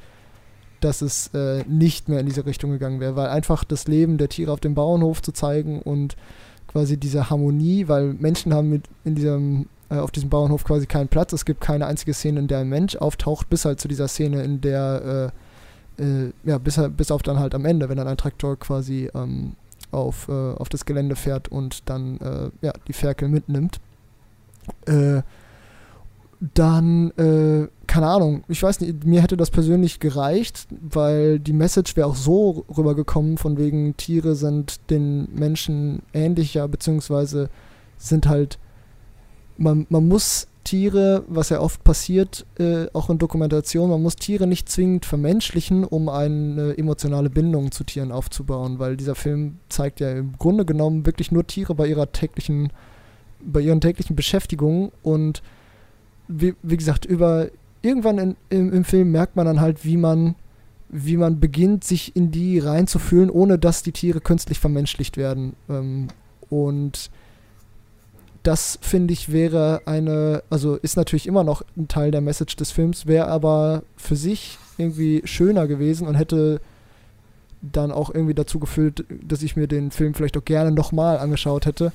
[0.79, 4.29] dass es äh, nicht mehr in diese Richtung gegangen wäre, weil einfach das Leben der
[4.29, 6.15] Tiere auf dem Bauernhof zu zeigen und
[6.67, 11.07] quasi diese Harmonie, weil Menschen haben mit in diesem äh, auf diesem Bauernhof quasi keinen
[11.07, 11.33] Platz.
[11.33, 14.43] Es gibt keine einzige Szene, in der ein Mensch auftaucht, bis halt zu dieser Szene,
[14.43, 15.31] in der,
[15.97, 19.09] äh, äh, ja, bis, bis auf dann halt am Ende, wenn dann ein Traktor quasi
[19.13, 19.55] ähm,
[19.91, 23.79] auf, äh, auf das Gelände fährt und dann äh, ja, die Ferkel mitnimmt.
[26.53, 27.11] Dann,
[27.87, 32.15] keine Ahnung, ich weiß nicht, mir hätte das persönlich gereicht, weil die Message wäre auch
[32.15, 37.49] so rübergekommen, von wegen Tiere sind den Menschen ähnlicher, beziehungsweise
[37.97, 38.57] sind halt
[39.57, 44.47] man, man muss Tiere, was ja oft passiert, äh, auch in Dokumentation, man muss Tiere
[44.47, 50.11] nicht zwingend vermenschlichen, um eine emotionale Bindung zu Tieren aufzubauen, weil dieser Film zeigt ja
[50.11, 52.71] im Grunde genommen wirklich nur Tiere bei ihrer täglichen,
[53.45, 55.41] bei ihren täglichen Beschäftigungen und
[56.29, 57.49] wie, wie gesagt, über
[57.81, 60.35] irgendwann in, im, im Film merkt man dann halt, wie man,
[60.89, 65.53] wie man beginnt, sich in die reinzufühlen, ohne dass die Tiere künstlich vermenschlicht werden.
[65.69, 66.07] Ähm,
[66.49, 67.11] und
[68.43, 72.71] das finde ich wäre eine, also ist natürlich immer noch ein Teil der Message des
[72.71, 76.59] Films, wäre aber für sich irgendwie schöner gewesen und hätte
[77.61, 81.65] dann auch irgendwie dazu geführt, dass ich mir den Film vielleicht auch gerne nochmal angeschaut
[81.65, 81.93] hätte.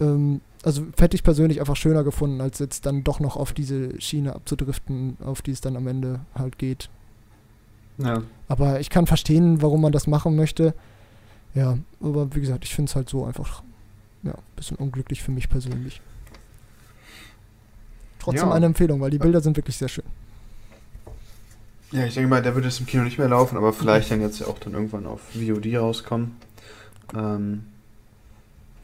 [0.00, 4.00] Ähm, also hätte ich persönlich einfach schöner gefunden, als jetzt dann doch noch auf diese
[4.00, 6.88] Schiene abzudriften, auf die es dann am Ende halt geht.
[7.98, 8.22] Ja.
[8.48, 10.74] Aber ich kann verstehen, warum man das machen möchte.
[11.54, 13.62] Ja, aber wie gesagt, ich finde es halt so einfach
[14.24, 16.00] ja, ein bisschen unglücklich für mich persönlich.
[18.18, 18.54] Trotzdem ja.
[18.54, 20.04] eine Empfehlung, weil die Bilder sind wirklich sehr schön.
[21.92, 24.20] Ja, ich denke mal, der wird jetzt im Kino nicht mehr laufen, aber vielleicht dann
[24.20, 26.36] jetzt auch dann irgendwann auf VOD rauskommen.
[27.14, 27.66] Ähm,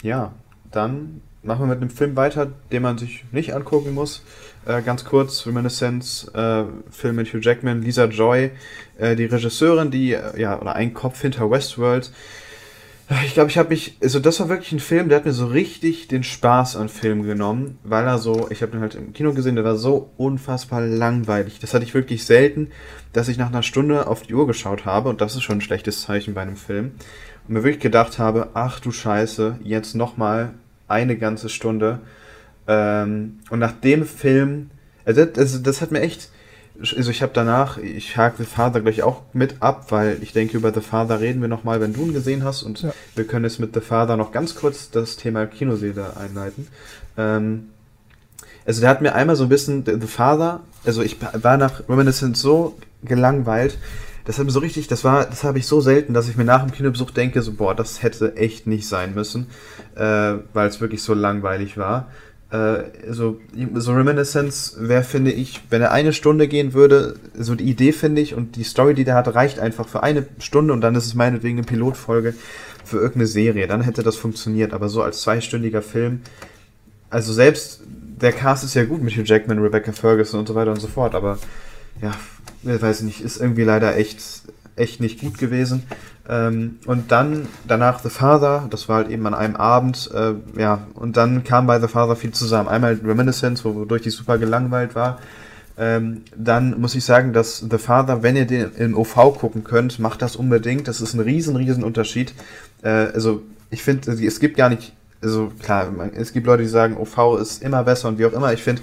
[0.03, 0.33] ja,
[0.71, 4.23] dann machen wir mit einem Film weiter, den man sich nicht angucken muss.
[4.67, 8.51] Äh, ganz kurz, Reminiscence, äh, Film mit Hugh Jackman, Lisa Joy,
[8.99, 12.13] äh, die Regisseurin, die, äh, ja, oder ein Kopf hinter Westworld,
[13.25, 15.47] ich glaube, ich habe mich, also das war wirklich ein Film, der hat mir so
[15.47, 19.33] richtig den Spaß an Film genommen, weil er so, ich habe den halt im Kino
[19.33, 21.59] gesehen, der war so unfassbar langweilig.
[21.59, 22.69] Das hatte ich wirklich selten,
[23.13, 25.61] dass ich nach einer Stunde auf die Uhr geschaut habe und das ist schon ein
[25.61, 26.93] schlechtes Zeichen bei einem Film.
[27.49, 30.55] Und mir wirklich gedacht habe, ach du Scheiße, jetzt nochmal
[30.87, 31.99] eine ganze Stunde.
[32.69, 34.71] Ähm, und nach dem Film,
[35.05, 36.30] also das, also das hat mir echt,
[36.81, 40.57] also ich habe danach, ich hake The Father gleich auch mit ab, weil ich denke,
[40.57, 42.93] über The Father reden wir nochmal, wenn du ihn gesehen hast und ja.
[43.15, 46.69] wir können jetzt mit The Father noch ganz kurz das Thema Kinoseele einleiten.
[47.17, 47.69] Ähm,
[48.67, 52.41] also der hat mir einmal so ein bisschen The Father, also ich war nach Reminiscence
[52.41, 53.79] so gelangweilt,
[54.25, 56.45] das hat mir so richtig, das war, das habe ich so selten, dass ich mir
[56.45, 59.49] nach dem Kinobesuch denke, so, boah, das hätte echt nicht sein müssen,
[59.97, 62.09] äh, weil es wirklich so langweilig war.
[62.51, 63.39] Äh, so,
[63.75, 68.21] so Reminiscence wäre, finde ich, wenn er eine Stunde gehen würde, so die Idee, finde
[68.21, 71.07] ich, und die Story, die der hat, reicht einfach für eine Stunde und dann ist
[71.07, 72.35] es meinetwegen eine Pilotfolge
[72.85, 73.69] für irgendeine Serie.
[73.69, 76.23] Dann hätte das funktioniert, aber so als zweistündiger Film,
[77.09, 80.73] also selbst der Cast ist ja gut mit Hugh Jackman, Rebecca Ferguson und so weiter
[80.73, 81.39] und so fort, aber
[82.03, 82.13] ja,
[82.63, 84.21] weiß nicht, ist irgendwie leider echt,
[84.81, 85.85] echt nicht gut gewesen.
[86.29, 90.87] Ähm, und dann danach The Father, das war halt eben an einem Abend, äh, ja,
[90.95, 92.69] und dann kam bei The Father viel zusammen.
[92.69, 95.19] Einmal Reminiscence, wodurch ich super gelangweilt war.
[95.79, 99.99] Ähm, dann muss ich sagen, dass The Father, wenn ihr den in OV gucken könnt,
[99.99, 100.89] macht das unbedingt.
[100.89, 102.35] Das ist ein riesen, riesen Unterschied.
[102.83, 104.93] Äh, also ich finde, es gibt gar nicht,
[105.23, 108.53] also klar, es gibt Leute, die sagen, OV ist immer besser und wie auch immer.
[108.53, 108.83] Ich finde,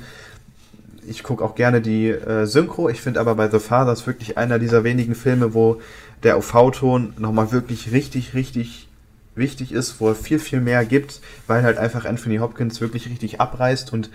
[1.07, 2.89] ich gucke auch gerne die äh, Synchro.
[2.89, 5.81] Ich finde aber bei The Father ist wirklich einer dieser wenigen Filme, wo
[6.23, 8.88] der OV-Ton nochmal wirklich richtig, richtig
[9.35, 13.39] wichtig ist, wo er viel, viel mehr gibt, weil halt einfach Anthony Hopkins wirklich richtig
[13.39, 14.09] abreißt und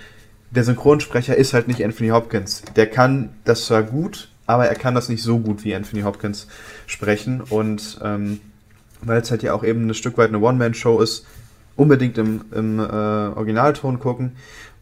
[0.50, 2.62] der Synchronsprecher ist halt nicht Anthony Hopkins.
[2.76, 6.48] Der kann das zwar gut, aber er kann das nicht so gut wie Anthony Hopkins
[6.86, 8.40] sprechen und ähm,
[9.00, 11.24] weil es halt ja auch eben ein Stück weit eine One-Man-Show ist,
[11.76, 14.32] unbedingt im, im äh, Originalton gucken.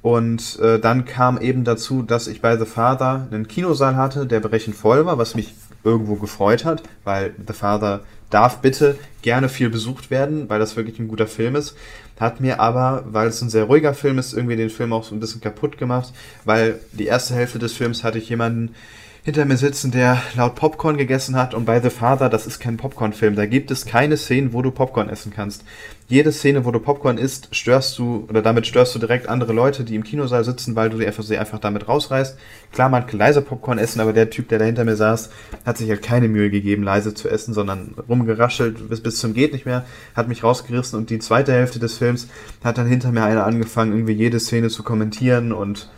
[0.03, 4.41] Und äh, dann kam eben dazu, dass ich bei The Father einen Kinosaal hatte, der
[4.41, 5.55] berechnet voll war, was mich
[5.85, 8.01] irgendwo gefreut hat, weil The Father
[8.31, 11.77] darf bitte gerne viel besucht werden, weil das wirklich ein guter Film ist.
[12.19, 15.15] Hat mir aber, weil es ein sehr ruhiger Film ist, irgendwie den Film auch so
[15.15, 16.13] ein bisschen kaputt gemacht,
[16.45, 18.75] weil die erste Hälfte des Films hatte ich jemanden
[19.23, 21.55] hinter mir sitzen, der laut Popcorn gegessen hat.
[21.55, 23.37] Und bei The Father, das ist kein Popcorn-Film.
[23.37, 25.65] Da gibt es keine Szenen, wo du Popcorn essen kannst.
[26.11, 29.85] Jede Szene, wo du Popcorn isst, störst du, oder damit störst du direkt andere Leute,
[29.85, 32.37] die im Kinosaal sitzen, weil du die sie einfach damit rausreißt.
[32.73, 35.31] Klar, man kann leise Popcorn essen, aber der Typ, der da hinter mir saß,
[35.65, 39.53] hat sich halt keine Mühe gegeben, leise zu essen, sondern rumgeraschelt bis, bis zum geht
[39.53, 39.85] nicht mehr,
[40.16, 42.27] hat mich rausgerissen und die zweite Hälfte des Films
[42.65, 45.91] hat dann hinter mir einer angefangen, irgendwie jede Szene zu kommentieren und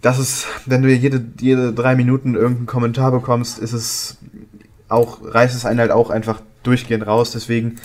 [0.00, 4.18] das ist, wenn du jede, jede drei Minuten irgendeinen Kommentar bekommst, ist es
[4.88, 7.32] auch, reißt es einen halt auch einfach durchgehend raus.
[7.32, 7.76] Deswegen,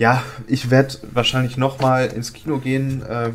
[0.00, 3.32] ja, ich werde wahrscheinlich nochmal ins Kino gehen äh,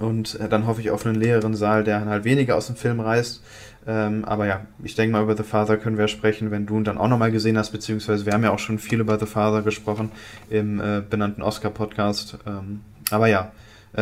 [0.00, 2.98] und äh, dann hoffe ich auf einen leeren Saal, der halt weniger aus dem Film
[2.98, 3.40] reißt.
[3.86, 6.82] Ähm, aber ja, ich denke mal, über The Father können wir sprechen, wenn du ihn
[6.84, 9.62] dann auch nochmal gesehen hast, beziehungsweise wir haben ja auch schon viel über The Father
[9.62, 10.10] gesprochen
[10.50, 12.38] im äh, benannten Oscar-Podcast.
[12.44, 12.80] Ähm,
[13.12, 13.52] aber ja,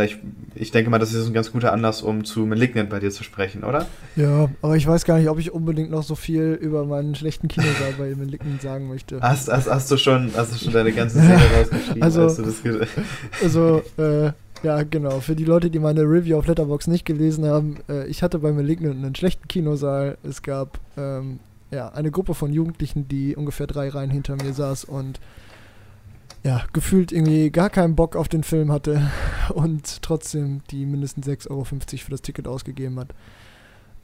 [0.02, 0.18] ich,
[0.54, 3.22] ich denke mal, das ist ein ganz guter Anlass, um zu Malignant bei dir zu
[3.22, 3.86] sprechen, oder?
[4.16, 7.48] Ja, aber ich weiß gar nicht, ob ich unbedingt noch so viel über meinen schlechten
[7.48, 9.20] Kinosaal bei Malignant sagen möchte.
[9.20, 12.02] Hast, hast, hast, du, schon, hast du schon deine ganze Szene rausgeschrieben?
[12.02, 12.22] Also,
[13.42, 14.32] also äh,
[14.64, 15.20] ja, genau.
[15.20, 18.50] Für die Leute, die meine Review auf Letterbox nicht gelesen haben, äh, ich hatte bei
[18.50, 20.16] Malignant einen schlechten Kinosaal.
[20.22, 21.38] Es gab ähm,
[21.70, 25.20] ja, eine Gruppe von Jugendlichen, die ungefähr drei Reihen hinter mir saß und
[26.44, 29.10] ja, gefühlt irgendwie gar keinen Bock auf den Film hatte
[29.54, 33.08] und trotzdem die mindestens 6,50 Euro für das Ticket ausgegeben hat.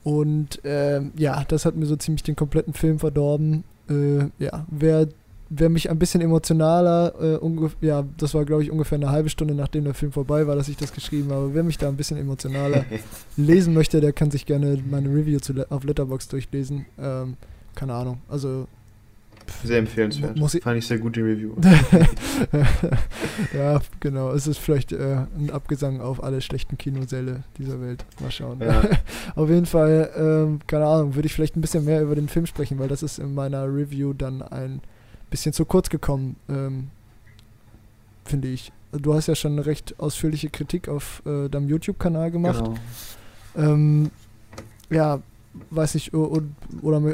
[0.02, 3.64] Und äh, ja, das hat mir so ziemlich den kompletten Film verdorben.
[3.90, 5.08] Äh, ja, wer,
[5.50, 9.54] wer mich ein bisschen emotionaler, äh, ja, das war glaube ich ungefähr eine halbe Stunde
[9.54, 11.52] nachdem der Film vorbei war, dass ich das geschrieben habe.
[11.52, 12.86] Wer mich da ein bisschen emotionaler
[13.36, 16.86] lesen möchte, der kann sich gerne meine Review zu, auf Letterbox durchlesen.
[16.98, 17.36] Ähm,
[17.74, 18.22] keine Ahnung.
[18.30, 18.66] Also
[19.64, 20.36] sehr empfehlenswert.
[20.36, 21.54] Muss ich Fand ich sehr gut die Review.
[23.54, 24.32] ja, genau.
[24.32, 28.04] Es ist vielleicht äh, ein Abgesang auf alle schlechten Kinosäle dieser Welt.
[28.20, 28.60] Mal schauen.
[28.60, 28.82] Ja.
[29.34, 32.46] auf jeden Fall, ähm, keine Ahnung, würde ich vielleicht ein bisschen mehr über den Film
[32.46, 34.80] sprechen, weil das ist in meiner Review dann ein
[35.30, 36.88] bisschen zu kurz gekommen, ähm,
[38.24, 38.72] finde ich.
[38.92, 42.64] Du hast ja schon eine recht ausführliche Kritik auf äh, deinem YouTube-Kanal gemacht.
[43.54, 43.72] Genau.
[43.72, 44.10] Ähm,
[44.90, 45.20] ja,
[45.70, 46.42] weiß nicht, oder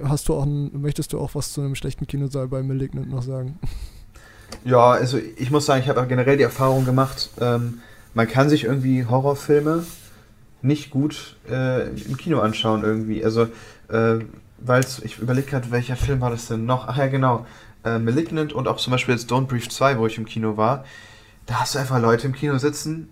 [0.08, 3.22] hast du auch ein, möchtest du auch was zu einem schlechten Kinosaal bei Malignant noch
[3.22, 3.58] sagen?
[4.64, 7.80] Ja, also ich muss sagen, ich habe generell die Erfahrung gemacht, ähm,
[8.14, 9.84] man kann sich irgendwie Horrorfilme
[10.62, 13.24] nicht gut äh, im Kino anschauen irgendwie.
[13.24, 13.48] Also,
[13.88, 14.18] äh,
[14.58, 16.88] weil ich überlege gerade, welcher Film war das denn noch?
[16.88, 17.46] Ach ja, genau.
[17.84, 20.84] Äh, Malignant und auch zum Beispiel jetzt Don't Brief 2, wo ich im Kino war.
[21.46, 23.08] Da hast du einfach Leute im Kino sitzen,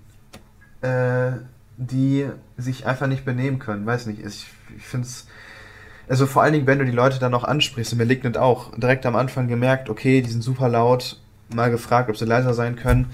[0.81, 1.32] äh,
[1.77, 3.86] die sich einfach nicht benehmen können.
[3.86, 4.47] Weiß nicht, ich,
[4.77, 5.27] ich finde es.
[6.09, 8.77] Also vor allen Dingen, wenn du die Leute dann noch ansprichst, und mir liegt auch
[8.77, 11.19] direkt am Anfang gemerkt, okay, die sind super laut,
[11.49, 13.11] mal gefragt, ob sie leiser sein können.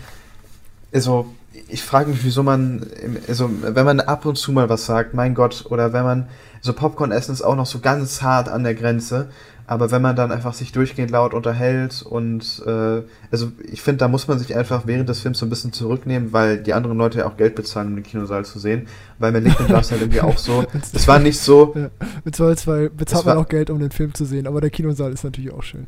[0.93, 1.27] also
[1.69, 2.87] ich frage mich, wieso man,
[3.29, 6.29] also wenn man ab und zu mal was sagt, mein Gott, oder wenn man,
[6.61, 9.31] so Popcorn essen ist auch noch so ganz hart an der Grenze,
[9.71, 14.09] aber wenn man dann einfach sich durchgehend laut unterhält und, äh, also ich finde, da
[14.09, 17.19] muss man sich einfach während des Films so ein bisschen zurücknehmen, weil die anderen Leute
[17.19, 18.89] ja auch Geld bezahlen, um den Kinosaal zu sehen,
[19.21, 21.73] weil mir Licht war es halt irgendwie auch so, es war nicht so...
[21.77, 21.89] Ja,
[22.25, 25.53] beziehungsweise bezahlt man auch Geld, um den Film zu sehen, aber der Kinosaal ist natürlich
[25.53, 25.87] auch schön.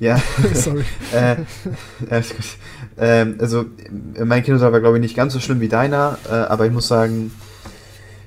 [0.00, 0.20] Ja.
[0.52, 0.84] Sorry.
[1.14, 1.36] äh,
[2.98, 3.66] ähm, also,
[4.18, 6.88] mein Kinosaal war, glaube ich, nicht ganz so schlimm wie deiner, äh, aber ich muss
[6.88, 7.30] sagen,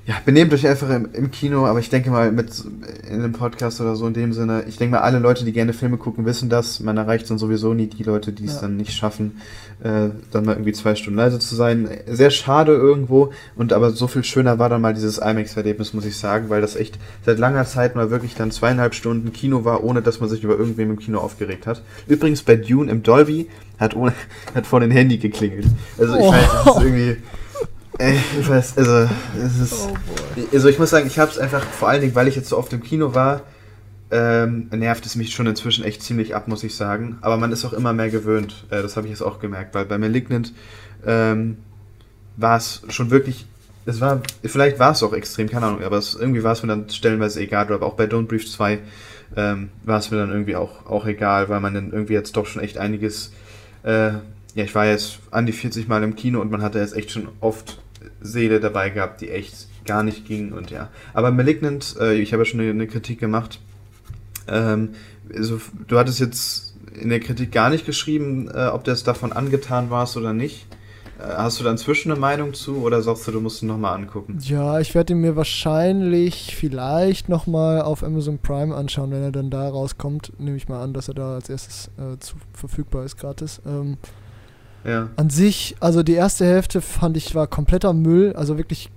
[0.06, 2.62] ja, benehmt euch einfach im, im, Kino, aber ich denke mal mit
[3.10, 5.72] in einem Podcast oder so in dem Sinne, ich denke mal, alle Leute, die gerne
[5.72, 6.78] Filme gucken, wissen das.
[6.78, 8.60] Man erreicht dann sowieso nie die Leute, die es ja.
[8.62, 9.40] dann nicht schaffen,
[9.82, 11.88] äh, dann mal irgendwie zwei Stunden leise zu sein.
[12.06, 16.16] Sehr schade irgendwo und aber so viel schöner war dann mal dieses IMAX-Erlebnis, muss ich
[16.16, 20.02] sagen, weil das echt seit langer Zeit mal wirklich dann zweieinhalb Stunden Kino war, ohne
[20.02, 21.82] dass man sich über irgendwem im Kino aufgeregt hat.
[22.06, 23.48] Übrigens bei Dune im Dolby
[23.80, 24.12] hat, ohne,
[24.54, 25.66] hat vor den Handy geklingelt.
[25.98, 26.30] Also ich oh.
[26.30, 27.16] weiß, das ist irgendwie
[27.98, 29.08] Ey, ich weiß, also,
[29.42, 29.94] es ist, oh
[30.52, 32.58] also ich muss sagen, ich habe es einfach, vor allen Dingen, weil ich jetzt so
[32.58, 33.42] oft im Kino war,
[34.10, 37.16] ähm, nervt es mich schon inzwischen echt ziemlich ab, muss ich sagen.
[37.22, 38.66] Aber man ist auch immer mehr gewöhnt.
[38.70, 40.52] Äh, das habe ich jetzt auch gemerkt, weil bei Malignant
[41.06, 41.56] ähm,
[42.36, 43.46] war es schon wirklich,
[43.86, 46.68] es war, vielleicht war es auch extrem, keine Ahnung, aber es, irgendwie war es mir
[46.68, 47.72] dann stellenweise egal.
[47.72, 48.78] Aber auch bei Don't Brief 2
[49.36, 52.46] ähm, war es mir dann irgendwie auch, auch egal, weil man dann irgendwie jetzt doch
[52.46, 53.32] schon echt einiges,
[53.84, 54.12] äh,
[54.54, 57.10] ja, ich war jetzt an die 40 Mal im Kino und man hatte jetzt echt
[57.10, 57.78] schon oft
[58.20, 60.88] Seele dabei gehabt, die echt gar nicht ging und ja.
[61.14, 63.60] Aber Malignant, äh, ich habe ja schon eine, eine Kritik gemacht.
[64.48, 64.90] Ähm,
[65.34, 69.90] also, du hattest jetzt in der Kritik gar nicht geschrieben, äh, ob das davon angetan
[69.90, 70.66] warst oder nicht.
[71.18, 73.94] Äh, hast du da inzwischen eine Meinung zu oder sagst du, du musst ihn nochmal
[73.94, 74.38] angucken?
[74.40, 79.50] Ja, ich werde ihn mir wahrscheinlich vielleicht nochmal auf Amazon Prime anschauen, wenn er dann
[79.50, 80.32] da rauskommt.
[80.38, 83.60] Nehme ich mal an, dass er da als erstes äh, zu, verfügbar ist, gratis.
[83.66, 83.96] Ähm,
[84.86, 85.08] ja.
[85.16, 88.90] An sich, also die erste Hälfte fand ich war kompletter Müll, also wirklich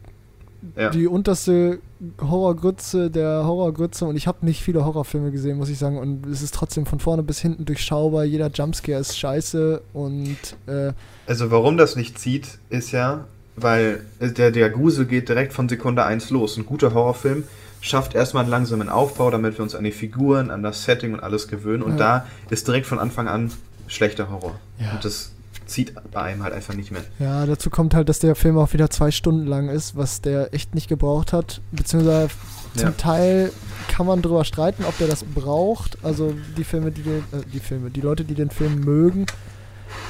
[0.75, 0.89] ja.
[0.89, 1.79] die unterste
[2.21, 6.41] Horrorgrütze der Horrorgrütze und ich habe nicht viele Horrorfilme gesehen, muss ich sagen und es
[6.41, 10.37] ist trotzdem von vorne bis hinten durchschaubar, jeder Jumpscare ist scheiße und
[10.67, 10.93] äh,
[11.27, 13.25] Also warum das nicht zieht, ist ja,
[13.55, 16.55] weil der, der Grusel geht direkt von Sekunde 1 los.
[16.57, 17.43] Ein guter Horrorfilm
[17.81, 21.21] schafft erstmal einen langsamen Aufbau, damit wir uns an die Figuren, an das Setting und
[21.21, 21.97] alles gewöhnen und ja.
[21.97, 23.51] da ist direkt von Anfang an
[23.87, 24.55] schlechter Horror.
[24.79, 24.91] Ja.
[24.93, 25.31] Und das
[25.69, 27.03] zieht bei einem halt einfach nicht mehr.
[27.19, 30.53] Ja, dazu kommt halt, dass der Film auch wieder zwei Stunden lang ist, was der
[30.53, 31.61] echt nicht gebraucht hat.
[31.71, 32.29] Beziehungsweise
[32.75, 32.91] zum ja.
[32.91, 33.51] Teil
[33.87, 35.97] kann man drüber streiten, ob der das braucht.
[36.03, 39.25] Also die Filme, die den, äh, die Filme, die Leute, die den Film mögen,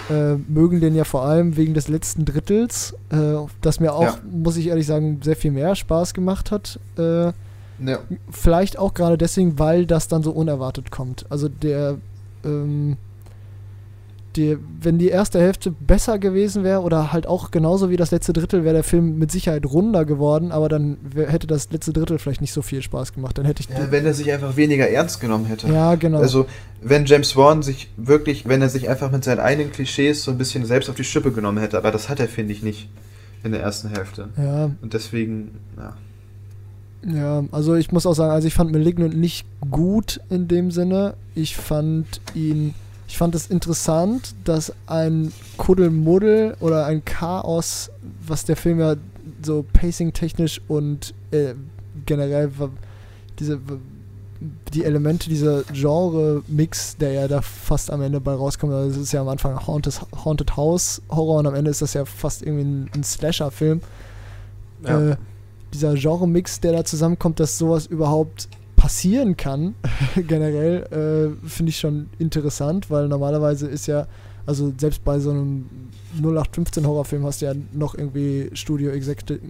[0.10, 4.20] äh, mögen den ja vor allem wegen des letzten Drittels, äh, das mir auch, ja.
[4.30, 6.80] muss ich ehrlich sagen, sehr viel mehr Spaß gemacht hat.
[6.98, 7.32] Äh,
[7.82, 8.00] ja.
[8.30, 11.26] Vielleicht auch gerade deswegen, weil das dann so unerwartet kommt.
[11.30, 11.98] Also der
[12.44, 12.98] ähm,
[14.40, 18.32] die, wenn die erste Hälfte besser gewesen wäre oder halt auch genauso wie das letzte
[18.34, 22.42] Drittel, wäre der Film mit Sicherheit runder geworden, aber dann hätte das letzte Drittel vielleicht
[22.42, 23.38] nicht so viel Spaß gemacht.
[23.38, 25.68] Dann hätte ich ja, wenn er sich einfach weniger ernst genommen hätte.
[25.68, 26.20] Ja, genau.
[26.20, 26.46] Also,
[26.82, 30.38] wenn James Wan sich wirklich, wenn er sich einfach mit seinen eigenen Klischees so ein
[30.38, 32.90] bisschen selbst auf die Schippe genommen hätte, aber das hat er, finde ich, nicht
[33.44, 34.30] in der ersten Hälfte.
[34.38, 34.72] Ja.
[34.82, 35.98] Und deswegen, ja.
[37.06, 41.14] Ja, also ich muss auch sagen, also ich fand Malignant nicht gut in dem Sinne.
[41.34, 42.74] Ich fand ihn
[43.10, 47.90] ich fand es interessant, dass ein Kuddelmuddel oder ein Chaos,
[48.26, 48.96] was der Film ja
[49.42, 51.56] so pacing-technisch und äh,
[52.06, 52.52] generell
[53.40, 53.60] diese
[54.72, 59.12] die Elemente dieser Genre-Mix, der ja da fast am Ende bei rauskommt, also es ist
[59.12, 62.64] ja am Anfang Haunted, Haunted House Horror und am Ende ist das ja fast irgendwie
[62.64, 63.82] ein, ein Slasher-Film.
[64.86, 65.10] Ja.
[65.10, 65.18] Äh,
[65.74, 68.48] dieser Genre-Mix, der da zusammenkommt, dass sowas überhaupt
[68.90, 69.76] passieren kann,
[70.16, 74.08] generell, äh, finde ich schon interessant, weil normalerweise ist ja,
[74.48, 75.70] also selbst bei so einem
[76.18, 79.42] 0815 Horrorfilm hast du ja noch irgendwie Studio Executive,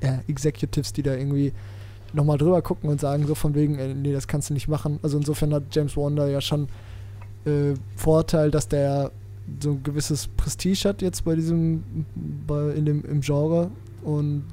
[0.00, 1.52] äh, die da irgendwie
[2.14, 4.98] nochmal drüber gucken und sagen so von wegen, äh, nee, das kannst du nicht machen.
[5.02, 6.68] Also insofern hat James Wonder ja schon
[7.44, 9.10] äh, Vorteil, dass der
[9.60, 11.84] so ein gewisses Prestige hat jetzt bei diesem,
[12.46, 13.70] bei, in dem, im Genre
[14.02, 14.46] und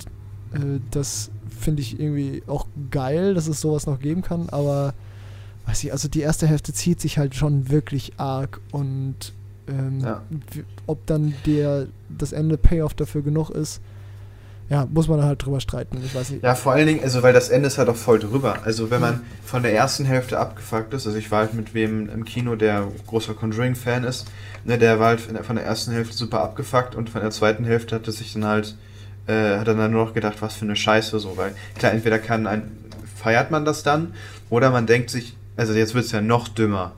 [0.52, 1.32] äh, das
[1.64, 4.94] finde ich irgendwie auch geil, dass es sowas noch geben kann, aber
[5.66, 9.34] weiß ich, also die erste Hälfte zieht sich halt schon wirklich arg und
[9.68, 10.22] ähm, ja.
[10.88, 13.82] ob dann der das Ende Payoff dafür genug ist,
[14.70, 16.02] ja, muss man halt drüber streiten.
[16.04, 16.44] Ich weiß nicht.
[16.44, 18.58] Ja, vor allen Dingen, also weil das Ende ist halt auch voll drüber.
[18.64, 22.10] Also wenn man von der ersten Hälfte abgefuckt ist, also ich war halt mit wem
[22.10, 24.26] im Kino, der großer Conjuring-Fan ist,
[24.66, 27.96] ne, der war halt von der ersten Hälfte super abgefuckt und von der zweiten Hälfte
[27.96, 28.76] hat es sich dann halt
[29.28, 32.20] äh, hat er dann nur noch gedacht, was für eine Scheiße so, weil klar, entweder
[32.20, 32.72] kann ein,
[33.16, 34.14] feiert man das dann
[34.50, 36.94] oder man denkt sich, also jetzt wird es ja noch dümmer.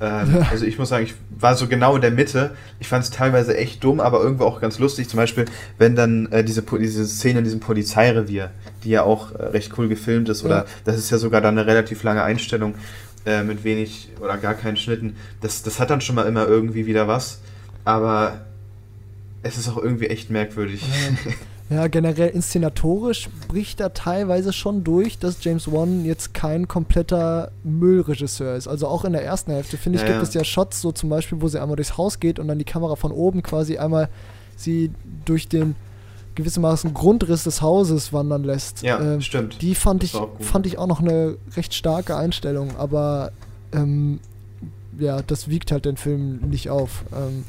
[0.00, 0.46] Ähm, ja.
[0.50, 2.56] Also ich muss sagen, ich war so genau in der Mitte.
[2.80, 5.08] Ich fand es teilweise echt dumm, aber irgendwo auch ganz lustig.
[5.08, 5.46] Zum Beispiel,
[5.78, 8.50] wenn dann äh, diese, diese Szene in diesem Polizeirevier,
[8.82, 11.66] die ja auch äh, recht cool gefilmt ist, oder das ist ja sogar dann eine
[11.66, 12.74] relativ lange Einstellung
[13.26, 15.16] äh, mit wenig oder gar keinen Schnitten.
[15.40, 17.40] Das, das hat dann schon mal immer irgendwie wieder was.
[17.84, 18.44] Aber
[19.42, 20.82] es ist auch irgendwie echt merkwürdig.
[20.82, 21.32] Ja.
[21.74, 28.54] Ja, generell inszenatorisch bricht da teilweise schon durch, dass James Wan jetzt kein kompletter Müllregisseur
[28.54, 28.68] ist.
[28.68, 30.28] Also auch in der ersten Hälfte, finde ich, ja, gibt ja.
[30.28, 32.64] es ja Shots, so zum Beispiel, wo sie einmal durchs Haus geht und dann die
[32.64, 34.08] Kamera von oben quasi einmal
[34.56, 34.92] sie
[35.24, 35.74] durch den
[36.36, 38.82] gewissermaßen Grundriss des Hauses wandern lässt.
[38.82, 39.60] Ja, ähm, stimmt.
[39.60, 43.32] Die fand ich, fand ich auch noch eine recht starke Einstellung, aber
[43.72, 44.20] ähm,
[44.98, 47.04] ja, das wiegt halt den Film nicht auf.
[47.12, 47.44] Ähm,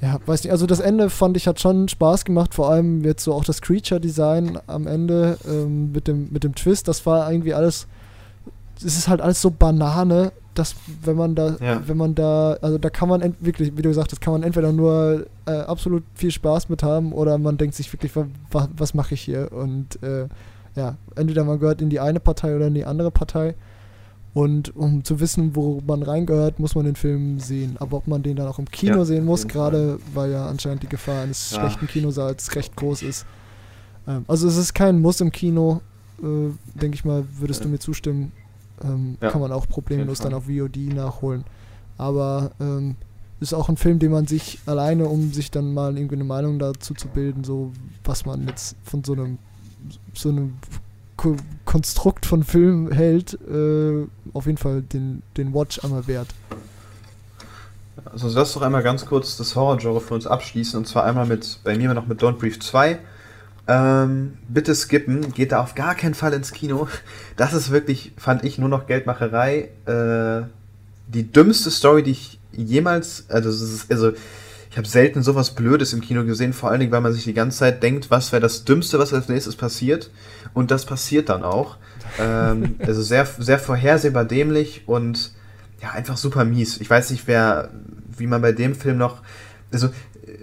[0.00, 3.24] ja, weiß nicht, also das Ende fand ich hat schon Spaß gemacht, vor allem jetzt
[3.24, 7.54] so auch das Creature-Design am Ende ähm, mit, dem, mit dem Twist, das war irgendwie
[7.54, 7.88] alles,
[8.76, 11.82] es ist halt alles so Banane, dass wenn man da, ja.
[11.86, 14.72] wenn man da, also da kann man wirklich, wie du gesagt hast, kann man entweder
[14.72, 19.14] nur äh, absolut viel Spaß mit haben oder man denkt sich wirklich, was, was mache
[19.14, 19.52] ich hier?
[19.52, 20.26] Und äh,
[20.74, 23.54] ja, entweder man gehört in die eine Partei oder in die andere Partei.
[24.38, 27.74] Und um zu wissen, wo man reingehört, muss man den Film sehen.
[27.80, 30.84] Aber ob man den dann auch im Kino ja, sehen muss, gerade weil ja anscheinend
[30.84, 31.58] die Gefahr eines ja.
[31.58, 33.26] schlechten Kinosaals recht groß ist.
[34.06, 35.80] Ähm, also es ist kein Muss im Kino,
[36.22, 37.64] äh, denke ich mal, würdest ja.
[37.64, 38.30] du mir zustimmen.
[38.84, 41.42] Ähm, kann man auch problemlos dann auf VOD nachholen.
[41.96, 42.94] Aber ähm,
[43.40, 46.60] ist auch ein Film, den man sich alleine, um sich dann mal irgendwie eine Meinung
[46.60, 47.72] dazu zu bilden, so
[48.04, 49.38] was man jetzt von so einem
[50.14, 50.52] so einem
[51.18, 51.36] Ko
[51.66, 56.28] Konstrukt von Film hält, äh, auf jeden Fall den, den Watch einmal wert.
[58.06, 61.60] Also lass doch einmal ganz kurz das Horror-Genre für uns abschließen und zwar einmal mit,
[61.64, 62.98] bei mir noch mit Don't Brief 2.
[63.66, 66.88] Ähm, bitte skippen, geht da auf gar keinen Fall ins Kino.
[67.36, 69.68] Das ist wirklich, fand ich, nur noch Geldmacherei.
[69.84, 70.48] Äh,
[71.06, 73.50] die dümmste Story, die ich jemals, also,
[73.90, 74.12] also
[74.70, 77.34] ich habe selten sowas Blödes im Kino gesehen, vor allen Dingen, weil man sich die
[77.34, 80.10] ganze Zeit denkt, was wäre das Dümmste, was als nächstes passiert.
[80.54, 81.76] Und das passiert dann auch.
[82.18, 85.32] ähm, also sehr, sehr vorhersehbar dämlich und
[85.80, 86.80] ja, einfach super mies.
[86.80, 87.70] Ich weiß nicht, wer,
[88.16, 89.22] wie man bei dem Film noch.
[89.72, 89.90] Also,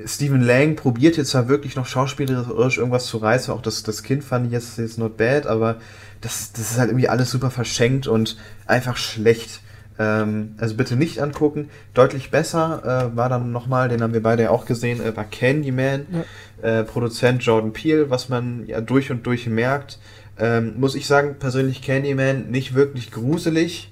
[0.06, 4.24] Stephen Lang probiert jetzt zwar wirklich noch schauspielerisch irgendwas zu reißen, auch das, das Kind
[4.24, 5.78] fand ich jetzt, jetzt not bad, aber
[6.22, 9.62] das, das ist halt irgendwie alles super verschenkt und einfach schlecht.
[9.98, 11.70] Ähm, also bitte nicht angucken.
[11.94, 15.24] Deutlich besser äh, war dann nochmal, den haben wir beide ja auch gesehen, äh, war
[15.24, 16.06] Candyman,
[16.62, 16.80] ja.
[16.80, 20.00] äh, Produzent Jordan Peele, was man ja durch und durch merkt.
[20.38, 23.92] Ähm, muss ich sagen, persönlich Candyman nicht wirklich gruselig,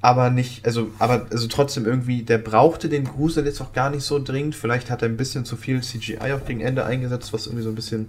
[0.00, 4.04] aber nicht, also, aber also trotzdem irgendwie, der brauchte den Grusel jetzt auch gar nicht
[4.04, 4.54] so dringend.
[4.54, 7.70] Vielleicht hat er ein bisschen zu viel CGI auch gegen Ende eingesetzt, was irgendwie so
[7.70, 8.08] ein bisschen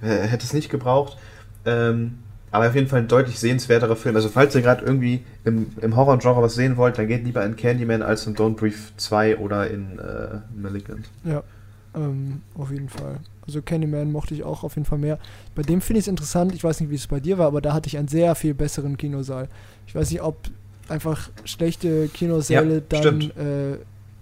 [0.00, 1.18] äh, hätte es nicht gebraucht.
[1.66, 2.20] Ähm,
[2.54, 4.14] aber auf jeden Fall ein deutlich sehenswerterer Film.
[4.14, 7.56] Also falls ihr gerade irgendwie im, im Horror-Genre was sehen wollt, dann geht lieber in
[7.56, 11.10] Candyman als in Don't Breathe 2 oder in äh, Malignant.
[11.24, 11.42] Ja,
[11.96, 13.16] ähm, auf jeden Fall.
[13.44, 15.18] Also Candyman mochte ich auch auf jeden Fall mehr.
[15.56, 17.60] Bei dem finde ich es interessant, ich weiß nicht, wie es bei dir war, aber
[17.60, 19.48] da hatte ich einen sehr viel besseren Kinosaal.
[19.88, 20.36] Ich weiß nicht, ob
[20.88, 23.78] einfach schlechte Kinosäle ja, dann äh,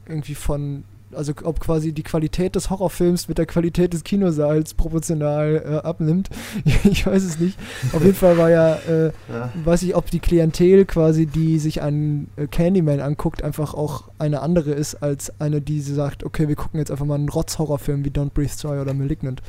[0.07, 5.63] irgendwie von also ob quasi die Qualität des Horrorfilms mit der Qualität des Kinosaals proportional
[5.65, 6.31] äh, abnimmt.
[6.85, 7.59] ich weiß es nicht.
[7.93, 11.83] Auf jeden Fall war ja, äh, ja, weiß ich, ob die Klientel quasi, die sich
[11.83, 16.57] einen äh, Candyman anguckt, einfach auch eine andere ist als eine, die sagt, okay, wir
[16.57, 19.43] gucken jetzt einfach mal einen Rotz-Horrorfilm wie Don't Breathe 2 oder Malignant.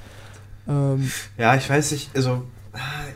[0.67, 2.43] Ähm, ja, ich weiß nicht, also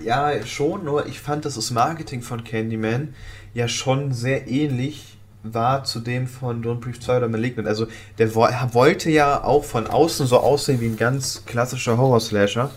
[0.03, 3.13] ja, schon, nur ich fand das Marketing von Candyman
[3.53, 7.67] ja schon sehr ähnlich war zu dem von Don't Breathe 2 oder Malignant.
[7.67, 7.87] Also
[8.17, 12.69] der wollte ja auch von außen so aussehen wie ein ganz klassischer Horror-Slasher.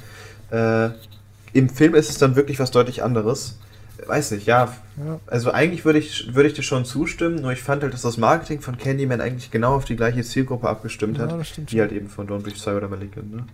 [0.51, 0.91] Äh,
[1.53, 3.59] Im Film ist es dann wirklich was deutlich anderes.
[4.07, 4.73] Weiß nicht, ja.
[4.97, 5.21] ja.
[5.27, 8.17] Also eigentlich würde ich, würd ich dir schon zustimmen, nur ich fand halt, dass das
[8.17, 12.09] Marketing von Candyman eigentlich genau auf die gleiche Zielgruppe abgestimmt ja, hat, wie halt eben
[12.09, 13.35] von Don't Breathe 2 oder Malignant.
[13.35, 13.45] Ne?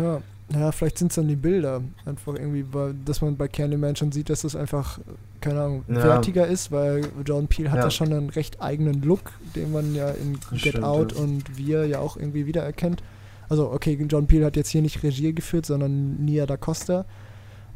[0.00, 0.20] Ja,
[0.52, 1.82] ja, vielleicht sind es dann die Bilder.
[2.04, 5.00] Einfach irgendwie, weil, dass man bei Candyman schon sieht, dass das einfach,
[5.40, 6.04] keine Ahnung, ja.
[6.04, 7.84] wertiger ist, weil John Peel hat ja.
[7.84, 7.90] ja.
[7.90, 11.20] schon einen recht eigenen Look, den man ja in Get Stimmt, Out ja.
[11.20, 13.02] und Wir ja auch irgendwie wiedererkennt.
[13.48, 17.04] Also, okay, John Peel hat jetzt hier nicht Regie geführt, sondern Nia da Costa.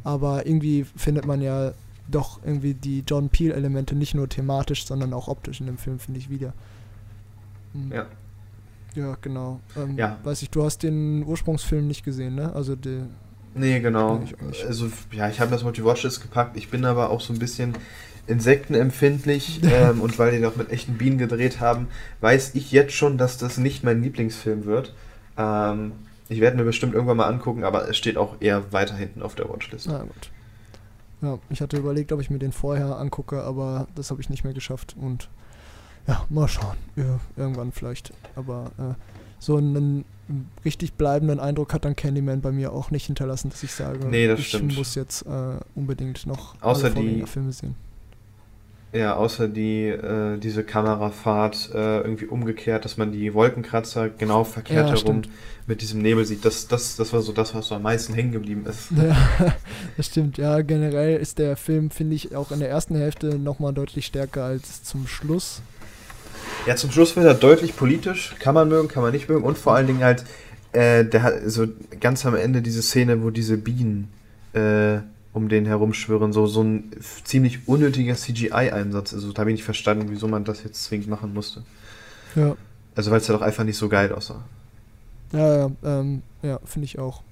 [0.03, 1.73] Aber irgendwie findet man ja
[2.09, 6.19] doch irgendwie die John Peel-Elemente nicht nur thematisch, sondern auch optisch in dem Film, finde
[6.19, 6.53] ich, wieder.
[7.73, 7.91] Mhm.
[7.91, 8.05] Ja,
[8.95, 9.59] ja, genau.
[9.77, 10.17] Ähm, ja.
[10.23, 12.53] Weiß ich, du hast den Ursprungsfilm nicht gesehen, ne?
[12.53, 13.07] Also der.
[13.53, 14.23] Nee, genau.
[14.65, 16.55] Also, ja, ich habe das mal die Watchlist gepackt.
[16.55, 17.73] Ich bin aber auch so ein bisschen
[18.27, 21.87] insektenempfindlich ähm, und weil die doch mit echten Bienen gedreht haben,
[22.21, 24.93] weiß ich jetzt schon, dass das nicht mein Lieblingsfilm wird.
[25.37, 25.93] Ähm,
[26.29, 29.35] ich werde mir bestimmt irgendwann mal angucken, aber es steht auch eher weiter hinten auf
[29.35, 29.87] der Watchlist.
[29.89, 30.31] Na gut.
[31.21, 34.43] Ja, ich hatte überlegt, ob ich mir den vorher angucke, aber das habe ich nicht
[34.43, 35.29] mehr geschafft und
[36.07, 36.77] ja, mal schauen.
[36.95, 38.11] Ja, irgendwann vielleicht.
[38.35, 38.93] Aber äh,
[39.39, 40.05] so einen
[40.63, 44.27] richtig bleibenden Eindruck hat dann Candyman bei mir auch nicht hinterlassen, dass ich sage, nee,
[44.27, 44.77] das ich stimmt.
[44.77, 47.75] muss jetzt äh, unbedingt noch Außer die Filme sehen.
[48.93, 54.89] Ja, außer die, äh, diese Kamerafahrt äh, irgendwie umgekehrt, dass man die Wolkenkratzer genau verkehrt
[54.89, 55.29] Ja, herum stimmt.
[55.65, 56.43] mit diesem Nebel sieht.
[56.43, 58.91] Das, das, das war so das, was so am meisten hängen geblieben ist.
[58.91, 59.15] Ja,
[59.97, 60.37] das stimmt.
[60.37, 64.43] Ja, generell ist der Film, finde ich, auch in der ersten Hälfte nochmal deutlich stärker
[64.43, 65.61] als zum Schluss.
[66.67, 68.35] Ja, zum Schluss wird er deutlich politisch.
[68.39, 69.43] Kann man mögen, kann man nicht mögen.
[69.43, 70.23] Und vor allen Dingen halt,
[70.73, 71.67] äh, der hat so
[71.99, 74.11] ganz am Ende diese Szene, wo diese Bienen
[74.53, 74.99] äh,
[75.33, 76.91] um den herumschwirren, so, so ein
[77.23, 79.13] ziemlich unnötiger CGI-Einsatz.
[79.13, 81.63] Also da habe ich nicht verstanden, wieso man das jetzt zwingend machen musste.
[82.35, 82.55] Ja,
[82.95, 84.43] Also weil es ja doch einfach nicht so geil aussah.
[85.33, 87.23] ja, ja, ähm, ja finde ich auch.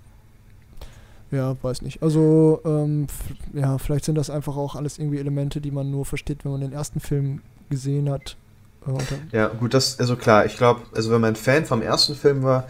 [1.32, 2.02] Ja, weiß nicht.
[2.02, 3.06] Also, ähm,
[3.54, 6.62] ja, vielleicht sind das einfach auch alles irgendwie Elemente, die man nur versteht, wenn man
[6.62, 8.36] den ersten Film gesehen hat.
[9.32, 12.68] Ja, gut, das, also klar, ich glaube, also wenn man Fan vom ersten Film war,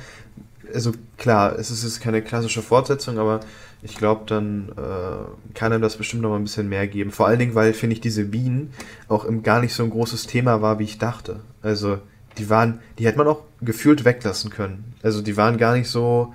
[0.74, 3.40] also klar, es ist jetzt keine klassische Fortsetzung, aber
[3.82, 7.12] ich glaube, dann äh, kann einem das bestimmt noch mal ein bisschen mehr geben.
[7.12, 8.74] Vor allen Dingen, weil, finde ich, diese Bienen
[9.08, 11.40] auch im, gar nicht so ein großes Thema war, wie ich dachte.
[11.62, 12.00] Also,
[12.38, 14.94] die waren, die hätte man auch gefühlt weglassen können.
[15.02, 16.34] Also, die waren gar nicht so,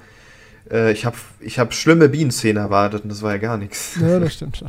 [0.71, 3.99] äh, ich habe ich hab schlimme Bienenszenen erwartet und das war ja gar nichts.
[4.01, 4.69] ja, das stimmt schon.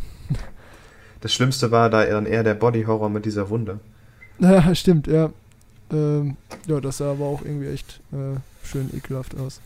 [1.21, 3.79] Das Schlimmste war da dann eher der Body-Horror mit dieser Wunde.
[4.39, 5.29] Ja, stimmt, ja.
[5.91, 6.35] Ähm,
[6.67, 9.61] ja, das sah aber auch irgendwie echt äh, schön ekelhaft aus.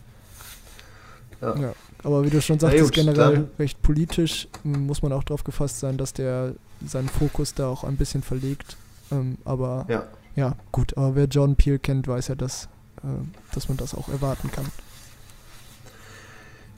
[1.40, 1.56] Ja.
[1.56, 1.72] Ja.
[2.02, 5.44] Aber wie du schon sagtest, gut, generell dann- recht politisch, m, muss man auch darauf
[5.44, 6.54] gefasst sein, dass der
[6.86, 8.76] seinen Fokus da auch ein bisschen verlegt.
[9.10, 10.04] Ähm, aber Ja.
[10.36, 12.64] ja, gut, aber wer John Peel kennt, weiß ja, dass,
[13.02, 13.06] äh,
[13.54, 14.66] dass man das auch erwarten kann.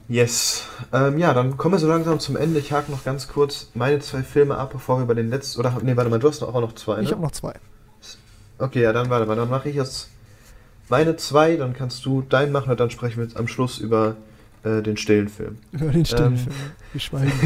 [0.09, 0.65] Yes.
[0.93, 2.59] Ähm, ja, dann kommen wir so langsam zum Ende.
[2.59, 5.61] Ich hake noch ganz kurz meine zwei Filme ab, bevor wir über den letzten.
[5.61, 7.03] Oder, nee, warte mal, du hast auch noch zwei, ne?
[7.03, 7.55] Ich habe noch zwei.
[8.59, 9.37] Okay, ja, dann warte mal.
[9.37, 10.09] Dann mache ich jetzt
[10.89, 14.17] meine zwei, dann kannst du deinen machen und dann sprechen wir jetzt am Schluss über
[14.65, 15.59] äh, den stillen Film.
[15.73, 16.39] Über den stillen Ähm.
[16.39, 16.57] Film.
[16.93, 17.33] Wir schweigen.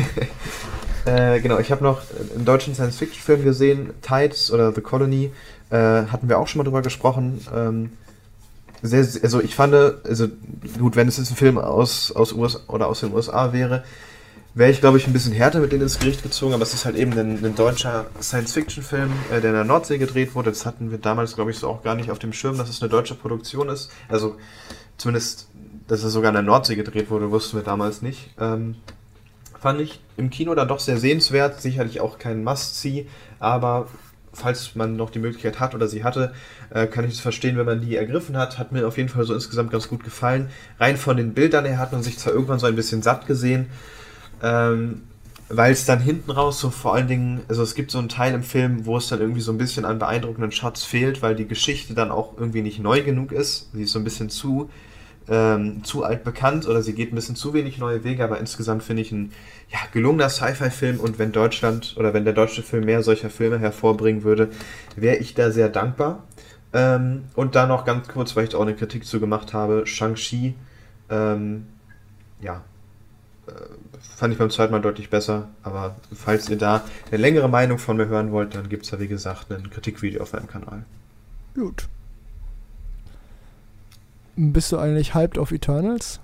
[1.06, 2.00] Äh, genau, ich habe noch
[2.34, 5.30] einen deutschen Science-Fiction-Film gesehen, Tides oder The Colony.
[5.70, 7.46] Äh, hatten wir auch schon mal drüber gesprochen.
[7.54, 7.90] Ähm,
[8.82, 10.26] sehr, also ich fand, also
[10.80, 13.84] gut, wenn es jetzt ein Film aus, aus USA oder aus den USA wäre,
[14.56, 16.86] wäre ich, glaube ich, ein bisschen härter mit denen ins Gericht gezogen, aber es ist
[16.86, 20.50] halt eben ein, ein deutscher Science-Fiction-Film, äh, der in der Nordsee gedreht wurde.
[20.50, 22.80] Das hatten wir damals, glaube ich, so auch gar nicht auf dem Schirm, dass es
[22.80, 23.90] eine deutsche Produktion ist.
[24.08, 24.36] Also
[24.96, 25.48] zumindest,
[25.86, 28.30] dass es sogar in der Nordsee gedreht wurde, wussten wir damals nicht.
[28.40, 28.76] Ähm,
[29.60, 33.08] fand ich im Kino dann doch sehr sehenswert, sicherlich auch kein Must-See,
[33.38, 33.88] aber
[34.32, 36.32] falls man noch die Möglichkeit hat oder sie hatte,
[36.70, 38.58] äh, kann ich es verstehen, wenn man die ergriffen hat.
[38.58, 40.48] Hat mir auf jeden Fall so insgesamt ganz gut gefallen.
[40.80, 43.66] Rein von den Bildern her hat man sich zwar irgendwann so ein bisschen satt gesehen,
[44.42, 45.02] ähm,
[45.48, 48.34] weil es dann hinten raus so vor allen Dingen, also es gibt so einen Teil
[48.34, 51.46] im Film, wo es dann irgendwie so ein bisschen an beeindruckenden Shots fehlt, weil die
[51.46, 53.70] Geschichte dann auch irgendwie nicht neu genug ist.
[53.72, 54.70] Sie ist so ein bisschen zu,
[55.28, 58.82] ähm, zu alt bekannt oder sie geht ein bisschen zu wenig neue Wege, aber insgesamt
[58.82, 59.32] finde ich ein
[59.70, 64.24] ja, gelungener Sci-Fi-Film und wenn Deutschland oder wenn der deutsche Film mehr solcher Filme hervorbringen
[64.24, 64.50] würde,
[64.96, 66.24] wäre ich da sehr dankbar.
[66.72, 69.86] Ähm, und dann noch ganz kurz, weil ich da auch eine Kritik zu gemacht habe,
[69.86, 70.54] Shang-Chi,
[71.08, 71.66] ähm,
[72.40, 72.64] ja,
[73.46, 73.52] äh,
[74.14, 77.96] fand ich beim zweiten Mal deutlich besser, aber falls ihr da eine längere Meinung von
[77.96, 80.84] mir hören wollt, dann gibt es da wie gesagt ein Kritikvideo auf meinem Kanal.
[81.54, 81.88] Gut.
[84.36, 86.20] Bist du eigentlich hyped auf Eternals?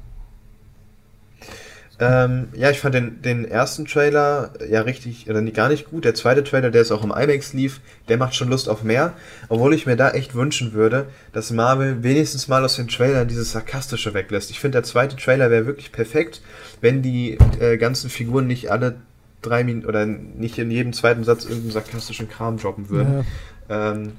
[2.05, 6.05] Ähm, ja, ich fand den, den ersten Trailer ja richtig, oder nie, gar nicht gut.
[6.05, 9.13] Der zweite Trailer, der jetzt auch im IMAX lief, der macht schon Lust auf mehr.
[9.49, 13.53] Obwohl ich mir da echt wünschen würde, dass Marvel wenigstens mal aus den Trailern dieses
[13.53, 14.51] Sarkastische weglässt.
[14.51, 16.43] Ich finde, der zweite Trailer wäre wirklich perfekt,
[16.81, 18.97] wenn die äh, ganzen Figuren nicht alle
[19.41, 23.25] drei Minuten oder nicht in jedem zweiten Satz irgendeinen sarkastischen Kram droppen würden.
[23.69, 23.93] Ja.
[23.93, 24.13] Ähm,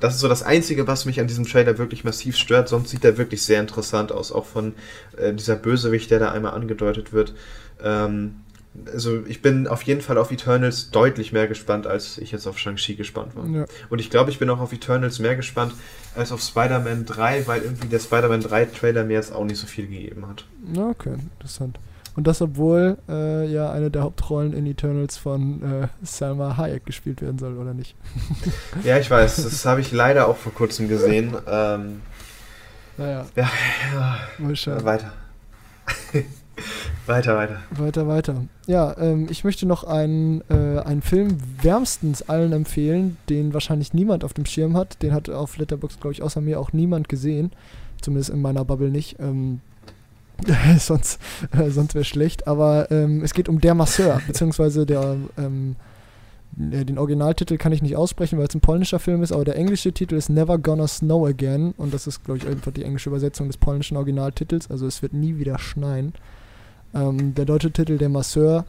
[0.00, 2.68] das ist so das Einzige, was mich an diesem Trailer wirklich massiv stört.
[2.68, 4.74] Sonst sieht er wirklich sehr interessant aus, auch von
[5.16, 7.34] äh, dieser Bösewicht, der da einmal angedeutet wird.
[7.82, 8.36] Ähm,
[8.92, 12.58] also ich bin auf jeden Fall auf Eternals deutlich mehr gespannt, als ich jetzt auf
[12.58, 13.46] Shang-Chi gespannt war.
[13.46, 13.64] ja.
[13.88, 15.72] Und ich glaube, ich bin auch auf Eternals mehr gespannt
[16.14, 19.66] als auf Spider-Man 3, weil irgendwie der Spider-Man 3 Trailer mir jetzt auch nicht so
[19.66, 20.44] viel gegeben hat.
[20.76, 21.78] Okay, interessant.
[22.18, 27.22] Und das, obwohl äh, ja eine der Hauptrollen in Eternals von äh, Salma Hayek gespielt
[27.22, 27.94] werden soll, oder nicht?
[28.82, 31.36] Ja, ich weiß, das habe ich leider auch vor kurzem gesehen.
[31.46, 32.00] Ähm,
[32.96, 33.50] Naja, ja,
[33.94, 35.12] ja, weiter.
[37.06, 37.60] weiter, weiter.
[37.70, 38.44] Weiter, weiter.
[38.66, 44.24] Ja, ähm, ich möchte noch einen, äh, einen Film wärmstens allen empfehlen, den wahrscheinlich niemand
[44.24, 45.04] auf dem Schirm hat.
[45.04, 47.52] Den hat auf Letterboxd, glaube ich, außer mir auch niemand gesehen.
[48.02, 49.20] Zumindest in meiner Bubble nicht.
[49.20, 49.60] Ähm,
[50.78, 51.20] sonst
[51.52, 52.46] äh, sonst wäre schlecht.
[52.46, 55.76] Aber ähm, es geht um Der Masseur, beziehungsweise der, ähm,
[56.58, 59.56] äh, den Originaltitel kann ich nicht aussprechen, weil es ein polnischer Film ist, aber der
[59.56, 63.10] englische Titel ist Never Gonna Snow Again und das ist, glaube ich, einfach die englische
[63.10, 66.12] Übersetzung des polnischen Originaltitels, also es wird nie wieder schneien.
[66.94, 68.64] Ähm, der deutsche Titel, der Masseur,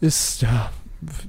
[0.00, 0.70] ist, ja,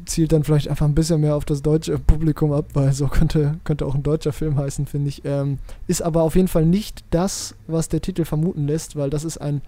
[0.05, 3.59] zielt dann vielleicht einfach ein bisschen mehr auf das deutsche Publikum ab, weil so könnte,
[3.63, 5.23] könnte auch ein deutscher Film heißen, finde ich.
[5.25, 9.23] Ähm, ist aber auf jeden Fall nicht das, was der Titel vermuten lässt, weil das
[9.23, 9.61] ist ein,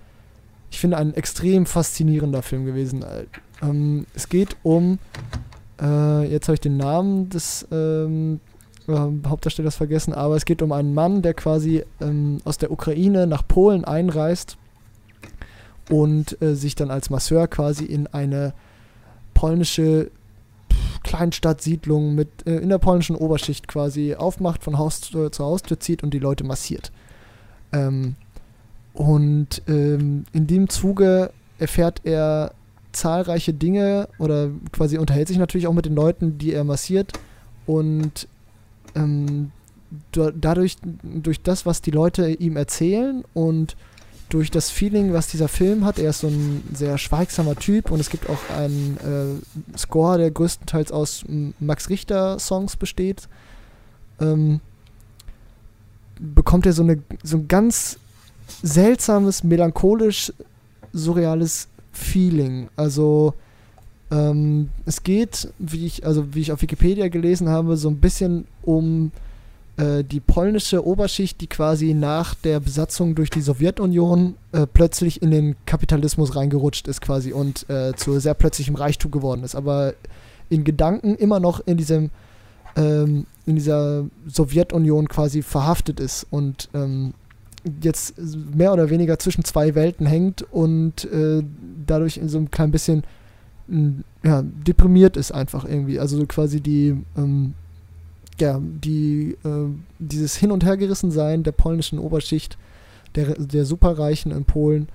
[0.72, 3.04] ich finde, ein extrem faszinierender Film gewesen.
[3.62, 5.00] Ähm, es geht um,
[5.82, 8.40] äh, jetzt habe ich den Namen des ähm,
[8.88, 8.94] äh,
[9.28, 13.48] Hauptdarstellers vergessen, aber es geht um einen Mann, der quasi ähm, aus der Ukraine nach
[13.48, 14.58] Polen einreist
[15.90, 18.54] und äh, sich dann als Masseur quasi in eine
[19.38, 20.10] polnische
[21.04, 26.02] Kleinstadtsiedlung mit äh, in der polnischen Oberschicht quasi aufmacht, von Haus zu, zu Haustür zieht
[26.02, 26.92] und die Leute massiert.
[27.72, 28.16] Ähm,
[28.94, 32.54] und ähm, in dem Zuge erfährt er
[32.94, 37.14] zahlreiche Dinge oder quasi unterhält sich natürlich auch mit den Leuten, die er massiert
[37.68, 38.28] und
[38.96, 39.52] ähm,
[40.12, 43.78] dadurch, durch das, was die Leute ihm erzählen und
[44.30, 46.00] durch das Feeling, was dieser Film hat.
[46.00, 50.32] Er ist so ein sehr schweigsamer Typ und es gibt auch einen äh, Score, der
[50.32, 51.24] größtenteils aus
[51.60, 53.28] Max Richter-Songs besteht.
[54.20, 54.60] Ähm,
[56.20, 58.00] bekommt er so, eine, so ein ganz
[58.64, 60.34] seltsames, melancholisch,
[60.94, 62.70] surreales Feeling.
[62.76, 63.34] Also
[64.12, 68.46] ähm, es geht, wie ich, also wie ich auf Wikipedia gelesen habe, so ein bisschen
[68.64, 69.12] um
[69.78, 75.32] äh, die polnische Oberschicht, die quasi nach der Besatzung durch die Sowjetunion äh, plötzlich in
[75.32, 79.94] den Kapitalismus reingerutscht ist quasi und äh, zu sehr plötzlichem Reichtum geworden ist, aber
[80.50, 82.10] in Gedanken immer noch in diesem
[82.76, 87.14] ähm, in dieser Sowjetunion quasi verhaftet ist und ähm,
[87.82, 88.16] jetzt
[88.56, 91.44] mehr oder weniger zwischen zwei Welten hängt und äh,
[91.86, 93.04] dadurch in so ein klein bisschen
[94.24, 96.00] ja, deprimiert ist einfach irgendwie.
[96.00, 97.54] Also quasi die ähm,
[98.40, 99.68] ja, die, äh,
[100.00, 102.58] dieses Hin- und Hergerissensein der polnischen Oberschicht,
[103.16, 104.90] der, der Superreichen in Polen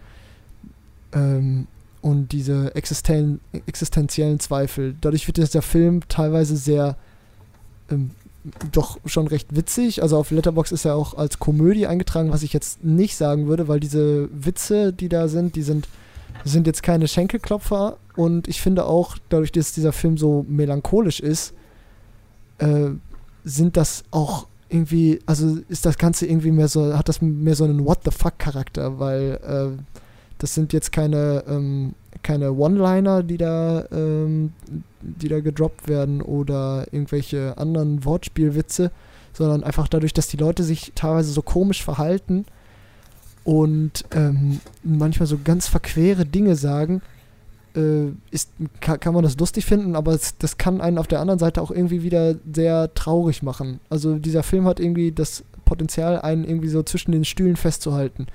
[1.12, 1.66] ähm,
[2.01, 4.94] und diese existen existenziellen Zweifel.
[5.01, 6.97] Dadurch wird der Film teilweise sehr
[7.90, 8.10] ähm,
[8.73, 10.02] doch schon recht witzig.
[10.02, 13.69] Also auf Letterbox ist er auch als Komödie eingetragen, was ich jetzt nicht sagen würde,
[13.69, 15.89] weil diese Witze, die da sind, die sind,
[16.44, 17.98] sind jetzt keine Schenkelklopfer.
[18.16, 21.55] Und ich finde auch, dadurch, dass dieser Film so melancholisch ist,
[22.59, 22.90] äh,
[23.44, 27.64] sind das auch irgendwie, also ist das Ganze irgendwie mehr so, hat das mehr so
[27.64, 29.82] einen What the fuck Charakter, weil äh,
[30.39, 34.52] das sind jetzt keine, ähm, keine One-Liner, die da, ähm,
[35.01, 38.90] die da gedroppt werden oder irgendwelche anderen Wortspielwitze,
[39.32, 42.44] sondern einfach dadurch, dass die Leute sich teilweise so komisch verhalten
[43.44, 47.02] und ähm, manchmal so ganz verquere Dinge sagen,
[48.30, 48.50] ist,
[48.80, 51.62] kann, kann, man das lustig finden, aber es, das kann einen auf der anderen Seite
[51.62, 53.80] auch irgendwie wieder sehr traurig machen.
[53.88, 58.26] Also dieser Film hat irgendwie das Potenzial, einen irgendwie so zwischen den Stühlen festzuhalten.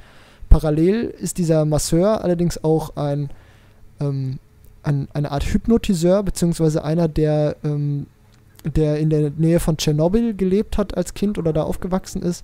[0.49, 3.29] Parallel ist dieser Masseur allerdings auch ein,
[3.99, 4.39] ähm,
[4.83, 8.07] ein eine Art Hypnotiseur, beziehungsweise einer, der, ähm,
[8.65, 12.43] der in der Nähe von Tschernobyl gelebt hat als Kind oder da aufgewachsen ist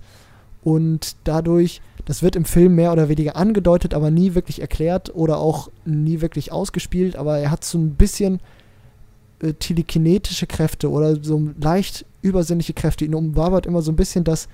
[0.62, 5.38] und dadurch das wird im Film mehr oder weniger angedeutet, aber nie wirklich erklärt oder
[5.38, 7.16] auch nie wirklich ausgespielt.
[7.16, 8.40] Aber er hat so ein bisschen
[9.40, 13.04] äh, telekinetische Kräfte oder so leicht übersinnliche Kräfte.
[13.04, 14.48] Ihn umwabert immer so ein bisschen das,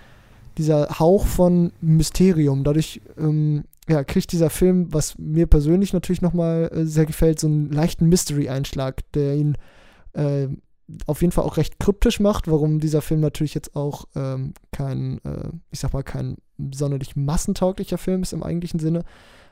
[0.58, 2.62] dieser Hauch von Mysterium.
[2.62, 7.48] Dadurch ähm, ja, kriegt dieser Film, was mir persönlich natürlich nochmal äh, sehr gefällt, so
[7.48, 9.56] einen leichten Mystery-Einschlag, der ihn
[10.12, 10.46] äh,
[11.06, 15.18] auf jeden Fall auch recht kryptisch macht, warum dieser Film natürlich jetzt auch ähm, kein,
[15.24, 16.36] äh, ich sag mal, kein
[16.72, 19.04] sonderlich massentauglicher Film ist im eigentlichen Sinne,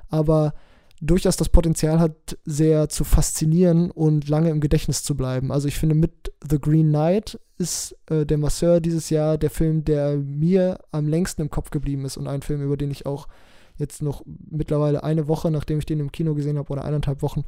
[0.08, 0.54] aber
[1.00, 5.52] durchaus das Potenzial hat, sehr zu faszinieren und lange im Gedächtnis zu bleiben.
[5.52, 9.84] Also ich finde, mit The Green Knight ist äh, der Masseur dieses Jahr der Film,
[9.84, 13.28] der mir am längsten im Kopf geblieben ist und ein Film, über den ich auch
[13.76, 17.44] jetzt noch mittlerweile eine Woche, nachdem ich den im Kino gesehen habe, oder eineinhalb Wochen,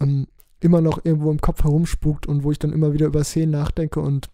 [0.00, 0.26] ähm,
[0.62, 4.00] immer noch irgendwo im Kopf herumspukt und wo ich dann immer wieder über Szenen nachdenke
[4.00, 4.28] und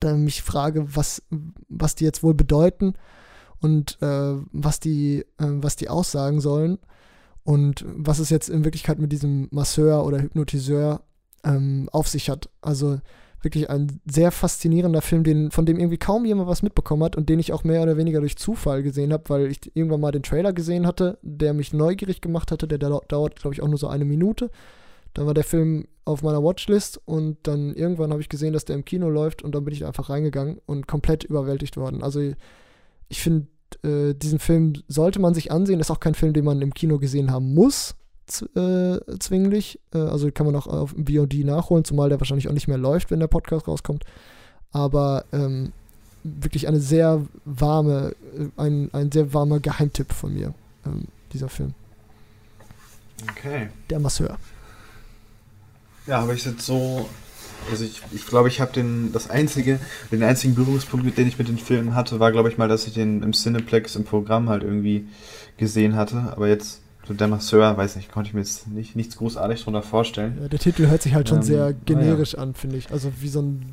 [0.00, 1.22] dann mich frage, was,
[1.68, 2.94] was die jetzt wohl bedeuten
[3.60, 6.78] und äh, was, die, äh, was die aussagen sollen
[7.44, 11.02] und was es jetzt in Wirklichkeit mit diesem Masseur oder Hypnotiseur
[11.44, 12.50] ähm, auf sich hat.
[12.60, 12.98] Also
[13.40, 17.28] wirklich ein sehr faszinierender Film, den, von dem irgendwie kaum jemand was mitbekommen hat und
[17.28, 20.24] den ich auch mehr oder weniger durch Zufall gesehen habe, weil ich irgendwann mal den
[20.24, 22.66] Trailer gesehen hatte, der mich neugierig gemacht hatte.
[22.66, 24.50] Der dauert, glaube ich, auch nur so eine Minute.
[25.16, 28.76] Dann war der Film auf meiner Watchlist und dann irgendwann habe ich gesehen, dass der
[28.76, 32.02] im Kino läuft und dann bin ich einfach reingegangen und komplett überwältigt worden.
[32.02, 32.20] Also
[33.08, 33.46] ich finde,
[33.82, 35.78] äh, diesen Film sollte man sich ansehen.
[35.78, 37.94] Das ist auch kein Film, den man im Kino gesehen haben muss.
[38.54, 39.80] äh, zwinglich.
[39.94, 43.10] Äh, also kann man auch auf VOD nachholen, zumal der wahrscheinlich auch nicht mehr läuft,
[43.10, 44.04] wenn der Podcast rauskommt.
[44.72, 45.72] Aber ähm,
[46.24, 50.52] wirklich eine sehr warme, äh, ein, ein sehr warmer Geheimtipp von mir,
[50.84, 51.72] ähm, dieser Film.
[53.30, 53.70] Okay.
[53.88, 54.36] Der Masseur.
[56.06, 57.08] Ja, aber ich jetzt so.
[57.70, 59.80] Also ich, ich glaube, ich habe den das einzige,
[60.12, 62.94] den einzigen Berührungspunkt, den ich mit den Filmen hatte, war, glaube ich mal, dass ich
[62.94, 65.08] den im Cineplex im Programm halt irgendwie
[65.56, 66.32] gesehen hatte.
[66.32, 69.82] Aber jetzt so der Masseur, weiß nicht, konnte ich mir jetzt nicht, nichts großartig drunter
[69.82, 70.38] vorstellen.
[70.40, 72.40] Ja, der Titel hört sich halt schon ähm, sehr generisch ja.
[72.40, 72.90] an, finde ich.
[72.92, 73.72] Also wie so ein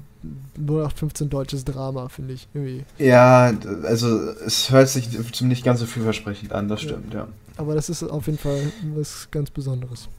[0.58, 2.48] 0815 deutsches Drama, finde ich.
[2.54, 2.84] Irgendwie.
[2.98, 3.54] Ja,
[3.84, 5.10] also es hört sich
[5.42, 7.22] nicht ganz so vielversprechend an, das stimmt, ja.
[7.22, 7.28] ja.
[7.58, 10.10] Aber das ist auf jeden Fall was ganz Besonderes.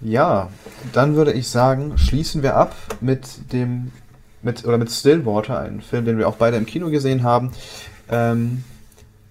[0.00, 0.48] Ja,
[0.92, 3.90] dann würde ich sagen, schließen wir ab mit dem,
[4.42, 7.50] mit, oder mit Stillwater, einem Film, den wir auch beide im Kino gesehen haben.
[8.08, 8.62] Ähm,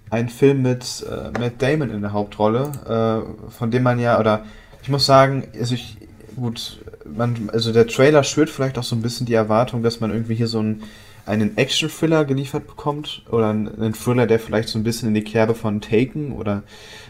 [0.10, 4.46] ein Film mit äh, Matt Damon in der Hauptrolle, äh, von dem man ja, oder
[4.82, 5.98] ich muss sagen, also ich,
[6.36, 10.12] gut, man, also der Trailer schürt vielleicht auch so ein bisschen die Erwartung, dass man
[10.12, 10.84] irgendwie hier so einen,
[11.26, 15.56] einen Action-Thriller geliefert bekommt oder einen Thriller, der vielleicht so ein bisschen in die Kerbe
[15.56, 16.64] von Taken oder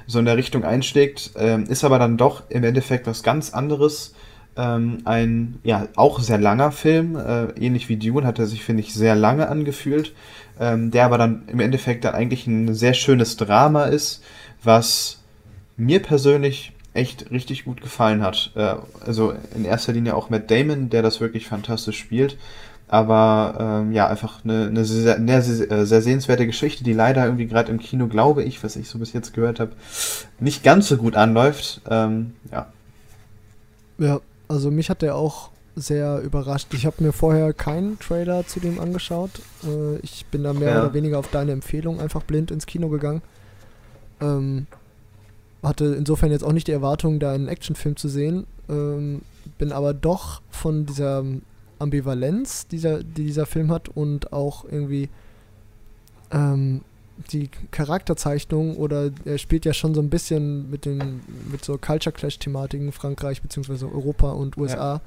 [0.08, 4.16] so in der Richtung einschlägt, ähm, ist aber dann doch im Endeffekt was ganz anderes.
[4.56, 8.82] Ähm, ein, ja, auch sehr langer Film, äh, ähnlich wie Dune hat er sich, finde
[8.82, 10.14] ich, sehr lange angefühlt,
[10.60, 14.24] ähm, der aber dann im Endeffekt dann eigentlich ein sehr schönes Drama ist,
[14.64, 15.20] was
[15.76, 18.52] mir persönlich echt richtig gut gefallen hat.
[18.56, 18.76] Äh,
[19.06, 22.38] also in erster Linie auch Matt Damon, der das wirklich fantastisch spielt.
[22.90, 27.70] Aber ähm, ja, einfach eine, eine sehr, sehr, sehr, sehenswerte Geschichte, die leider irgendwie gerade
[27.70, 29.72] im Kino, glaube ich, was ich so bis jetzt gehört habe,
[30.40, 31.82] nicht ganz so gut anläuft.
[31.90, 32.68] Ähm, ja.
[33.98, 36.74] Ja, also mich hat der auch sehr überrascht.
[36.74, 39.32] Ich habe mir vorher keinen Trailer zu dem angeschaut.
[39.64, 40.84] Äh, ich bin da mehr ja.
[40.84, 43.22] oder weniger auf deine Empfehlung einfach blind ins Kino gegangen.
[44.22, 44.66] Ähm,
[45.62, 48.48] hatte insofern jetzt auch nicht die Erwartung, da einen Actionfilm zu sehen.
[48.70, 49.22] Ähm,
[49.58, 51.24] bin aber doch von dieser
[51.80, 55.10] Ambivalenz, dieser, die dieser Film hat und auch irgendwie
[56.32, 56.82] ähm,
[57.32, 61.22] die Charakterzeichnung oder er spielt ja schon so ein bisschen mit den
[61.52, 63.86] mit so Culture Clash Thematiken Frankreich bzw.
[63.86, 65.02] Europa und USA.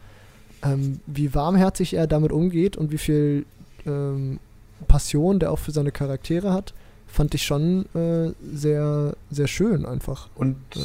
[0.63, 0.73] Ja.
[0.73, 3.47] Ähm, wie warmherzig er damit umgeht und wie viel
[3.87, 4.41] ähm,
[4.89, 6.75] Passion der auch für seine Charaktere hat,
[7.07, 10.29] fand ich schon äh, sehr sehr schön einfach.
[10.35, 10.83] Und ja.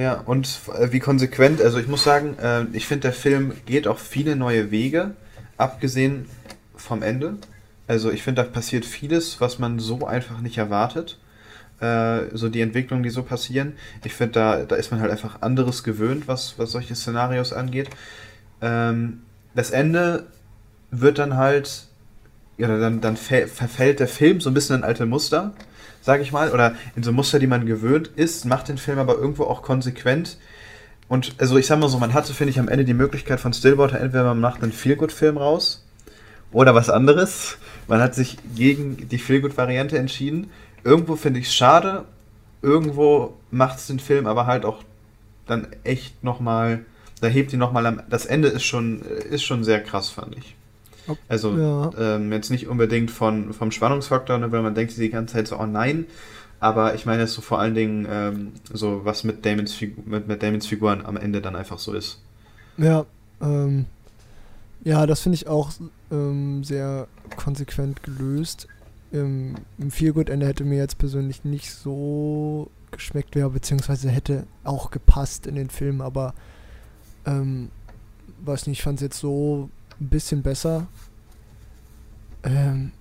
[0.00, 3.86] Ja, und äh, wie konsequent, also ich muss sagen, äh, ich finde, der Film geht
[3.86, 5.10] auch viele neue Wege,
[5.58, 6.26] abgesehen
[6.74, 7.34] vom Ende.
[7.86, 11.18] Also ich finde, da passiert vieles, was man so einfach nicht erwartet.
[11.80, 13.74] Äh, so die Entwicklungen, die so passieren.
[14.02, 17.90] Ich finde, da, da ist man halt einfach anderes gewöhnt, was, was solche Szenarios angeht.
[18.62, 19.20] Ähm,
[19.54, 20.28] das Ende
[20.90, 21.88] wird dann halt,
[22.56, 25.52] ja, dann, dann verfällt der Film so ein bisschen in alte Muster
[26.00, 29.16] sage ich mal, oder in so Muster, die man gewöhnt ist, macht den Film aber
[29.16, 30.38] irgendwo auch konsequent.
[31.08, 33.52] Und also ich sag mal so, man hatte, finde ich, am Ende die Möglichkeit von
[33.52, 35.84] Stillwater, entweder man macht einen Feelgood-Film raus
[36.52, 37.58] oder was anderes.
[37.88, 40.50] Man hat sich gegen die Feelgood-Variante entschieden.
[40.84, 42.04] Irgendwo finde ich es schade,
[42.62, 44.82] irgendwo macht es den Film aber halt auch
[45.46, 46.84] dann echt nochmal,
[47.20, 48.02] da hebt ihn nochmal am.
[48.08, 50.54] Das Ende ist schon, ist schon sehr krass, fand ich.
[51.28, 51.90] Also ja.
[51.98, 55.58] ähm, jetzt nicht unbedingt von, vom Spannungsfaktor, ne, weil man denkt die ganze Zeit so,
[55.58, 56.06] oh nein.
[56.60, 60.42] Aber ich meine jetzt so vor allen Dingen ähm, so, was mit Damons, mit, mit
[60.42, 62.20] Damons Figuren am Ende dann einfach so ist.
[62.76, 63.06] Ja,
[63.40, 63.86] ähm,
[64.84, 65.72] ja, das finde ich auch
[66.10, 67.06] ähm, sehr
[67.36, 68.66] konsequent gelöst.
[69.12, 75.46] Im, im Feelgood-Ende hätte mir jetzt persönlich nicht so geschmeckt wäre, beziehungsweise hätte auch gepasst
[75.46, 76.34] in den Film, aber
[77.26, 77.70] ähm,
[78.44, 79.68] weiß nicht, ich fand es jetzt so
[80.00, 80.86] ein bisschen besser.
[82.42, 82.92] Ähm,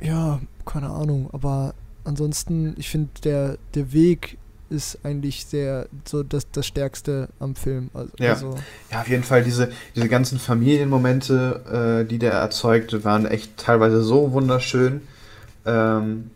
[0.00, 1.74] ja, keine Ahnung, aber
[2.04, 4.38] ansonsten, ich finde, der, der Weg
[4.70, 7.90] ist eigentlich sehr so das, das Stärkste am Film.
[7.94, 8.32] Also, ja.
[8.32, 8.56] Also
[8.90, 14.02] ja, auf jeden Fall diese, diese ganzen Familienmomente, äh, die der erzeugte, waren echt teilweise
[14.02, 15.02] so wunderschön.
[15.66, 16.30] Ähm,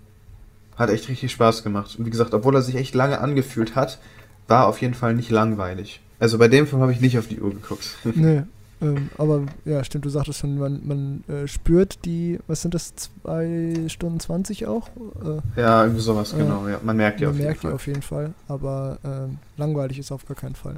[0.77, 1.99] hat echt richtig Spaß gemacht.
[1.99, 3.99] Und wie gesagt, obwohl er sich echt lange angefühlt hat,
[4.47, 6.01] war auf jeden Fall nicht langweilig.
[6.21, 7.97] Also bei dem Film habe ich nicht auf die Uhr geguckt.
[8.05, 8.43] Nee,
[8.81, 12.95] ähm, aber ja, stimmt, du sagtest schon, man, man äh, spürt die, was sind das,
[12.95, 14.89] 2 Stunden 20 auch?
[15.25, 16.69] Äh, ja, irgendwie sowas, äh, genau.
[16.69, 17.73] Ja, man merkt die man auf merkt jeden Fall.
[17.73, 20.77] auf jeden Fall, aber ähm, langweilig ist auf gar keinen Fall.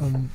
[0.00, 0.30] Ähm,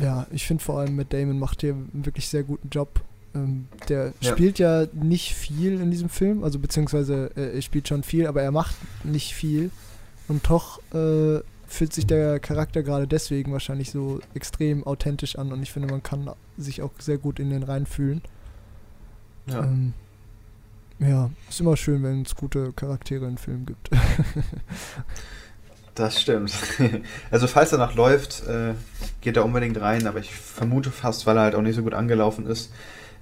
[0.00, 3.00] ja, ich finde vor allem, Matt Damon macht hier einen wirklich sehr guten Job.
[3.34, 4.32] Ähm, der ja.
[4.32, 8.42] spielt ja nicht viel in diesem Film, also beziehungsweise äh, er spielt schon viel, aber
[8.42, 9.70] er macht nicht viel.
[10.26, 11.40] Und doch äh,
[11.74, 16.02] fühlt sich der Charakter gerade deswegen wahrscheinlich so extrem authentisch an und ich finde, man
[16.02, 18.22] kann sich auch sehr gut in den reinfühlen.
[19.46, 19.64] Ja.
[19.64, 19.92] Ähm,
[21.00, 23.90] ja, ist immer schön, wenn es gute Charaktere in Filmen gibt.
[25.94, 26.52] Das stimmt.
[27.30, 28.74] Also falls er noch läuft, äh,
[29.20, 31.94] geht er unbedingt rein, aber ich vermute fast, weil er halt auch nicht so gut
[31.94, 32.72] angelaufen ist,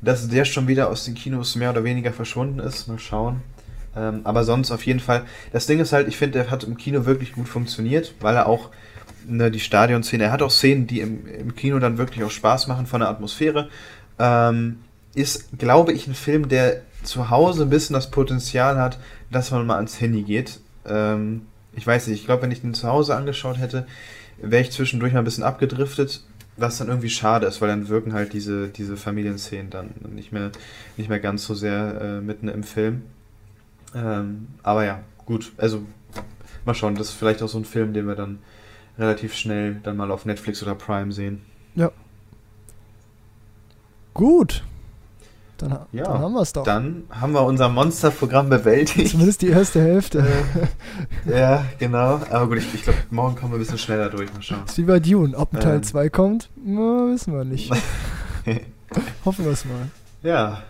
[0.01, 2.89] dass der schon wieder aus den Kinos mehr oder weniger verschwunden ist.
[2.89, 3.43] Mal schauen.
[3.97, 5.25] Ähm, aber sonst auf jeden Fall.
[5.53, 8.47] Das Ding ist halt, ich finde, er hat im Kino wirklich gut funktioniert, weil er
[8.47, 8.71] auch
[9.27, 12.67] ne, die Stadionszene, er hat auch Szenen, die im, im Kino dann wirklich auch Spaß
[12.69, 13.69] machen von der Atmosphäre.
[14.19, 14.79] Ähm,
[15.15, 18.99] ist, glaube ich, ein Film, der zu Hause ein bisschen das Potenzial hat,
[19.31, 20.61] dass man mal ans Handy geht.
[20.87, 21.43] Ähm,
[21.75, 23.87] ich weiß nicht, ich glaube, wenn ich den zu Hause angeschaut hätte,
[24.41, 26.25] wäre ich zwischendurch mal ein bisschen abgedriftet,
[26.57, 30.51] was dann irgendwie schade ist, weil dann wirken halt diese, diese Familienszenen dann nicht mehr,
[30.97, 33.03] nicht mehr ganz so sehr äh, mitten im Film.
[33.95, 35.83] Ähm, aber ja, gut, also
[36.65, 38.39] mal schauen, das ist vielleicht auch so ein Film, den wir dann
[38.99, 41.43] relativ schnell dann mal auf Netflix oder Prime sehen.
[41.75, 41.91] Ja.
[44.15, 44.63] Gut.
[45.59, 46.65] Dann, Ja, dann haben wir es doch.
[46.65, 49.11] Dann haben wir unser Monsterprogramm bewältigt.
[49.13, 50.27] Zumindest die erste Hälfte.
[51.25, 52.21] ja, genau.
[52.31, 54.33] Aber gut, ich, ich glaube, morgen kommen wir ein bisschen schneller durch.
[54.35, 54.65] Mal schauen.
[54.67, 55.37] ist wie bei Dune.
[55.37, 55.83] Ob ein Teil Ähm.
[55.85, 57.71] 2 kommt, na, wissen wir nicht.
[59.25, 59.89] Hoffen wir es mal.
[60.23, 60.63] Ja.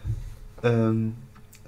[0.62, 1.14] Ähm,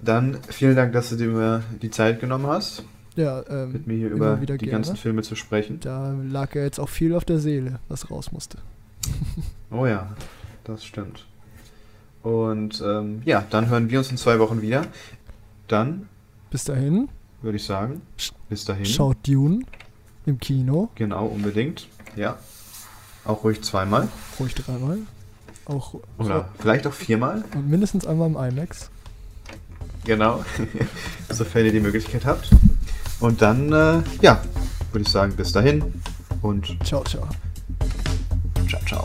[0.04, 2.84] dann vielen Dank, dass du dir die Zeit genommen hast,
[3.16, 4.70] Ja, ähm, mit mir hier über die gerne.
[4.70, 5.80] ganzen Filme zu sprechen.
[5.80, 8.58] Da lag ja jetzt auch viel auf der Seele, was raus musste.
[9.70, 10.08] Oh ja,
[10.62, 11.26] das stimmt.
[12.22, 14.86] Und ähm, ja, dann hören wir uns in zwei Wochen wieder.
[15.66, 16.08] Dann
[16.50, 17.08] Bis dahin,
[17.42, 18.00] würde ich sagen,
[18.48, 18.86] bis dahin.
[18.86, 19.64] schaut Dune
[20.26, 21.88] im Kino, Genau, unbedingt.
[22.14, 22.38] Ja.
[23.24, 24.08] Auch ruhig zweimal.
[24.38, 24.98] ruhig dreimal.
[25.66, 27.42] Auch Oder vielleicht auch viermal.
[27.54, 28.90] und mindestens einmal im IMAX.
[30.04, 30.44] Genau.
[31.28, 32.50] Sofern ihr die Möglichkeit habt.
[33.20, 34.42] Und dann, äh, ja,
[34.92, 35.82] würde ich sagen, bis dahin
[36.42, 37.28] und Ciao, ciao.
[38.68, 39.04] ciao, ciao.